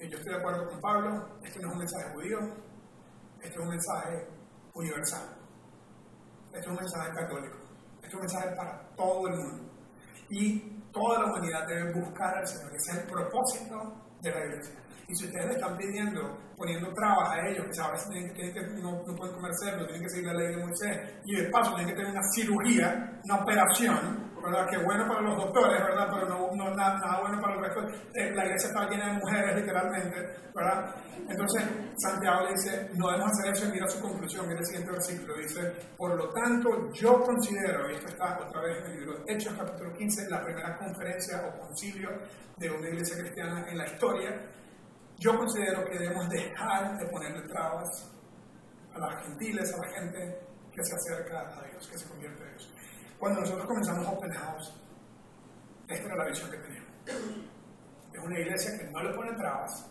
yo 0.00 0.18
estoy 0.18 0.32
de 0.32 0.38
acuerdo 0.38 0.68
con 0.68 0.80
Pablo, 0.80 1.38
este 1.44 1.60
no 1.60 1.68
es 1.68 1.72
un 1.74 1.78
mensaje 1.78 2.12
judío, 2.14 2.38
este 3.40 3.54
es 3.54 3.60
un 3.60 3.68
mensaje 3.68 4.26
universal, 4.74 5.36
este 6.46 6.60
es 6.60 6.66
un 6.66 6.76
mensaje 6.76 7.12
católico. 7.12 7.61
Este 8.02 8.16
es 8.16 8.20
mensaje 8.20 8.56
para 8.56 8.80
todo 8.96 9.28
el 9.28 9.36
mundo. 9.36 9.72
Y 10.28 10.58
toda 10.92 11.20
la 11.20 11.26
humanidad 11.26 11.66
debe 11.66 11.92
buscar 11.92 12.36
al 12.36 12.46
Señor. 12.46 12.72
Ese 12.74 12.92
es 12.92 12.98
el 12.98 13.04
propósito 13.04 13.94
de 14.20 14.30
la 14.30 14.44
iglesia. 14.46 14.81
Y 15.12 15.14
si 15.14 15.26
ustedes 15.26 15.44
le 15.44 15.52
están 15.52 15.76
pidiendo, 15.76 16.38
poniendo 16.56 16.90
trabas 16.94 17.28
a 17.32 17.46
ellos, 17.46 17.66
que 17.70 17.82
a 17.82 17.90
veces 17.90 18.08
tienen, 18.08 18.32
que, 18.32 18.80
no, 18.80 18.92
no, 19.06 19.14
pueden 19.14 19.34
comer 19.34 19.52
cerdo, 19.62 19.84
tienen 19.84 20.04
que 20.04 20.08
seguir 20.08 20.26
la 20.28 20.32
ley 20.32 20.56
de 20.56 20.64
Moisés, 20.64 21.20
y 21.26 21.36
de 21.36 21.50
paso 21.50 21.74
tienen 21.74 21.94
que 21.94 22.00
tener 22.00 22.12
una 22.12 22.22
cirugía, 22.32 23.20
una 23.22 23.42
operación, 23.42 24.32
¿verdad? 24.42 24.66
Que 24.70 24.78
bueno 24.78 25.06
para 25.06 25.20
los 25.20 25.36
doctores, 25.36 25.82
¿verdad? 25.82 26.08
Pero 26.14 26.28
no, 26.30 26.56
no 26.56 26.74
nada, 26.74 26.98
nada, 26.98 27.20
bueno 27.20 27.38
para 27.42 27.54
el 27.56 27.60
resto. 27.60 27.80
Eh, 28.14 28.32
la 28.34 28.46
iglesia 28.46 28.68
está 28.68 28.88
llena 28.88 29.06
de 29.08 29.12
mujeres, 29.18 29.56
literalmente, 29.56 30.16
¿verdad? 30.54 30.94
Entonces, 31.28 31.62
Santiago 31.98 32.46
dice, 32.48 32.88
no 32.94 33.08
debemos 33.08 33.32
hacer 33.32 33.52
eso 33.52 33.68
y 33.68 33.72
mira 33.72 33.88
su 33.88 34.00
conclusión, 34.00 34.48
mira 34.48 34.60
el 34.60 34.66
siguiente 34.66 34.92
versículo, 34.92 35.34
dice, 35.36 35.72
por 35.94 36.16
lo 36.16 36.30
tanto, 36.30 36.90
yo 36.94 37.20
considero, 37.20 37.90
y 37.90 37.96
esto 37.96 38.06
está 38.06 38.38
otra 38.40 38.62
vez 38.62 38.78
en 38.78 38.92
el 38.92 39.00
libro 39.00 39.24
Hechos, 39.28 39.52
capítulo 39.58 39.92
15, 39.92 40.30
la 40.30 40.42
primera 40.42 40.78
conferencia 40.78 41.44
o 41.46 41.58
concilio 41.60 42.08
de 42.56 42.70
una 42.70 42.88
iglesia 42.88 43.18
cristiana 43.18 43.66
en 43.68 43.76
la 43.76 43.84
historia, 43.84 44.40
yo 45.22 45.38
considero 45.38 45.84
que 45.84 45.98
debemos 45.98 46.28
dejar 46.28 46.98
de 46.98 47.06
ponerle 47.06 47.42
trabas 47.46 48.10
a 48.94 48.98
las 48.98 49.24
gentiles, 49.24 49.72
a 49.72 49.86
la 49.86 49.92
gente 49.92 50.38
que 50.72 50.84
se 50.84 50.94
acerca 50.94 51.40
a 51.40 51.62
Dios, 51.68 51.88
que 51.88 51.98
se 51.98 52.08
convierte 52.08 52.42
a 52.42 52.46
Dios. 52.48 52.74
Cuando 53.18 53.40
nosotros 53.40 53.66
comenzamos 53.66 54.08
Open 54.08 54.32
House, 54.32 54.74
esta 55.88 56.06
era 56.06 56.16
la 56.16 56.26
visión 56.26 56.50
que 56.50 56.56
teníamos. 56.58 56.92
Es 57.06 58.24
una 58.24 58.38
iglesia 58.38 58.78
que 58.78 58.90
no 58.90 59.02
le 59.02 59.14
pone 59.14 59.32
trabas 59.36 59.90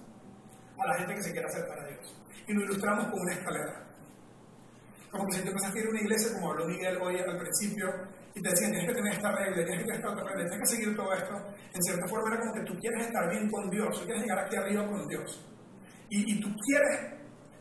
a 0.77 0.87
la 0.87 0.97
gente 0.97 1.15
que 1.15 1.23
se 1.23 1.31
quiere 1.31 1.47
acercar 1.47 1.79
a 1.79 1.87
Dios. 1.87 2.15
Y 2.47 2.53
lo 2.53 2.63
ilustramos 2.63 3.05
con 3.05 3.19
una 3.21 3.33
escalera. 3.33 3.87
Como 5.11 5.27
que 5.27 5.33
si 5.33 5.43
te 5.43 5.49
ir 5.79 5.85
a 5.85 5.89
una 5.89 6.01
iglesia, 6.01 6.33
como 6.33 6.51
habló 6.51 6.65
Miguel 6.65 6.97
hoy 7.01 7.19
al 7.19 7.37
principio, 7.37 7.87
y 8.33 8.41
te 8.41 8.49
decían, 8.49 8.71
tienes 8.71 8.87
que 8.89 8.95
tener 8.95 9.13
esta 9.13 9.31
regla, 9.31 9.55
tienes 9.55 9.77
que 9.77 9.83
tener 9.83 9.95
esta 9.95 10.11
otra 10.11 10.23
regla, 10.23 10.49
tienes 10.49 10.69
que 10.69 10.75
seguir 10.75 10.95
todo 10.95 11.13
esto, 11.13 11.35
en 11.73 11.81
cierta 11.83 12.07
forma 12.07 12.29
era 12.29 12.39
como 12.39 12.53
que 12.53 12.63
tú 12.63 12.77
quieres 12.79 13.07
estar 13.07 13.29
bien 13.29 13.49
con 13.49 13.69
Dios, 13.69 13.99
tú 13.99 14.05
quieres 14.05 14.23
llegar 14.23 14.39
aquí 14.39 14.55
arriba 14.55 14.87
con 14.87 15.07
Dios. 15.07 15.45
Y, 16.09 16.33
y 16.33 16.41
tú 16.41 16.49
quieres, 16.65 17.13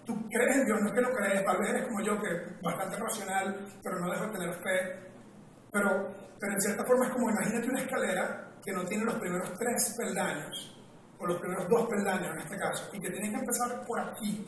tú 0.05 0.15
crees 0.29 0.57
en 0.57 0.67
Dios, 0.67 0.81
no 0.81 0.89
es 0.89 0.95
que 0.95 1.01
lo 1.01 1.13
crees, 1.13 1.45
tal 1.45 1.59
vez 1.59 1.71
eres 1.71 1.87
como 1.87 2.01
yo, 2.03 2.21
que 2.21 2.29
bastante 2.63 2.97
racional, 2.97 3.67
pero 3.83 4.01
no 4.01 4.11
dejo 4.11 4.27
de 4.27 4.33
tener 4.33 4.55
fe. 4.55 5.11
Pero, 5.73 6.15
pero 6.39 6.53
en 6.53 6.61
cierta 6.61 6.85
forma 6.85 7.07
es 7.07 7.13
como, 7.13 7.31
imagínate 7.31 7.69
una 7.69 7.81
escalera 7.81 8.51
que 8.65 8.73
no 8.73 8.85
tiene 8.85 9.05
los 9.05 9.15
primeros 9.15 9.53
tres 9.59 9.95
peldaños, 9.97 10.77
o 11.19 11.27
los 11.27 11.41
primeros 11.41 11.69
dos 11.69 11.89
peldaños 11.89 12.35
en 12.35 12.41
este 12.41 12.57
caso, 12.57 12.91
y 12.93 13.01
que 13.01 13.11
tienes 13.11 13.31
que 13.31 13.39
empezar 13.39 13.85
por 13.87 14.01
aquí 14.01 14.47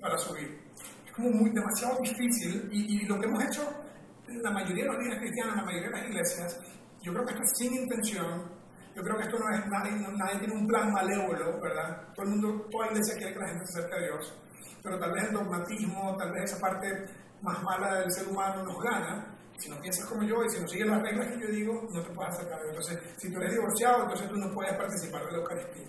para 0.00 0.16
subir. 0.18 0.60
Es 1.06 1.12
como 1.12 1.30
muy 1.30 1.50
demasiado 1.50 1.98
difícil, 2.00 2.68
y, 2.70 3.02
y 3.02 3.06
lo 3.06 3.18
que 3.18 3.26
hemos 3.26 3.44
hecho 3.44 3.85
la 4.28 4.50
mayoría 4.50 4.84
de 4.84 4.90
los 4.90 4.98
líderes 4.98 5.20
cristianos, 5.20 5.56
la 5.56 5.64
mayoría 5.64 5.88
de 5.88 5.96
las 5.96 6.08
iglesias, 6.08 6.60
yo 7.02 7.12
creo 7.12 7.24
que 7.24 7.32
esto 7.32 7.44
es 7.44 7.52
sin 7.56 7.74
intención, 7.74 8.50
yo 8.94 9.02
creo 9.02 9.16
que 9.16 9.22
esto 9.24 9.38
no 9.38 9.50
es, 9.50 9.66
nadie, 9.66 9.92
nadie 9.92 10.38
tiene 10.38 10.54
un 10.54 10.66
plan 10.66 10.92
malévolo, 10.92 11.60
¿verdad? 11.60 12.08
Todo 12.14 12.24
el 12.26 12.30
mundo, 12.32 12.66
toda 12.70 12.86
iglesia 12.88 13.16
quiere 13.16 13.34
que 13.34 13.40
la 13.40 13.48
gente 13.48 13.66
se 13.66 13.78
acerque 13.78 13.96
a 13.96 14.06
Dios, 14.06 14.34
pero 14.82 14.98
tal 14.98 15.12
vez 15.12 15.24
el 15.24 15.32
dogmatismo, 15.32 16.16
tal 16.16 16.32
vez 16.32 16.44
esa 16.44 16.60
parte 16.60 17.06
más 17.42 17.62
mala 17.62 18.00
del 18.00 18.10
ser 18.10 18.28
humano 18.28 18.62
nos 18.64 18.82
gana, 18.82 19.36
si 19.58 19.70
no 19.70 19.80
piensas 19.80 20.06
como 20.06 20.22
yo 20.22 20.44
y 20.44 20.50
si 20.50 20.60
no 20.60 20.68
sigues 20.68 20.86
las 20.86 21.02
reglas 21.02 21.28
que 21.28 21.40
yo 21.40 21.48
digo, 21.48 21.88
no 21.90 22.02
te 22.02 22.10
puedes 22.10 22.34
acercar 22.34 22.58
a 22.58 22.62
Dios. 22.62 22.88
Entonces, 22.90 23.14
si 23.16 23.32
tú 23.32 23.38
eres 23.38 23.52
divorciado, 23.52 24.02
entonces 24.02 24.28
tú 24.28 24.36
no 24.36 24.52
puedes 24.52 24.74
participar 24.74 25.24
de 25.24 25.32
la 25.32 25.38
Eucaristía. 25.38 25.86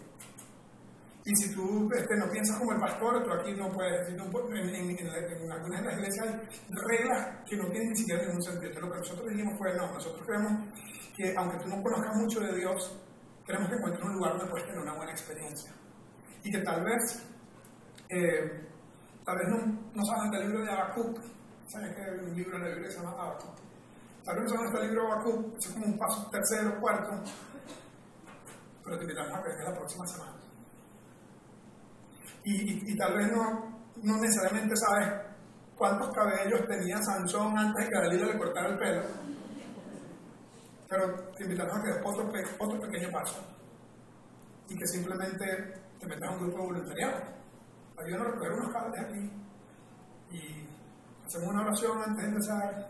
Y 1.27 1.35
si 1.35 1.53
tú 1.53 1.89
este, 1.93 2.15
no 2.15 2.31
piensas 2.31 2.57
como 2.57 2.71
el 2.71 2.79
pastor, 2.79 3.21
tú 3.21 3.33
aquí 3.33 3.51
no 3.51 3.69
puedes. 3.69 4.07
en, 4.07 4.17
algunas 5.51 5.81
de 5.81 5.85
las 5.85 5.97
iglesias 5.97 6.25
hay 6.25 6.39
reglas 6.87 7.43
que 7.45 7.57
no 7.57 7.67
tienen 7.67 7.89
ni 7.89 7.97
siquiera 7.97 8.23
ningún 8.23 8.41
sentido. 8.41 8.79
Lo 8.79 8.91
que 8.93 8.99
nosotros 8.99 9.27
dijimos 9.27 9.53
fue: 9.57 9.75
no, 9.75 9.91
nosotros 9.91 10.25
creemos 10.25 10.53
que, 11.17 11.35
aunque 11.35 11.57
tú 11.57 11.67
no 11.67 11.83
conozcas 11.83 12.15
mucho 12.15 12.39
de 12.39 12.55
Dios, 12.55 12.97
queremos 13.45 13.67
que 13.67 13.75
encuentres 13.75 14.05
un 14.05 14.13
lugar 14.13 14.37
donde 14.37 14.49
puedes 14.49 14.67
tener 14.67 14.81
una 14.81 14.93
buena 14.93 15.11
experiencia. 15.11 15.73
Y 16.43 16.49
que 16.49 16.59
tal 16.59 16.85
vez, 16.85 17.27
eh, 18.07 18.65
tal 19.25 19.37
vez 19.37 19.47
no, 19.49 19.57
no 19.95 20.05
saben 20.05 20.31
del 20.31 20.47
libro 20.47 20.63
de 20.63 20.71
Habacuc. 20.71 21.19
¿Sabes 21.67 21.93
que 21.93 22.03
hay 22.03 22.19
un 22.19 22.35
libro 22.37 22.55
en 22.55 22.63
la 22.63 22.69
Biblia 22.69 22.87
que 22.87 22.93
se 22.93 22.99
llama 23.01 23.21
Habacuc? 23.21 23.55
Tal 24.23 24.33
vez 24.33 24.43
no 24.45 24.49
saben 24.49 24.73
este 24.73 24.87
libro 24.87 25.03
de 25.03 25.11
Habacuc, 25.11 25.57
es 25.57 25.67
como 25.73 25.85
un 25.87 25.97
paso 25.97 26.29
tercero, 26.31 26.79
cuarto. 26.79 27.21
Pero 28.81 28.97
te 28.97 29.03
invitamos 29.03 29.33
a 29.33 29.43
que 29.43 29.63
la 29.63 29.75
próxima 29.75 30.07
semana 30.07 30.36
y, 32.49 32.95
tal 32.95 33.17
vez 33.17 33.31
no, 33.31 33.77
no 34.03 34.17
necesariamente 34.21 34.75
sabes 34.77 35.09
cuántos 35.75 36.09
cabellos 36.15 36.65
tenía 36.65 36.97
Sansón 37.03 37.57
antes 37.57 37.85
de 37.85 37.91
que 37.91 37.99
Dalila 37.99 38.25
le 38.27 38.37
cortara 38.37 38.69
el 38.69 38.77
pelo. 38.77 39.01
Pero 40.87 41.13
te 41.35 41.43
invitamos 41.43 41.75
a 41.75 41.83
que 41.83 41.91
des 41.91 42.01
otro, 42.05 42.31
otro 42.59 42.79
pequeño 42.79 43.11
paso 43.11 43.43
y 44.69 44.77
que 44.77 44.87
simplemente 44.87 45.45
te 45.99 46.07
metas 46.07 46.29
a 46.29 46.33
un 46.33 46.39
grupo 46.39 46.57
de 46.57 46.65
voluntariado. 46.67 47.21
Ayúdanos 47.97 48.27
a 48.27 48.31
recoger 48.31 48.51
unos 48.53 48.71
cables 48.71 49.01
aquí 49.01 49.31
y 50.31 50.69
hacemos 51.25 51.49
una 51.49 51.61
oración 51.63 52.01
antes 52.01 52.23
de 52.23 52.29
empezar 52.29 52.87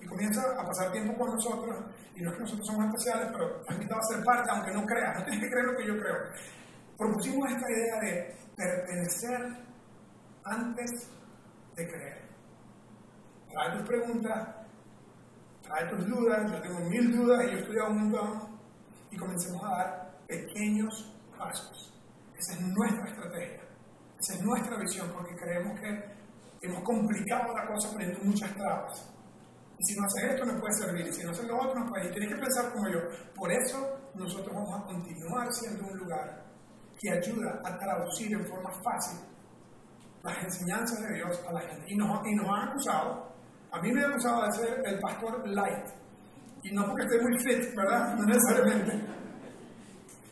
y 0.00 0.06
comienza 0.06 0.42
a 0.58 0.66
pasar 0.66 0.90
tiempo 0.90 1.16
con 1.16 1.30
nosotros. 1.34 1.76
Y 2.16 2.22
no 2.22 2.30
es 2.30 2.36
que 2.36 2.42
nosotros 2.42 2.66
somos 2.66 2.86
especiales, 2.86 3.28
pero 3.32 3.62
te 3.62 3.74
invitado 3.74 4.00
a 4.00 4.04
ser 4.04 4.24
parte, 4.24 4.50
aunque 4.50 4.72
no 4.72 4.84
creas, 4.84 5.18
no 5.18 5.24
tienes 5.26 5.40
que 5.44 5.50
creer 5.50 5.66
lo 5.66 5.76
que 5.76 5.86
yo 5.86 5.96
creo. 5.96 6.16
Propusimos 6.98 7.50
esta 7.50 7.70
idea 7.70 8.00
de 8.00 8.40
pertenecer 8.60 9.40
antes 10.44 10.90
de 11.76 11.88
creer. 11.88 12.28
Trae 13.50 13.78
tus 13.78 13.88
preguntas, 13.88 14.48
trae 15.62 15.88
tus 15.90 16.06
dudas, 16.06 16.52
yo 16.52 16.60
tengo 16.60 16.80
mil 16.80 17.16
dudas 17.16 17.44
y 17.44 17.50
yo 17.50 17.56
he 17.56 17.60
estudiado 17.60 17.90
un 17.90 18.10
montón, 18.10 18.60
y 19.10 19.16
comencemos 19.16 19.62
a 19.64 19.76
dar 19.76 20.10
pequeños 20.28 21.12
pasos. 21.36 21.94
Esa 22.36 22.54
es 22.54 22.60
nuestra 22.60 23.10
estrategia, 23.10 23.62
esa 24.18 24.34
es 24.34 24.42
nuestra 24.42 24.78
visión, 24.78 25.10
porque 25.12 25.34
creemos 25.36 25.80
que 25.80 26.04
hemos 26.62 26.82
complicado 26.84 27.54
la 27.56 27.66
cosa 27.66 27.90
poniendo 27.92 28.20
muchas 28.22 28.54
trabas. 28.54 29.10
Y 29.78 29.84
si 29.84 29.98
no 29.98 30.04
haces 30.04 30.34
esto 30.34 30.44
no 30.44 30.60
puede 30.60 30.74
servir, 30.74 31.06
y 31.06 31.12
si 31.12 31.24
no 31.24 31.30
haces 31.30 31.46
lo 31.46 31.56
otro 31.56 31.80
no 31.80 31.86
puede. 31.86 32.08
Y 32.08 32.10
tienes 32.12 32.34
que 32.34 32.40
pensar 32.40 32.70
como 32.70 32.88
yo. 32.90 33.00
Por 33.34 33.50
eso 33.50 34.10
nosotros 34.14 34.54
vamos 34.54 34.78
a 34.78 34.84
continuar 34.84 35.48
siendo 35.52 35.86
un 35.86 35.98
lugar 35.98 36.49
que 37.00 37.10
ayuda 37.10 37.60
a 37.64 37.78
traducir 37.78 38.32
en 38.34 38.44
forma 38.46 38.70
fácil 38.84 39.18
las 40.22 40.44
enseñanzas 40.44 41.00
de 41.00 41.14
Dios 41.14 41.42
a 41.48 41.52
la 41.52 41.60
gente. 41.60 41.86
Y 41.88 41.96
nos, 41.96 42.26
y 42.26 42.34
nos 42.34 42.46
han 42.46 42.68
acusado, 42.68 43.32
a 43.72 43.80
mí 43.80 43.90
me 43.90 44.04
han 44.04 44.12
acusado 44.12 44.44
de 44.44 44.52
ser 44.52 44.82
el 44.84 45.00
pastor 45.00 45.48
light. 45.48 45.86
Y 46.62 46.74
no 46.74 46.86
porque 46.86 47.04
esté 47.04 47.22
muy 47.22 47.38
fit, 47.38 47.74
¿verdad? 47.74 48.14
No 48.16 48.26
necesariamente. 48.26 49.00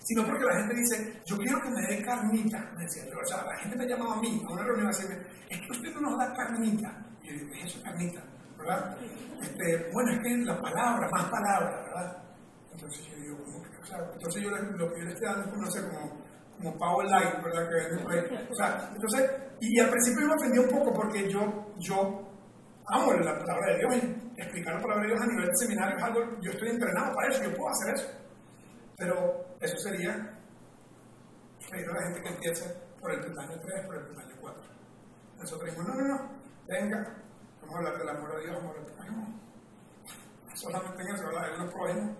Sino 0.01 0.27
porque 0.27 0.45
la 0.45 0.57
gente 0.61 0.75
dice, 0.75 1.23
yo 1.25 1.37
quiero 1.39 1.61
que 1.63 1.71
me 1.71 1.87
dé 1.87 2.03
carnita. 2.03 2.59
Me 2.77 2.83
decía 2.83 3.05
O 3.19 3.27
sea, 3.27 3.45
la 3.45 3.57
gente 3.59 3.77
me 3.77 3.87
llamaba 3.87 4.15
a 4.15 4.21
mí, 4.21 4.43
a 4.47 4.53
una 4.53 4.63
reunión, 4.63 4.87
a 4.87 4.91
decirme, 4.91 5.17
es 5.49 5.59
que 5.59 5.71
usted 5.71 5.95
no 5.95 6.01
nos 6.01 6.19
da 6.19 6.35
carnita. 6.35 7.07
Y 7.23 7.29
yo 7.29 7.33
digo, 7.33 7.53
¿qué 7.53 7.61
es 7.61 7.67
eso, 7.67 7.83
carnita? 7.83 8.23
¿Verdad? 8.59 8.97
Este, 9.41 9.91
bueno, 9.93 10.13
es 10.13 10.21
que 10.21 10.37
la 10.45 10.61
palabra, 10.61 11.09
más 11.11 11.25
palabra, 11.31 11.83
¿verdad? 11.83 12.23
Entonces 12.73 13.07
yo 13.07 13.17
digo, 13.17 13.39
¿cómo 13.45 13.63
que? 13.63 13.79
O 13.79 13.87
sea, 13.87 13.99
entonces 14.13 14.43
yo 14.43 14.51
lo 14.51 14.93
que 14.93 14.99
yo 15.01 15.05
le 15.05 15.13
estoy 15.13 15.29
dando 15.29 15.53
es 15.53 15.59
no 15.59 15.71
sé, 15.71 15.89
como 15.89 16.28
como 16.59 16.77
Power 16.77 17.07
Light, 17.09 17.43
¿verdad? 17.43 17.69
Que, 17.69 18.51
o 18.51 18.55
sea, 18.55 18.91
entonces, 18.93 19.31
y, 19.61 19.79
al 19.81 19.91
principio 19.91 20.27
me 20.27 20.35
ofendí 20.35 20.59
un 20.59 20.69
poco 20.69 20.93
porque 20.93 21.31
yo, 21.31 21.73
yo 21.79 22.29
amo 22.87 23.13
la 23.13 23.39
palabra 23.39 23.73
de 23.73 23.79
Dios 23.79 23.95
y 23.97 24.41
explicar 24.41 24.75
la 24.75 24.83
palabra 24.83 25.03
de 25.03 25.09
Dios 25.09 25.21
a 25.21 25.27
nivel 25.27 25.47
de 25.47 25.57
seminario 25.57 25.97
es 25.97 26.03
algo, 26.03 26.21
yo 26.41 26.51
estoy 26.51 26.69
entrenado 26.71 27.15
para 27.15 27.29
eso, 27.29 27.43
yo 27.45 27.57
puedo 27.57 27.71
hacer 27.71 27.95
eso. 27.95 28.09
Pero 28.97 29.57
eso 29.61 29.77
sería 29.79 30.39
pedir 31.71 31.89
a 31.89 31.93
la 31.93 32.03
gente 32.03 32.23
que 32.23 32.29
empiece 32.29 32.75
por 33.01 33.13
el 33.13 33.21
peldaño 33.21 33.61
3, 33.61 33.87
por 33.87 33.97
el 33.97 34.05
peldaño 34.07 34.37
4. 34.41 34.63
Nosotros 35.39 35.71
dijimos, 35.71 35.89
no, 35.89 35.95
no, 35.95 36.09
no, 36.09 36.31
venga, 36.67 37.17
vamos 37.61 37.75
a 37.75 37.79
hablar 37.79 37.99
del 37.99 38.09
amor 38.09 38.37
de 38.37 38.43
Dios, 38.45 38.57
amor 38.57 38.75
del 38.75 38.95
prójimo. 38.95 39.41
Solamente 40.55 41.03
en 41.03 41.15
eso, 41.15 41.27
¿verdad? 41.27 41.45
Hay 41.45 41.61
unos 41.61 41.73
prójimos, 41.73 42.17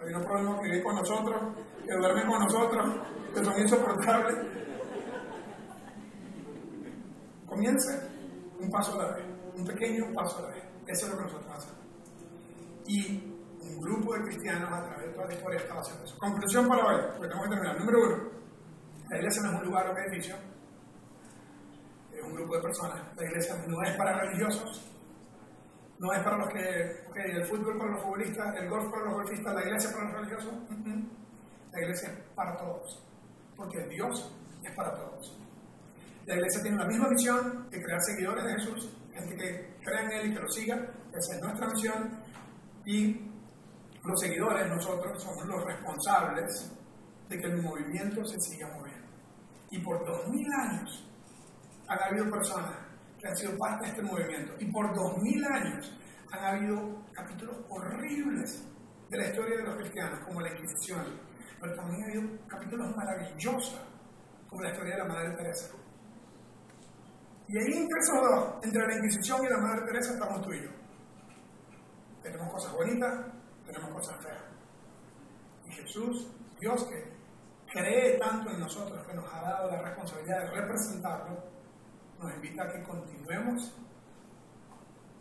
hay 0.00 0.08
unos 0.08 0.26
prójimos 0.26 0.60
que 0.60 0.64
viven 0.64 0.82
con 0.82 0.96
nosotros, 0.96 1.42
que 1.84 1.94
duermen 1.94 2.26
con 2.26 2.38
nosotros, 2.40 2.94
que 3.34 3.44
son 3.44 3.60
insoportables. 3.60 4.36
Comience 7.46 8.08
un 8.60 8.70
paso 8.70 9.00
a 9.00 9.04
la 9.04 9.16
vez, 9.16 9.24
un 9.56 9.64
pequeño 9.64 10.12
paso 10.14 10.38
a 10.38 10.42
la 10.42 10.48
vez. 10.48 10.64
Eso 10.86 11.06
es 11.06 11.12
lo 11.12 11.18
que 11.18 11.24
nosotros 11.24 11.52
hacemos. 11.56 11.84
Y 12.86 13.36
un 13.60 13.80
grupo 13.80 14.14
de 14.14 14.22
cristianos 14.22 14.72
a 14.72 14.82
través 14.84 15.06
de 15.06 15.12
toda 15.12 15.26
la 15.26 15.34
historia 15.34 15.58
estaba 15.58 15.80
haciendo 15.80 16.04
eso. 16.04 16.18
Conclusión 16.18 16.68
para 16.68 16.86
hoy, 16.86 17.02
porque 17.12 17.28
tengo 17.28 17.42
que 17.42 17.48
terminar. 17.48 17.78
Número 17.78 17.98
uno, 18.04 18.30
la 19.10 19.16
iglesia 19.16 19.42
no 19.42 19.48
es 19.48 19.58
un 19.60 19.66
lugar 19.66 19.88
o 19.88 19.92
un 19.92 19.98
edificio, 19.98 20.36
es 22.12 22.22
un 22.22 22.34
grupo 22.34 22.56
de 22.56 22.62
personas. 22.62 23.16
La 23.16 23.24
iglesia 23.24 23.56
no 23.66 23.82
es 23.82 23.96
para 23.96 24.20
religiosos, 24.20 24.95
no 25.98 26.12
es 26.12 26.22
para 26.22 26.38
los 26.38 26.48
que, 26.48 27.04
ok, 27.08 27.16
el 27.16 27.44
fútbol 27.44 27.78
para 27.78 27.90
los 27.92 28.02
futbolistas, 28.02 28.56
el 28.56 28.68
golf 28.68 28.90
para 28.90 29.04
los 29.04 29.14
golfistas, 29.14 29.54
la 29.54 29.62
iglesia 29.62 29.90
para 29.92 30.04
los 30.04 30.14
religiosos. 30.14 30.54
La 31.72 31.80
iglesia 31.80 32.08
es 32.08 32.18
para 32.34 32.56
todos, 32.56 33.02
porque 33.56 33.86
Dios 33.88 34.32
es 34.62 34.72
para 34.74 34.94
todos. 34.94 35.38
La 36.26 36.34
iglesia 36.34 36.62
tiene 36.62 36.78
la 36.78 36.86
misma 36.86 37.08
misión 37.08 37.68
que 37.70 37.82
crear 37.82 38.00
seguidores 38.02 38.44
de 38.44 38.52
Jesús, 38.54 38.96
gente 39.12 39.36
que 39.36 39.76
crea 39.82 40.02
en 40.02 40.12
Él 40.12 40.30
y 40.30 40.34
que 40.34 40.40
lo 40.40 40.48
siga, 40.48 40.74
esa 41.14 41.36
es 41.36 41.42
nuestra 41.42 41.68
misión, 41.68 42.18
y 42.84 43.30
los 44.04 44.20
seguidores, 44.20 44.68
nosotros, 44.68 45.22
somos 45.22 45.46
los 45.46 45.64
responsables 45.64 46.72
de 47.28 47.38
que 47.38 47.46
el 47.46 47.62
movimiento 47.62 48.24
se 48.24 48.40
siga 48.40 48.68
moviendo. 48.68 49.06
Y 49.70 49.78
por 49.80 50.04
dos 50.06 50.28
mil 50.28 50.46
años 50.52 51.08
han 51.88 51.98
habido 52.02 52.30
personas 52.30 52.85
que 53.26 53.30
han 53.32 53.36
sido 53.36 53.58
parte 53.58 53.84
de 53.84 53.90
este 53.90 54.02
movimiento, 54.02 54.54
y 54.58 54.70
por 54.70 54.94
dos 54.94 55.14
años 55.50 55.98
han 56.32 56.44
habido 56.44 57.04
capítulos 57.12 57.56
horribles 57.68 58.64
de 59.10 59.18
la 59.18 59.26
historia 59.26 59.56
de 59.58 59.62
los 59.64 59.76
cristianos, 59.76 60.20
como 60.24 60.40
la 60.40 60.50
Inquisición, 60.50 61.04
pero 61.60 61.74
también 61.74 62.02
ha 62.02 62.06
habido 62.06 62.46
capítulos 62.46 62.96
maravillosos, 62.96 63.80
como 64.48 64.62
la 64.62 64.70
historia 64.70 64.94
de 64.94 65.02
la 65.02 65.08
Madre 65.08 65.36
Teresa. 65.36 65.74
Y 67.48 67.58
ahí 67.58 67.82
entre 67.82 68.00
esos 68.00 68.20
dos, 68.22 68.64
entre 68.64 68.86
la 68.86 68.96
Inquisición 68.96 69.44
y 69.44 69.48
la 69.48 69.58
Madre 69.58 69.86
Teresa, 69.86 70.12
estamos 70.12 70.42
tú 70.42 70.52
y 70.52 70.62
yo. 70.62 70.70
Tenemos 72.22 72.52
cosas 72.52 72.72
bonitas, 72.72 73.26
tenemos 73.66 73.90
cosas 73.90 74.22
feas. 74.22 74.44
Y 75.64 75.72
Jesús, 75.72 76.28
Dios 76.60 76.84
que 76.84 77.16
cree 77.72 78.18
tanto 78.18 78.50
en 78.50 78.60
nosotros, 78.60 79.06
que 79.06 79.14
nos 79.14 79.32
ha 79.32 79.40
dado 79.40 79.70
la 79.70 79.82
responsabilidad 79.82 80.40
de 80.42 80.60
representarlo, 80.60 81.55
nos 82.18 82.34
invita 82.34 82.62
a 82.62 82.72
que 82.72 82.82
continuemos 82.82 83.74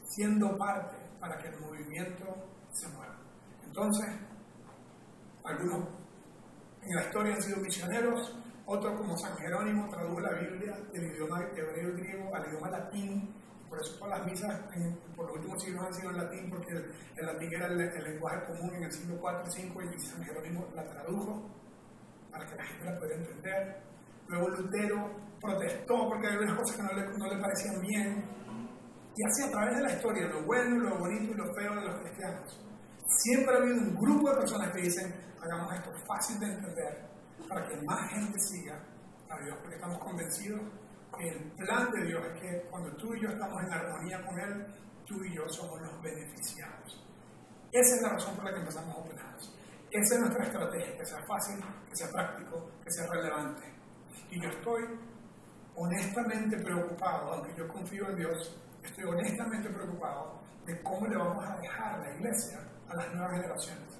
siendo 0.03 0.57
parte 0.57 0.95
para 1.19 1.37
que 1.37 1.47
el 1.49 1.59
movimiento 1.59 2.25
se 2.71 2.87
mueva. 2.89 3.17
Entonces, 3.63 4.07
Algunos 5.45 5.87
en 6.81 6.95
la 6.95 7.03
historia 7.03 7.35
han 7.35 7.41
sido 7.41 7.57
misioneros, 7.57 8.35
otros 8.65 8.99
como 8.99 9.15
San 9.15 9.37
Jerónimo 9.37 9.87
tradujo 9.89 10.19
la 10.19 10.33
Biblia 10.39 10.75
del 10.91 11.03
idioma 11.03 11.43
hebreo 11.55 11.89
y 11.89 12.01
griego 12.01 12.35
al 12.35 12.47
idioma 12.47 12.69
latín. 12.71 13.31
Por 13.69 13.79
eso 13.79 13.95
todas 13.99 14.19
las 14.19 14.27
misas 14.27 14.59
por 15.15 15.27
los 15.27 15.35
últimos 15.35 15.63
siglos 15.63 15.85
han 15.85 15.93
sido 15.93 16.09
en 16.09 16.17
latín, 16.17 16.49
porque 16.49 16.73
el, 16.73 17.25
latín 17.25 17.53
era 17.53 17.67
el, 17.67 17.77
lenguaje 17.77 18.43
común 18.45 18.73
en 18.73 18.83
el 18.85 18.91
siglo 18.91 19.15
IV 19.15 19.53
y 19.55 19.69
V 19.69 19.95
y 19.95 19.99
San 19.99 20.23
Jerónimo 20.23 20.67
la 20.73 20.83
tradujo 20.83 21.47
para 22.31 22.45
que 22.47 22.55
la 22.55 22.65
gente 22.65 22.85
la 22.85 22.97
pudiera 22.97 23.15
entender. 23.17 23.83
Luego 24.27 24.49
Lutero 24.49 25.11
protestó 25.39 26.09
porque 26.09 26.27
había 26.27 26.39
unas 26.39 26.57
cosas 26.57 26.77
que 26.77 26.83
no 26.83 27.27
le, 27.27 27.41
parecían 27.41 27.81
bien. 27.81 28.23
Y 29.15 29.25
así 29.25 29.43
a 29.43 29.51
través 29.51 29.77
de 29.77 29.83
la 29.83 29.91
historia, 29.93 30.27
lo 30.27 30.43
bueno, 30.45 30.89
lo 30.89 30.99
bonito 30.99 31.31
y 31.31 31.35
lo 31.35 31.53
feo 31.53 31.75
de 31.75 31.81
los 31.81 31.99
cristianos. 31.99 32.61
Siempre 33.07 33.55
ha 33.55 33.57
habido 33.59 33.77
un 33.77 33.95
grupo 33.95 34.29
de 34.29 34.35
personas 34.37 34.71
que 34.73 34.81
dicen, 34.81 35.13
hagamos 35.41 35.73
esto 35.73 35.91
fácil 36.07 36.39
de 36.39 36.47
entender 36.47 37.05
para 37.47 37.67
que 37.67 37.77
más 37.85 38.09
gente 38.11 38.39
siga 38.39 38.75
a 39.29 39.43
Dios, 39.43 39.57
porque 39.61 39.75
estamos 39.75 39.99
convencidos 39.99 40.61
que 41.17 41.29
el 41.29 41.51
plan 41.53 41.91
de 41.91 42.07
Dios 42.07 42.21
es 42.25 42.41
que 42.41 42.61
cuando 42.69 42.91
tú 42.97 43.13
y 43.15 43.21
yo 43.21 43.29
estamos 43.29 43.63
en 43.63 43.73
armonía 43.73 44.25
con 44.25 44.39
Él, 44.39 44.65
tú 45.05 45.23
y 45.23 45.33
yo 45.33 45.47
somos 45.47 45.81
los 45.81 46.01
beneficiados. 46.01 47.05
Esa 47.71 47.95
es 47.95 48.01
la 48.01 48.09
razón 48.09 48.35
por 48.35 48.45
la 48.45 48.53
que 48.53 48.59
empezamos 48.59 48.97
Open 48.97 49.17
House. 49.17 49.53
Esa 49.91 50.15
es 50.15 50.21
nuestra 50.21 50.45
estrategia, 50.45 50.97
que 50.97 51.05
sea 51.05 51.23
fácil, 51.25 51.63
que 51.89 51.95
sea 51.95 52.09
práctico, 52.09 52.71
que 52.83 52.91
sea 52.91 53.07
relevante. 53.07 53.74
Y 54.31 54.41
yo 54.41 54.49
estoy 54.49 54.83
honestamente 55.75 56.57
preocupado, 56.57 57.33
aunque 57.33 57.53
yo 57.57 57.67
confío 57.67 58.09
en 58.09 58.15
Dios, 58.17 58.59
estoy 58.83 59.03
honestamente 59.05 59.69
preocupado 59.69 60.41
de 60.65 60.81
cómo 60.81 61.07
le 61.07 61.17
vamos 61.17 61.45
a 61.45 61.57
dejar 61.57 61.99
la 61.99 62.13
iglesia 62.15 62.59
a 62.89 62.95
las 62.95 63.13
nuevas 63.13 63.31
generaciones. 63.31 63.99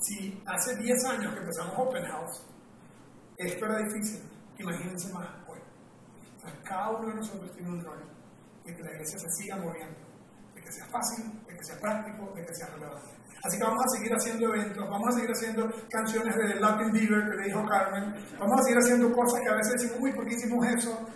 Si 0.00 0.42
hace 0.46 0.76
10 0.76 1.04
años 1.06 1.34
que 1.34 1.40
empezamos 1.40 1.74
Open 1.78 2.04
House, 2.04 2.46
esto 3.36 3.66
era 3.66 3.78
difícil, 3.78 4.22
imagínense 4.58 5.12
más 5.12 5.28
hoy. 5.48 5.58
cada 6.64 6.90
uno 6.90 7.08
de 7.08 7.14
nosotros 7.14 7.52
tiene 7.52 7.70
un 7.70 7.84
rol 7.84 8.02
de 8.64 8.74
que 8.74 8.82
la 8.82 8.90
iglesia 8.92 9.18
se 9.18 9.30
siga 9.30 9.56
moviendo, 9.56 9.98
de 10.54 10.62
que 10.62 10.72
sea 10.72 10.86
fácil, 10.86 11.44
de 11.46 11.56
que 11.56 11.64
sea 11.64 11.78
práctico, 11.80 12.32
de 12.34 12.44
que 12.44 12.54
sea 12.54 12.68
relevante. 12.68 13.15
Así 13.42 13.58
que 13.58 13.64
vamos 13.64 13.84
a 13.84 13.88
seguir 13.96 14.12
haciendo 14.12 14.54
eventos, 14.54 14.90
vamos 14.90 15.08
a 15.08 15.12
seguir 15.12 15.30
haciendo 15.30 15.70
canciones 15.90 16.36
de 16.36 16.54
Latin 16.60 16.92
Beaver 16.92 17.30
que 17.30 17.36
le 17.36 17.44
dijo 17.44 17.66
Carmen, 17.66 18.14
vamos 18.38 18.60
a 18.60 18.62
seguir 18.64 18.78
haciendo 18.78 19.12
cosas 19.12 19.40
que 19.40 19.48
a 19.48 19.54
veces 19.54 19.72
decimos, 19.74 19.98
uy, 20.00 20.12
¿por 20.12 20.26
qué 20.26 20.34
hicimos 20.34 20.66
eso? 20.66 21.06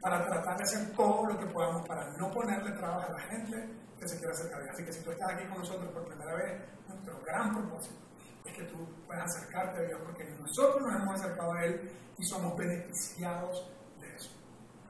Para 0.00 0.24
tratar 0.24 0.56
de 0.56 0.62
hacer 0.62 0.90
todo 0.96 1.26
lo 1.26 1.38
que 1.38 1.46
podamos 1.46 1.86
para 1.86 2.10
no 2.16 2.30
ponerle 2.30 2.72
trabajo 2.72 3.06
a 3.08 3.12
la 3.12 3.20
gente 3.28 3.68
que 3.98 4.08
se 4.08 4.18
quiera 4.18 4.32
acercar. 4.32 4.62
Así 4.70 4.84
que 4.84 4.92
si 4.92 5.02
tú 5.02 5.10
estás 5.10 5.32
aquí 5.32 5.46
con 5.46 5.58
nosotros 5.58 5.90
por 5.92 6.04
primera 6.06 6.34
vez, 6.34 6.62
nuestro 6.88 7.20
gran 7.22 7.52
propósito 7.52 8.06
es 8.44 8.56
que 8.56 8.64
tú 8.64 8.86
puedas 9.06 9.24
acercarte 9.24 9.78
a 9.78 9.88
Dios 9.88 10.00
porque 10.04 10.24
nosotros 10.38 10.82
nos 10.82 10.94
hemos 10.94 11.20
acercado 11.20 11.52
a 11.52 11.64
Él 11.64 11.90
y 12.18 12.24
somos 12.24 12.56
beneficiados 12.56 13.70
de 14.00 14.14
eso. 14.14 14.30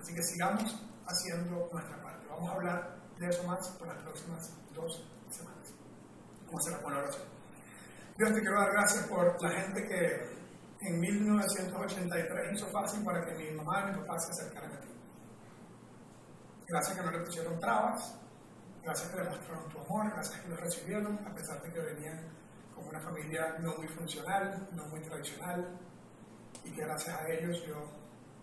Así 0.01 0.15
que 0.15 0.23
sigamos 0.23 0.83
haciendo 1.07 1.69
nuestra 1.73 2.03
parte. 2.03 2.27
Vamos 2.29 2.51
a 2.51 2.55
hablar 2.55 2.97
de 3.19 3.29
eso 3.29 3.43
más 3.45 3.69
por 3.79 3.89
las 3.89 4.03
próximas 4.03 4.53
dos. 4.75 5.05
Vamos 6.47 6.67
a 6.67 6.71
hacer 6.71 6.91
la 6.91 6.99
oración. 6.99 7.25
Dios, 8.17 8.33
te 8.33 8.41
quiero 8.41 8.59
dar 8.59 8.73
gracias 8.73 9.07
por 9.07 9.43
la 9.43 9.51
gente 9.51 9.87
que 9.87 10.37
en 10.81 11.01
1983 11.01 12.53
hizo 12.55 12.67
fácil 12.69 13.05
para 13.05 13.25
que 13.25 13.35
mi 13.35 13.51
mamá 13.51 13.85
y 13.89 13.93
mi 13.93 13.99
papá 14.01 14.19
se 14.19 14.31
acercaran 14.31 14.73
a 14.73 14.81
ti. 14.81 14.89
Gracias 16.69 16.97
que 16.97 17.05
no 17.05 17.11
le 17.11 17.19
pusieron 17.21 17.61
trabas, 17.61 18.19
gracias 18.83 19.11
que 19.11 19.17
le 19.17 19.29
mostraron 19.29 19.69
tu 19.69 19.81
amor, 19.81 20.11
gracias 20.13 20.41
que 20.41 20.49
lo 20.49 20.57
recibieron, 20.57 21.19
a 21.27 21.35
pesar 21.35 21.63
de 21.63 21.73
que 21.73 21.81
venían 21.81 22.29
como 22.75 22.89
una 22.89 23.01
familia 23.01 23.57
no 23.61 23.77
muy 23.77 23.89
funcional, 23.89 24.69
no 24.73 24.87
muy 24.87 25.01
tradicional, 25.01 25.79
y 26.65 26.71
que 26.71 26.81
gracias 26.83 27.17
a 27.17 27.29
ellos 27.29 27.65
yo 27.67 27.91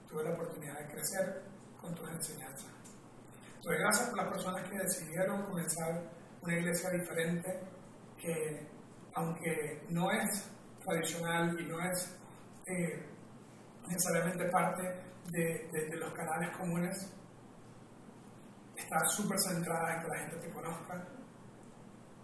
tuve 0.08 0.24
la 0.24 0.32
oportunidad 0.32 0.80
de 0.80 0.88
crecer 0.88 1.44
con 1.80 1.94
tus 1.96 2.10
enseñanzas. 2.10 2.72
Entonces, 3.56 3.82
gracias 3.82 4.10
por 4.10 4.18
las 4.18 4.28
personas 4.28 4.70
que 4.70 4.78
decidieron 4.78 5.44
comenzar 5.44 6.02
una 6.42 6.58
iglesia 6.58 6.90
diferente, 6.90 7.60
que 8.24 8.68
aunque 9.16 9.86
no 9.90 10.10
es 10.12 10.50
tradicional 10.84 11.60
y 11.60 11.66
no 11.66 11.80
es 11.82 12.18
eh, 12.66 13.06
necesariamente 13.88 14.50
parte 14.50 14.82
de, 15.32 15.70
de 15.72 15.98
los 15.98 16.12
canales 16.14 16.58
comunes, 16.58 17.14
está 18.76 19.06
súper 19.06 19.38
centrada 19.40 19.96
en 19.96 20.02
que 20.02 20.08
la 20.08 20.18
gente 20.20 20.38
te 20.38 20.50
conozca, 20.52 21.08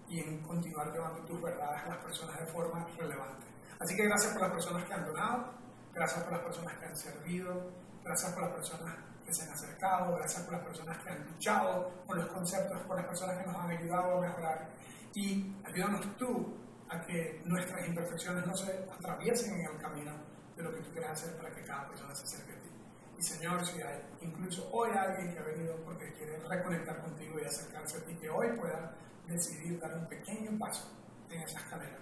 y 0.10 0.20
en 0.20 0.42
continuar 0.42 0.92
llevando 0.92 1.24
tus 1.26 1.42
verdades 1.42 1.84
a 1.84 1.90
las 1.90 2.04
personas 2.04 2.40
de 2.40 2.48
forma 2.48 2.86
relevante. 2.98 3.46
Así 3.80 3.96
que 3.96 4.04
gracias 4.06 4.34
por 4.34 4.42
las 4.42 4.52
personas 4.52 4.84
que 4.86 4.94
han 4.94 5.06
donado, 5.06 5.54
gracias 5.94 6.24
por 6.24 6.34
las 6.34 6.42
personas 6.42 6.78
que 6.78 6.86
han 6.86 6.98
servido, 6.98 7.72
gracias 8.04 8.34
por 8.34 8.44
las 8.44 8.54
personas 8.54 8.96
que 9.24 9.34
se 9.34 9.44
han 9.44 9.52
acercado, 9.52 10.16
gracias 10.16 10.44
por 10.44 10.54
las 10.54 10.64
personas 10.64 10.98
que 11.04 11.10
han 11.12 11.26
luchado 11.28 11.92
por 12.08 12.18
los 12.18 12.28
conceptos, 12.28 12.82
por 12.88 12.98
las 12.98 13.06
personas 13.06 13.38
que 13.38 13.46
nos 13.46 13.56
han 13.56 13.70
ayudado 13.70 14.18
a 14.18 14.22
mejorar. 14.22 14.70
Y 15.16 15.56
ayúdanos 15.66 16.18
tú 16.18 16.56
a 16.90 17.02
que 17.02 17.42
nuestras 17.46 17.88
imperfecciones 17.88 18.46
no 18.46 18.56
se 18.56 18.72
atraviesen 18.72 19.60
en 19.60 19.66
el 19.66 19.78
camino 19.78 20.14
de 20.56 20.64
lo 20.64 20.72
que 20.74 20.82
tú 20.82 20.92
quieres 20.92 21.12
hacer 21.12 21.36
para 21.38 21.54
que 21.54 21.64
cada 21.64 21.88
persona 21.88 22.14
se 22.16 22.24
acerque 22.24 22.54
a 22.54 22.62
ti. 22.62 22.70
Y 23.18 23.22
Señor, 23.22 23.66
si 23.66 23.82
hay 23.82 24.02
incluso 24.22 24.70
hoy 24.72 24.90
alguien 24.96 25.34
que 25.34 25.40
ha 25.40 25.44
venido 25.44 25.76
porque 25.84 26.12
quiere 26.14 26.38
reconectar 26.40 27.02
contigo 27.02 27.40
y 27.40 27.46
acercarse 27.46 27.98
a 27.98 28.06
ti, 28.06 28.16
que 28.16 28.30
hoy 28.30 28.48
pueda 28.58 28.96
decidir 29.28 29.80
dar 29.80 29.98
un 29.98 30.08
pequeño 30.08 30.58
paso 30.58 30.90
en 31.30 31.42
esa 31.42 31.60
escalera. 31.60 31.98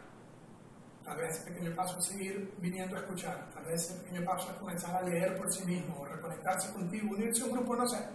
Tal 1.04 1.18
vez 1.18 1.38
ese 1.38 1.52
pequeño 1.52 1.76
paso 1.76 1.98
es 2.00 2.06
seguir 2.06 2.54
viniendo 2.60 2.98
a 2.98 3.00
escuchar, 3.00 3.50
tal 3.54 3.66
vez 3.66 3.82
ese 3.82 4.02
pequeño 4.02 4.26
paso 4.26 4.52
es 4.52 4.58
comenzar 4.58 4.96
a 4.96 5.02
leer 5.02 5.38
por 5.38 5.52
sí 5.52 5.66
mismo, 5.66 6.02
o 6.02 6.06
reconectarse 6.06 6.74
contigo, 6.74 7.16
unirse 7.16 7.44
a 7.44 7.46
un 7.46 7.52
grupo, 7.54 7.76
no 7.76 7.88
sé. 7.88 8.06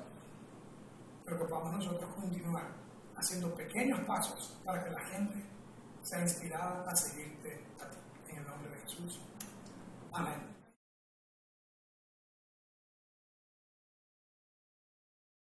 Pero 1.24 1.38
que 1.38 1.45
podamos 1.47 1.72
nosotros 1.72 2.14
continuar 2.14 2.82
haciendo 3.23 3.55
pequeños 3.55 4.01
pasos 4.01 4.59
para 4.64 4.83
que 4.85 4.91
la 4.91 5.01
gente 5.01 5.45
sea 6.03 6.20
inspirada 6.23 6.85
a 6.91 6.97
seguirte 6.97 7.64
a 7.81 7.89
ti. 7.89 7.99
En 8.29 8.39
el 8.39 8.47
nombre 8.47 8.70
de 8.70 8.81
Jesús. 8.83 9.20
Amén. 10.12 10.52